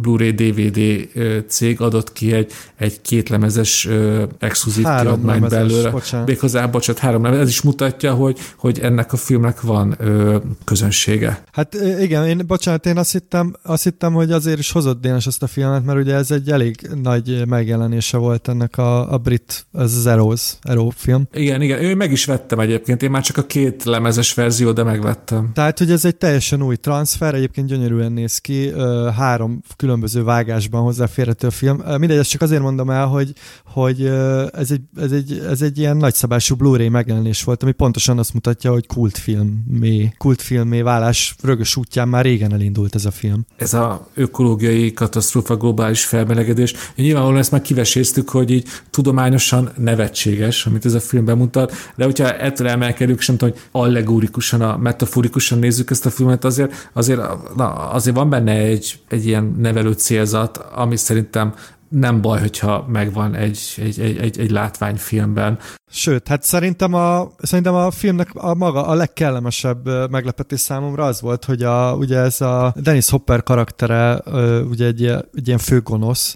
[0.00, 1.08] Blu-ray DVD
[1.48, 3.88] cég adott ki egy, egy kétlemezes
[4.38, 5.90] exkluzív kiadmányt belőle.
[5.90, 6.26] Bocsánat.
[6.26, 7.38] Méghozzá, bocsánat, három lemez.
[7.38, 11.44] Ez is mutatja, hogy, hogy ennek a filmnek van ö, közönsége.
[11.52, 15.42] Hát igen, én, bocsánat, én azt hittem, azt hittem, hogy azért is hozott Dénes ezt
[15.42, 20.06] a filmet, mert ugye ez egy elég nagy megjelenése volt ennek a, a brit, az
[20.06, 21.28] Eros Arrows, Arrow film.
[21.32, 24.82] Igen, igen, ő meg is vettem egyébként, én már csak a két lemezes verzió, de
[24.82, 25.50] megvettem.
[25.54, 28.72] Tehát, hogy ez egy teljesen új transfer, egyébként gyönyörűen néz ki,
[29.16, 31.82] három különböző vágásban hozzáférhető a film.
[31.98, 33.32] Mindegy, ezt csak azért mondom el, hogy,
[33.64, 34.06] hogy
[34.52, 38.70] ez, egy, ez, egy, ez egy ilyen nagyszabású Blu-ray megjelenés volt, ami pontosan azt mutatja,
[38.72, 43.44] hogy kultfilmé, kultfilmé válás rögös útján már régen elindult ez a film.
[43.56, 46.74] Ez a ökológiai katasztrófa, globális felmelegedés.
[46.96, 52.04] Nyilvánvalóan ezt már kiveséztük, hogy így tudományosan nevetség nevetséges, amit ez a film bemutat, de
[52.04, 57.20] hogyha ettől emelkedünk, sem tudom, hogy allegórikusan, a metaforikusan nézzük ezt a filmet, azért, azért,
[57.56, 61.54] na, azért van benne egy, egy ilyen nevelő célzat, ami szerintem
[61.88, 65.58] nem baj, hogyha megvan egy, egy, egy, egy, egy látványfilmben.
[65.90, 71.44] Sőt, hát szerintem a, szerintem a filmnek a maga a legkellemesebb meglepetés számomra az volt,
[71.44, 74.22] hogy a, ugye ez a Dennis Hopper karaktere
[74.70, 75.04] ugye egy,
[75.34, 76.34] egy ilyen főgonosz,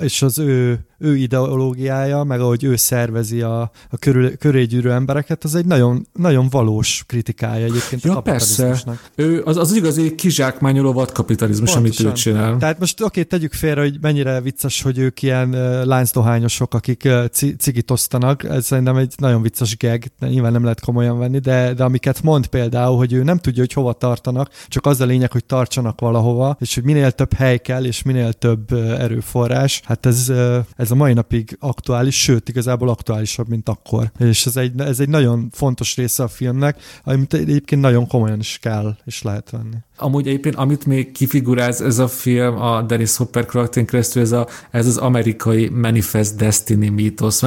[0.00, 3.60] és az ő ő ideológiája, meg ahogy ő szervezi a,
[3.90, 8.82] a körül, körégyűrő embereket, az egy nagyon, nagyon valós kritikája egyébként ja, a persze.
[9.14, 12.06] Ő, az, az igazi kizsákmányoló vadkapitalizmus, Pontosan.
[12.06, 12.56] amit ő csinál.
[12.56, 17.24] Tehát most oké, tegyük félre, hogy mennyire vicces, hogy ők ilyen uh, láncdohányosok, akik uh,
[17.58, 21.84] cigit osztanak, ez szerintem egy nagyon vicces gag, nyilván nem lehet komolyan venni, de, de
[21.84, 25.44] amiket mond például, hogy ő nem tudja, hogy hova tartanak, csak az a lényeg, hogy
[25.44, 30.32] tartsanak valahova, és hogy minél több hely kell, és minél több uh, erőforrás, hát ez,
[30.76, 34.10] ez ez a mai napig aktuális, sőt, igazából aktuálisabb, mint akkor.
[34.18, 38.58] És ez egy, ez egy nagyon fontos része a filmnek, amit egyébként nagyon komolyan is
[38.58, 39.76] kell és lehet venni.
[39.98, 44.46] Amúgy egyébként, amit még kifiguráz ez a film a Dennis Hopper karakterén keresztül, ez, a,
[44.70, 47.42] ez az amerikai Manifest Destiny mítosz.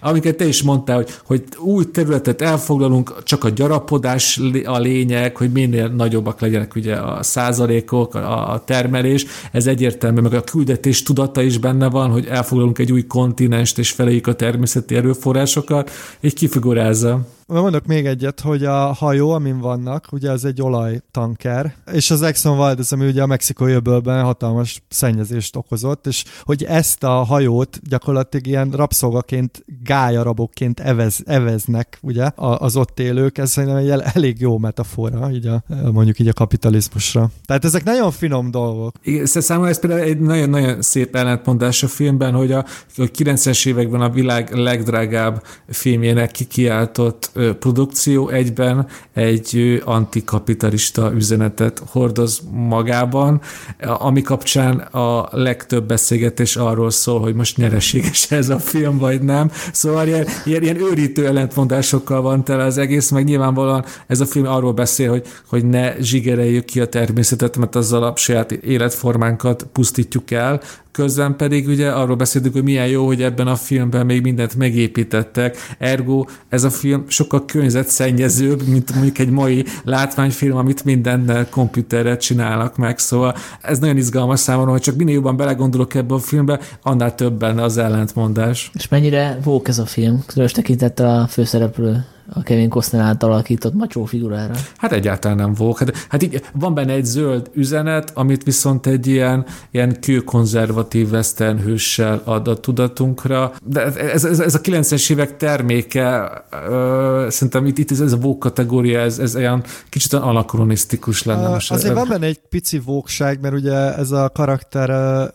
[0.00, 5.52] Amiket te is mondtál, hogy, hogy új területet elfoglalunk, csak a gyarapodás a lényeg, hogy
[5.52, 9.26] minél nagyobbak legyenek ugye a százalékok, a, a termelés.
[9.52, 13.90] Ez egyértelmű, meg a küldetés tudata is benne van, hogy elfoglalunk egy új kontinenst, és
[13.90, 15.90] feleljük a természeti erőforrásokat,
[16.20, 17.37] így kifigurázza.
[17.52, 22.56] Mondok még egyet, hogy a hajó, amin vannak, ugye az egy olajtanker, és az Exxon
[22.56, 28.46] Valdez, ami ugye a mexikói öbölben hatalmas szennyezést okozott, és hogy ezt a hajót gyakorlatilag
[28.46, 35.30] ilyen rabszolgaként, gályarabokként evez, eveznek, ugye, az ott élők, ez szerintem egy elég jó metafora,
[35.30, 35.62] így a,
[35.92, 37.30] mondjuk így a kapitalizmusra.
[37.44, 38.96] Tehát ezek nagyon finom dolgok.
[39.02, 42.58] Igen, számomra ez például egy nagyon-nagyon szép ellentmondás a filmben, hogy a,
[42.96, 53.40] a 90-es években a világ legdrágább filmjének kikiáltott produkció egyben egy antikapitalista üzenetet hordoz magában,
[53.80, 59.50] ami kapcsán a legtöbb beszélgetés arról szól, hogy most nyereséges ez a film, vagy nem.
[59.72, 64.46] Szóval ilyen, ilyen, ilyen őrítő ellentmondásokkal van tele az egész, meg nyilvánvalóan ez a film
[64.46, 70.30] arról beszél, hogy, hogy ne zsigereljük ki a természetet, mert azzal a saját életformánkat pusztítjuk
[70.30, 70.60] el,
[70.98, 75.56] közben pedig ugye arról beszéltük, hogy milyen jó, hogy ebben a filmben még mindent megépítettek,
[75.78, 82.76] ergo ez a film sokkal környezetszennyezőbb, mint mondjuk egy mai látványfilm, amit mindennel komputerrel csinálnak
[82.76, 87.14] meg, szóval ez nagyon izgalmas számomra, hogy csak minél jobban belegondolok ebbe a filmbe, annál
[87.14, 88.70] több benne az ellentmondás.
[88.74, 93.74] És mennyire vók ez a film, különös tekintett a főszereplő a Kevin Costner által alakított
[93.74, 94.54] macsó figurára.
[94.76, 95.78] Hát egyáltalán nem volt.
[95.78, 101.58] Hát, hát így van benne egy zöld üzenet, amit viszont egy ilyen, ilyen kőkonzervatív western
[101.58, 103.52] hőssel ad a tudatunkra.
[103.64, 106.30] De ez, ez, ez a 90-es évek terméke,
[106.68, 111.48] ö, szerintem itt, itt ez, ez a vók kategória, ez, ez olyan kicsit anakronisztikus lenne.
[111.48, 114.90] Most Azért van benne egy pici vókság, mert ugye ez a karakter,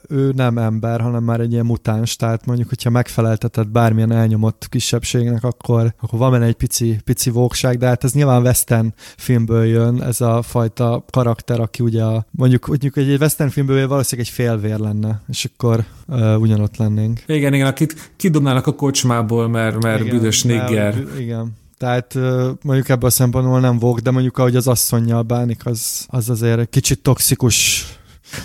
[0.09, 5.43] ő nem ember, hanem már egy ilyen mutáns, tehát mondjuk, hogyha megfeleltetett bármilyen elnyomott kisebbségnek,
[5.43, 9.65] akkor, akkor van benne egy pici pici, pici vókság, de hát ez nyilván western filmből
[9.65, 14.35] jön, ez a fajta karakter, aki ugye a, mondjuk, mondjuk egy western filmből valószínűleg egy
[14.35, 17.23] félvér lenne, és akkor uh, ugyanott lennénk.
[17.25, 21.03] Igen, igen, akit kidobnának a kocsmából, mert, mert igen, büdös nigger.
[21.19, 21.61] Igen.
[21.77, 22.17] Tehát
[22.61, 26.69] mondjuk ebből a szempontból nem vók, de mondjuk ahogy az asszonynal bánik, az, az azért
[26.69, 27.85] kicsit toxikus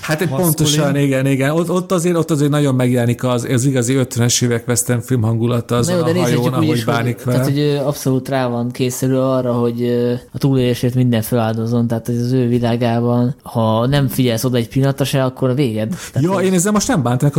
[0.00, 1.50] Hát egy pontosan, igen, igen.
[1.50, 5.76] Ott, ott, azért, ott azért nagyon megjelenik az, az igazi 50-es évek western film hangulata
[5.76, 7.38] az a hajón, ahogy bánik vele.
[7.38, 9.82] Tehát, hogy abszolút rá van készülő arra, hogy
[10.32, 15.24] a túlélését minden feláldozon, tehát az ő világában, ha nem figyelsz oda egy pillanatra se,
[15.24, 15.88] akkor a véged.
[16.12, 17.36] Tehát, ja, én ezzel most nem bántanak,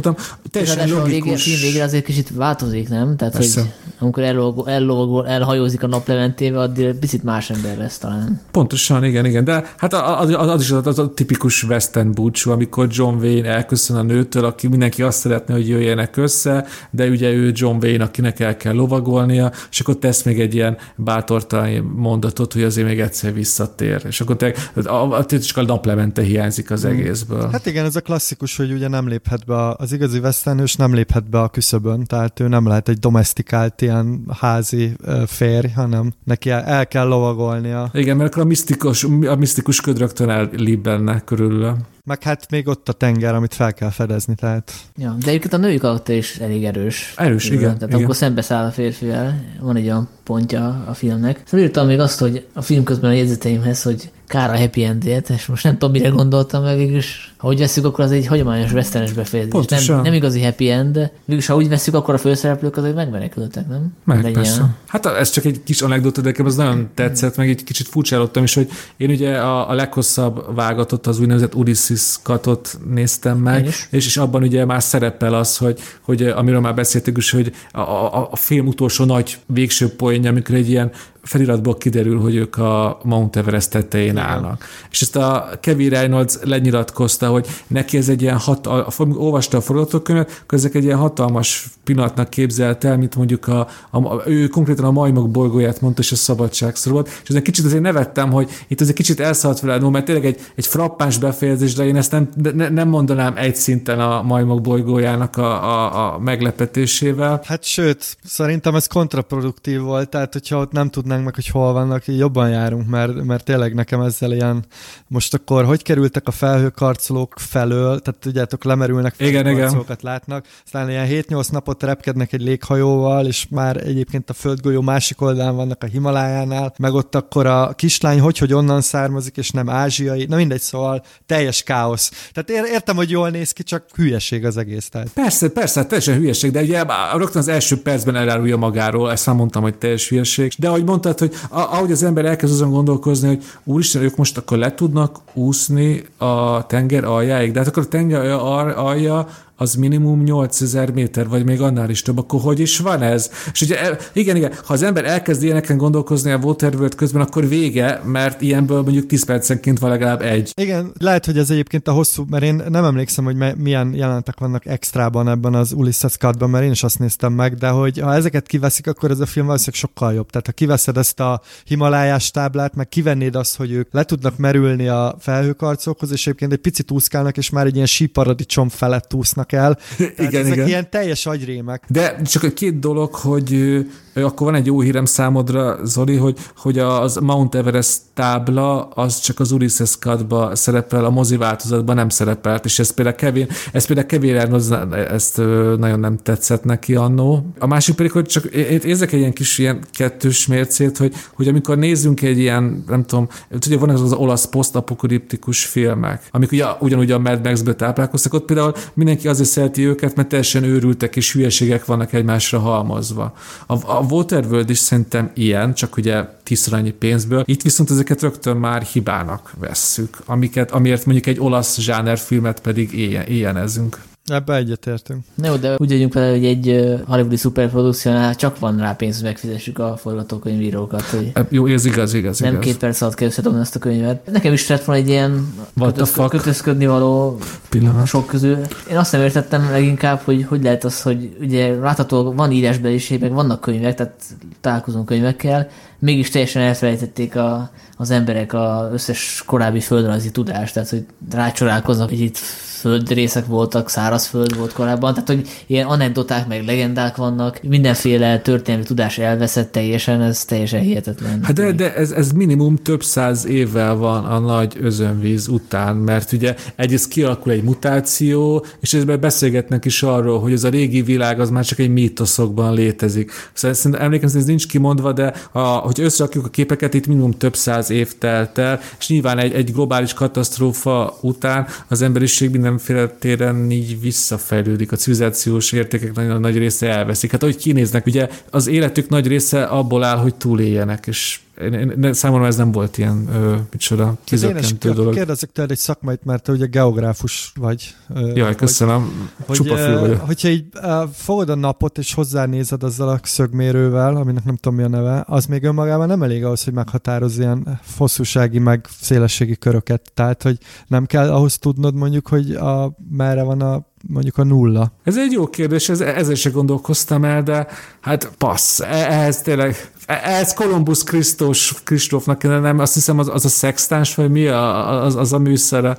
[0.51, 1.45] teljesen logikus.
[1.45, 3.15] A végén, azért kicsit változik, nem?
[3.15, 3.59] Tehát, Persze.
[3.59, 3.69] hogy
[3.99, 8.41] amikor ellovagol, elhajózik a naplementébe, addig picit más ember lesz talán.
[8.51, 9.43] Pontosan, igen, igen.
[9.43, 13.49] De hát az, az, az is az, az a tipikus western búcsú, amikor John Wayne
[13.49, 18.03] elköszön a nőtől, aki mindenki azt szeretne, hogy jöjjenek össze, de ugye ő John Wayne,
[18.03, 22.99] akinek el kell lovagolnia, és akkor tesz még egy ilyen bátortalan mondatot, hogy azért még
[22.99, 24.01] egyszer visszatér.
[24.07, 26.91] És akkor te, a, a, a, a naplemente hiányzik az hmm.
[26.91, 27.49] egészből.
[27.51, 31.29] Hát igen, ez a klasszikus, hogy ugye nem léphet be, az igazi vesztenős nem léphet
[31.29, 34.95] be a küszöbön, tehát ő nem lehet egy domestikált ilyen házi
[35.25, 37.89] férj, hanem neki el, el kell lovagolnia.
[37.93, 41.75] Igen, mert akkor a misztikus, a misztikus köd rögtön ellíb benne körülül.
[42.05, 44.71] Meg hát még ott a tenger, amit fel kell fedezni, tehát...
[44.95, 47.13] Ja, de egyébként a női karakter is elég erős.
[47.17, 47.57] Erős, igen.
[47.57, 47.73] igen.
[47.73, 47.95] Tehát igen.
[47.95, 51.41] amikor szembeszáll a férfivel, van egy olyan pontja a filmnek.
[51.45, 55.29] Szóval írtam még azt, hogy a film közben a jegyzeteimhez, hogy kár a happy endért,
[55.29, 58.71] és most nem tudom, mire gondoltam meg, mégis ha úgy veszük, akkor az egy hagyományos
[58.71, 59.87] westernes befejezés.
[59.87, 63.67] Nem, nem, igazi happy end, de mégis ha úgy veszük, akkor a főszereplők azok megmenekültek,
[63.67, 63.93] nem?
[64.03, 64.33] Meg, Legyen.
[64.33, 64.75] persze.
[64.87, 68.43] Hát ez csak egy kis anekdota, de nekem az nagyon tetszett, meg egy kicsit furcsálottam
[68.43, 73.87] is, hogy én ugye a, a leghosszabb vágatot, az úgynevezett Ulysses katot néztem meg, és,
[73.89, 78.27] és abban ugye már szerepel az, hogy, hogy amiről már beszéltük is, hogy a, a,
[78.31, 83.35] a film utolsó nagy végső poénja, amikor egy ilyen feliratból kiderül, hogy ők a Mount
[83.35, 84.23] Everest tetején Igen.
[84.23, 84.65] állnak.
[84.91, 88.67] És ezt a Kevin Reynolds lenyilatkozta, hogy neki ez egy ilyen hat,
[88.97, 94.47] olvasta a forgatókönyvet, ezek egy ilyen hatalmas pillanatnak képzelt el, mint mondjuk a, a, ő
[94.47, 98.81] konkrétan a majmok bolygóját mondta, és a szabadságszor És egy kicsit azért nevettem, hogy itt
[98.81, 102.29] ez egy kicsit elszaladt vele, mert tényleg egy, egy frappáns befejezés, de én ezt nem,
[102.53, 107.41] ne, nem mondanám egy szinten a majmok bolygójának a, a, a meglepetésével.
[107.43, 112.07] Hát sőt, szerintem ez kontraproduktív volt, tehát hogyha ott nem tudnánk meg, hogy hol vannak,
[112.07, 114.65] jobban járunk, mert, mert tényleg nekem ezzel ilyen,
[115.07, 121.51] most akkor hogy kerültek a felhőkarcolók felől, tehát tudjátok, lemerülnek felhőkarcolókat látnak, aztán ilyen 7-8
[121.51, 126.93] napot repkednek egy léghajóval, és már egyébként a földgolyó másik oldalán vannak a Himalájánál, meg
[126.93, 131.63] ott akkor a kislány hogy, hogy onnan származik, és nem ázsiai, na mindegy, szóval teljes
[131.63, 132.29] káosz.
[132.33, 134.89] Tehát értem, hogy jól néz ki, csak hülyeség az egész.
[134.89, 135.09] Tehát.
[135.13, 136.83] Persze, persze, teljesen hülyeség, de ugye
[137.15, 140.98] rögtön az első percben elárulja magáról, ezt nem mondtam, hogy teljes hülyeség, de ahogy mondtad,
[141.05, 146.03] hogy ahogy az ember elkezd azon gondolkozni, hogy úristen, ők most akkor le tudnak úszni
[146.17, 148.29] a tenger aljáig, de hát akkor a tenger
[148.75, 149.27] alja
[149.61, 153.31] az minimum 8000 méter, vagy még annál is több, akkor hogy is van ez?
[153.51, 158.01] És ugye, igen, igen, ha az ember elkezd ilyeneken gondolkozni a Waterworld közben, akkor vége,
[158.05, 160.51] mert ilyenből mondjuk 10 percenként van legalább egy.
[160.61, 164.65] Igen, lehet, hogy ez egyébként a hosszú, mert én nem emlékszem, hogy milyen jelentek vannak
[164.65, 168.47] extrában ebben az Ulysses Cut-ban, mert én is azt néztem meg, de hogy ha ezeket
[168.47, 170.29] kiveszik, akkor ez a film valószínűleg sokkal jobb.
[170.29, 174.87] Tehát ha kiveszed ezt a Himalájás táblát, meg kivennéd azt, hogy ők le tudnak merülni
[174.87, 179.77] a felhőkarcokhoz, és egyébként egy picit úszkálnak, és már egy ilyen síparadicsom felett úsznak el.
[179.97, 180.67] Tehát igen, ezek igen.
[180.67, 181.83] ilyen teljes agyrémek.
[181.87, 183.77] De csak a két dolog, hogy
[184.13, 189.39] akkor van egy jó hírem számodra, Zoli, hogy, hogy az Mount Everest tábla az csak
[189.39, 194.07] az Ulysses Cut-ba szerepel, a mozi változatban nem szerepelt, és ez például Kevin, ez például
[194.07, 194.69] Kevin Reynolds
[195.09, 195.37] ezt
[195.77, 197.53] nagyon nem tetszett neki annó.
[197.59, 201.77] A másik pedig, hogy csak érzek egy ilyen kis ilyen kettős mércét, hogy, hogy amikor
[201.77, 203.27] nézzünk egy ilyen, nem tudom,
[203.65, 208.45] ugye van az, az olasz posztapokaliptikus filmek, amik ugye ugyanúgy a Mad Max-ből táplálkoztak, ott
[208.45, 213.33] például mindenki azért szereti őket, mert teljesen őrültek és hülyeségek vannak egymásra halmozva.
[213.67, 217.43] A, a Waterworld is szerintem ilyen, csak ugye tízszer annyi pénzből.
[217.45, 223.25] Itt viszont ezeket rögtön már hibának vesszük, amiket, amiért mondjuk egy olasz zsánerfilmet pedig éjjen,
[223.25, 223.97] éjjenezünk.
[224.25, 225.23] Ebbe egyetértünk.
[225.43, 229.79] Jó, de úgy vagyunk vele, hogy egy hollywoodi szuperprodukciónál csak van rá pénz, hogy megfizessük
[229.79, 231.01] a forgatókönyvírókat.
[231.01, 232.63] Hogy Jó, ez igaz, igaz, Nem igaz.
[232.65, 234.25] két perc alatt kell összedobni ezt a könyvet.
[234.31, 237.37] Nekem is lett volna egy ilyen kötözk- kötözködni való
[237.69, 238.07] Pillanat.
[238.07, 238.57] sok közül.
[238.89, 243.31] Én azt nem értettem leginkább, hogy hogy lehet az, hogy ugye látható van írásbeliség, meg
[243.31, 244.21] vannak könyvek, tehát
[244.61, 245.69] találkozunk könyvekkel,
[245.99, 252.21] mégis teljesen elfelejtették a, az emberek az összes korábbi földrajzi tudást, tehát hogy rácsodálkoznak, hogy
[252.21, 252.37] itt
[252.79, 259.17] földrészek voltak szárazföld volt korábban, tehát hogy ilyen anekdoták meg legendák vannak, mindenféle történelmi tudás
[259.17, 261.43] elveszett teljesen, ez teljesen hihetetlen.
[261.43, 266.31] Hát de, de ez, ez minimum több száz évvel van a nagy özönvíz után, mert
[266.31, 271.39] ugye egyrészt kialakul egy mutáció, és ezben beszélgetnek is arról, hogy ez a régi világ
[271.39, 273.31] az már csak egy mítoszokban létezik.
[273.53, 275.59] Szóval szerintem ez nincs kimondva, de a,
[275.95, 279.73] hogy összerakjuk a képeket, itt minimum több száz év telt el, és nyilván egy, egy
[279.73, 286.89] globális katasztrófa után az emberiség mindenféle téren így visszafejlődik, a civilizációs értékek nagyon nagy része
[286.89, 287.31] elveszik.
[287.31, 292.13] Hát ahogy kinéznek, ugye az életük nagy része abból áll, hogy túléljenek, és én, én,
[292.13, 295.13] számomra ez nem volt ilyen, ö, micsoda, kizökkentő dolog.
[295.13, 297.95] Kérdezek tőled egy szakmait, mert te ugye geográfus vagy.
[298.15, 299.29] Ö, Jaj, köszönöm.
[299.45, 300.19] Hogy, Csupa fül vagyok.
[300.19, 300.65] Hogyha így
[301.13, 305.45] fogod a napot, és hozzánézed azzal a szögmérővel, aminek nem tudom mi a neve, az
[305.45, 310.11] még önmagában nem elég ahhoz, hogy meghatároz ilyen hosszúsági, meg szélességi köröket.
[310.13, 310.57] Tehát, hogy
[310.87, 314.91] nem kell ahhoz tudnod mondjuk, hogy a, merre van a mondjuk a nulla?
[315.03, 317.67] Ez egy jó kérdés, ez, ezzel se gondolkoztam el, de
[317.99, 319.91] hát passz, e, ehhez tényleg
[320.23, 325.15] ez Columbus Kristus, Kristófnak nem, azt hiszem az, az a szextáns, vagy mi a, az,
[325.15, 325.97] az a műszer,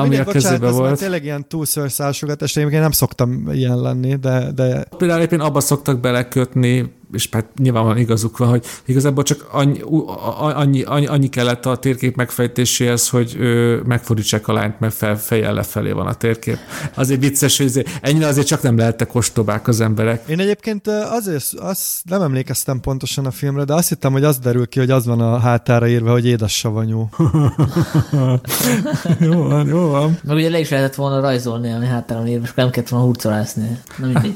[0.00, 0.98] ami a kezébe volt.
[0.98, 4.52] tényleg ilyen túlszörszásogatás, én nem szoktam ilyen lenni, de...
[4.54, 4.84] de...
[4.96, 9.80] Például éppen abba szoktak belekötni és hát nyilvánvalóan igazuk van, hogy igazából csak annyi,
[10.54, 15.54] annyi, annyi, annyi kellett a térkép megfejtéséhez, hogy ő megfordítsák a lányt, mert fel, fejjel
[15.54, 16.58] lefelé van a térkép.
[16.94, 20.28] Azért vicces, hogy ennyire azért csak nem lehettek ostobák az emberek.
[20.28, 24.66] Én egyébként azért azt nem emlékeztem pontosan a filmre, de azt hittem, hogy az derül
[24.66, 27.08] ki, hogy az van a hátára írva, hogy édes savanyú.
[29.20, 30.18] jó van, jó van.
[30.24, 33.78] Meg ugye le is lehetett volna rajzolni, ami hátára írva, és nem kellett volna hurcolászni.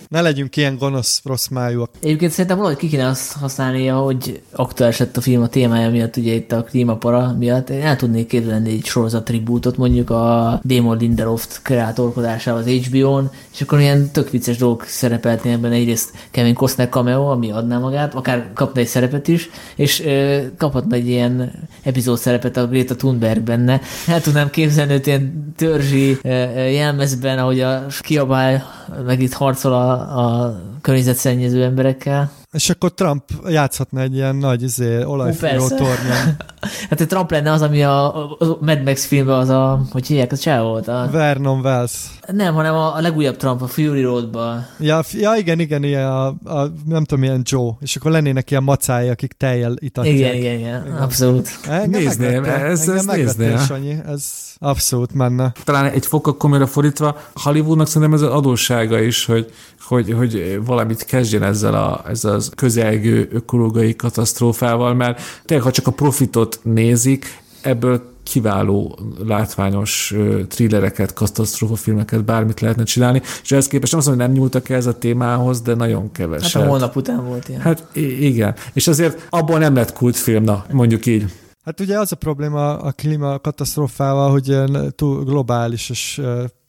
[0.08, 1.90] Ne legyünk ilyen gonosz, rossz májúak.
[2.00, 6.16] Egyébként szerintem valahogy ki kéne azt használni, hogy aktuális lett a film a témája miatt,
[6.16, 7.70] ugye itt a klímapara miatt.
[7.70, 13.60] Én el tudnék képzelni egy sorozat tribútot, mondjuk a Damon Lindelof kreatorkodásával az HBO-n, és
[13.60, 18.80] akkor ilyen tök vicces dolgok szerepeltnének egyrészt Kevin Costner cameo, ami adná magát, akár kapna
[18.80, 21.52] egy szerepet is, és ö, kaphatna egy ilyen
[21.82, 23.80] epizód szerepet a Greta Thunberg benne.
[24.06, 26.30] El tudnám képzelni őt ilyen törzsi ö,
[26.68, 28.64] jelmezben, ahogy a kiabál,
[29.06, 32.30] meg itt harcol a, a környezetszennyező emberekkel.
[32.52, 36.36] És akkor Trump játszhatna egy ilyen nagy izé, olajfúró tornyon.
[36.90, 40.32] hát a Trump lenne az, ami a, a Mad Max filmben az a, hogy hívják,
[40.32, 40.88] az csáv volt?
[40.88, 41.08] A...
[41.12, 41.92] Vernon Wells.
[42.26, 44.66] Nem, hanem a, a legújabb Trump, a Fury Roadban.
[44.78, 48.62] Ja, ja, igen, igen, ilyen a, a, nem tudom, ilyen Joe, és akkor lennének ilyen
[48.62, 50.14] macái, akik tejjel itatják.
[50.14, 50.96] Igen, igen, igen, igen.
[50.96, 51.48] abszolút.
[51.86, 53.58] Nézném, ez, ez nézném.
[53.58, 54.24] Sanyi, ez
[54.58, 55.52] abszolút menne.
[55.64, 61.04] Talán egy fokkal komolyra fordítva, Hollywoodnak szerintem ez az adóssága is, hogy, hogy, hogy valamit
[61.04, 67.40] kezdjen ezzel a, ezzel az közelgő ökológiai katasztrófával, mert tényleg, ha csak a profitot nézik,
[67.62, 70.14] ebből kiváló, látványos
[70.48, 74.86] thrillereket, katasztrófafilmeket, bármit lehetne csinálni, és ehhez képest nem azt mondom, hogy nem nyúltak ez
[74.86, 76.52] a témához, de nagyon keveset.
[76.52, 77.60] Hát a holnap után volt ilyen.
[77.60, 77.88] Hát
[78.20, 81.32] igen, és azért abból nem lett kultfilm, na, mondjuk így.
[81.64, 84.58] Hát ugye az a probléma a klímakatasztrófával, hogy
[84.94, 86.20] túl globális, és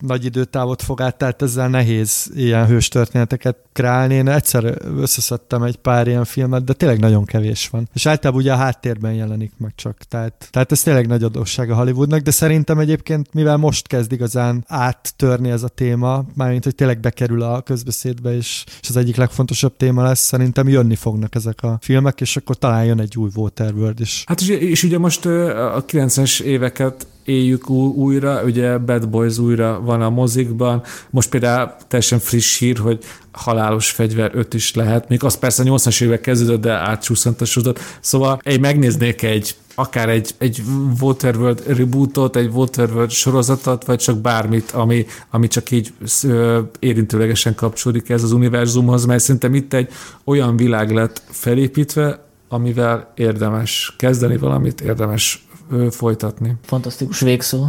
[0.08, 4.14] nagy időtávot fog át, tehát ezzel nehéz ilyen hős történeteket kreálni.
[4.14, 7.90] Én egyszer összeszedtem egy pár ilyen filmet, de tényleg nagyon kevés van.
[7.94, 9.98] És általában ugye a háttérben jelenik meg csak.
[9.98, 14.64] Tehát, tehát ez tényleg nagy adósság a Hollywoodnak, de szerintem egyébként, mivel most kezd igazán
[14.68, 19.78] áttörni ez a téma, mármint, hogy tényleg bekerül a közbeszédbe, és, és az egyik legfontosabb
[19.78, 24.00] téma lesz, szerintem jönni fognak ezek a filmek, és akkor talán jön egy új Waterworld
[24.00, 24.24] is.
[24.26, 30.02] Hát és, és ugye most a 90-es éveket éljük újra, ugye Bad Boys újra van
[30.02, 35.40] a mozikban, most például teljesen friss hír, hogy halálos fegyver 5 is lehet, még az
[35.40, 37.80] persze 80-as évek kezdődött, de átcsúszant a sorozat.
[38.00, 40.62] Szóval egy megnéznék egy akár egy, egy
[41.02, 45.94] Waterworld rebootot, egy Waterworld sorozatot, vagy csak bármit, ami, ami csak így
[46.24, 49.90] ö, érintőlegesen kapcsolódik ez az univerzumhoz, mert szerintem itt egy
[50.24, 55.48] olyan világ lett felépítve, amivel érdemes kezdeni valamit, érdemes
[55.90, 56.56] folytatni.
[56.66, 57.66] Fantasztikus végszó.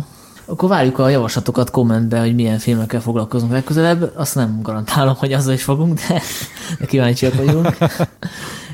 [0.46, 4.12] Akkor várjuk a javaslatokat kommentbe, hogy milyen filmekkel foglalkozunk legközelebb.
[4.14, 6.22] Azt nem garantálom, hogy azzal is fogunk, de,
[6.78, 7.76] de kíváncsiak vagyunk.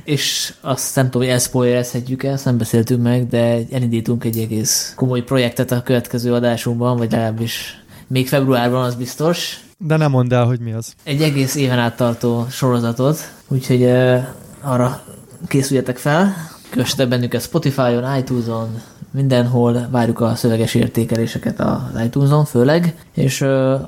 [0.04, 4.92] és azt nem tudom, hogy elszpoilerezhetjük el, ezt nem beszéltünk meg, de elindítunk egy egész
[4.96, 9.60] komoly projektet a következő adásunkban, vagy legalábbis még februárban az biztos.
[9.78, 10.94] De nem mondd el, hogy mi az.
[11.04, 14.24] Egy egész éven át tartó sorozatot, úgyhogy uh,
[14.60, 15.02] arra
[15.48, 16.34] készüljetek fel.
[16.70, 23.40] Kövessetek bennünket Spotify-on, iTunes-on, mindenhol várjuk a szöveges értékeléseket az iTunes-on főleg, és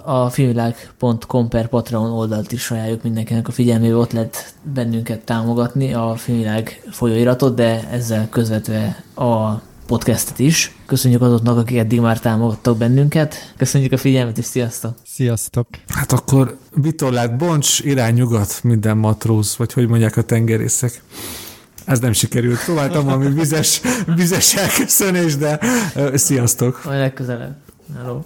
[0.04, 6.14] a filmvilág.com per Patreon oldalt is ajánljuk mindenkinek a figyelmébe, ott lehet bennünket támogatni a
[6.16, 10.76] filmvilág folyóiratot, de ezzel közvetve a podcastet is.
[10.86, 13.52] Köszönjük azoknak, akik eddig már támogattak bennünket.
[13.56, 14.94] Köszönjük a figyelmet, és sziasztok!
[15.06, 15.66] Sziasztok!
[15.86, 21.02] Hát akkor vitorlát bonts, irány nyugat minden matróz, vagy hogy mondják a tengerészek.
[21.84, 22.64] Ez nem sikerült.
[22.64, 25.60] Próbáltam valami vizes, vizes elköszönés, de
[26.14, 26.84] sziasztok.
[26.84, 27.56] Majd legközelebb.
[27.96, 28.22] Hello.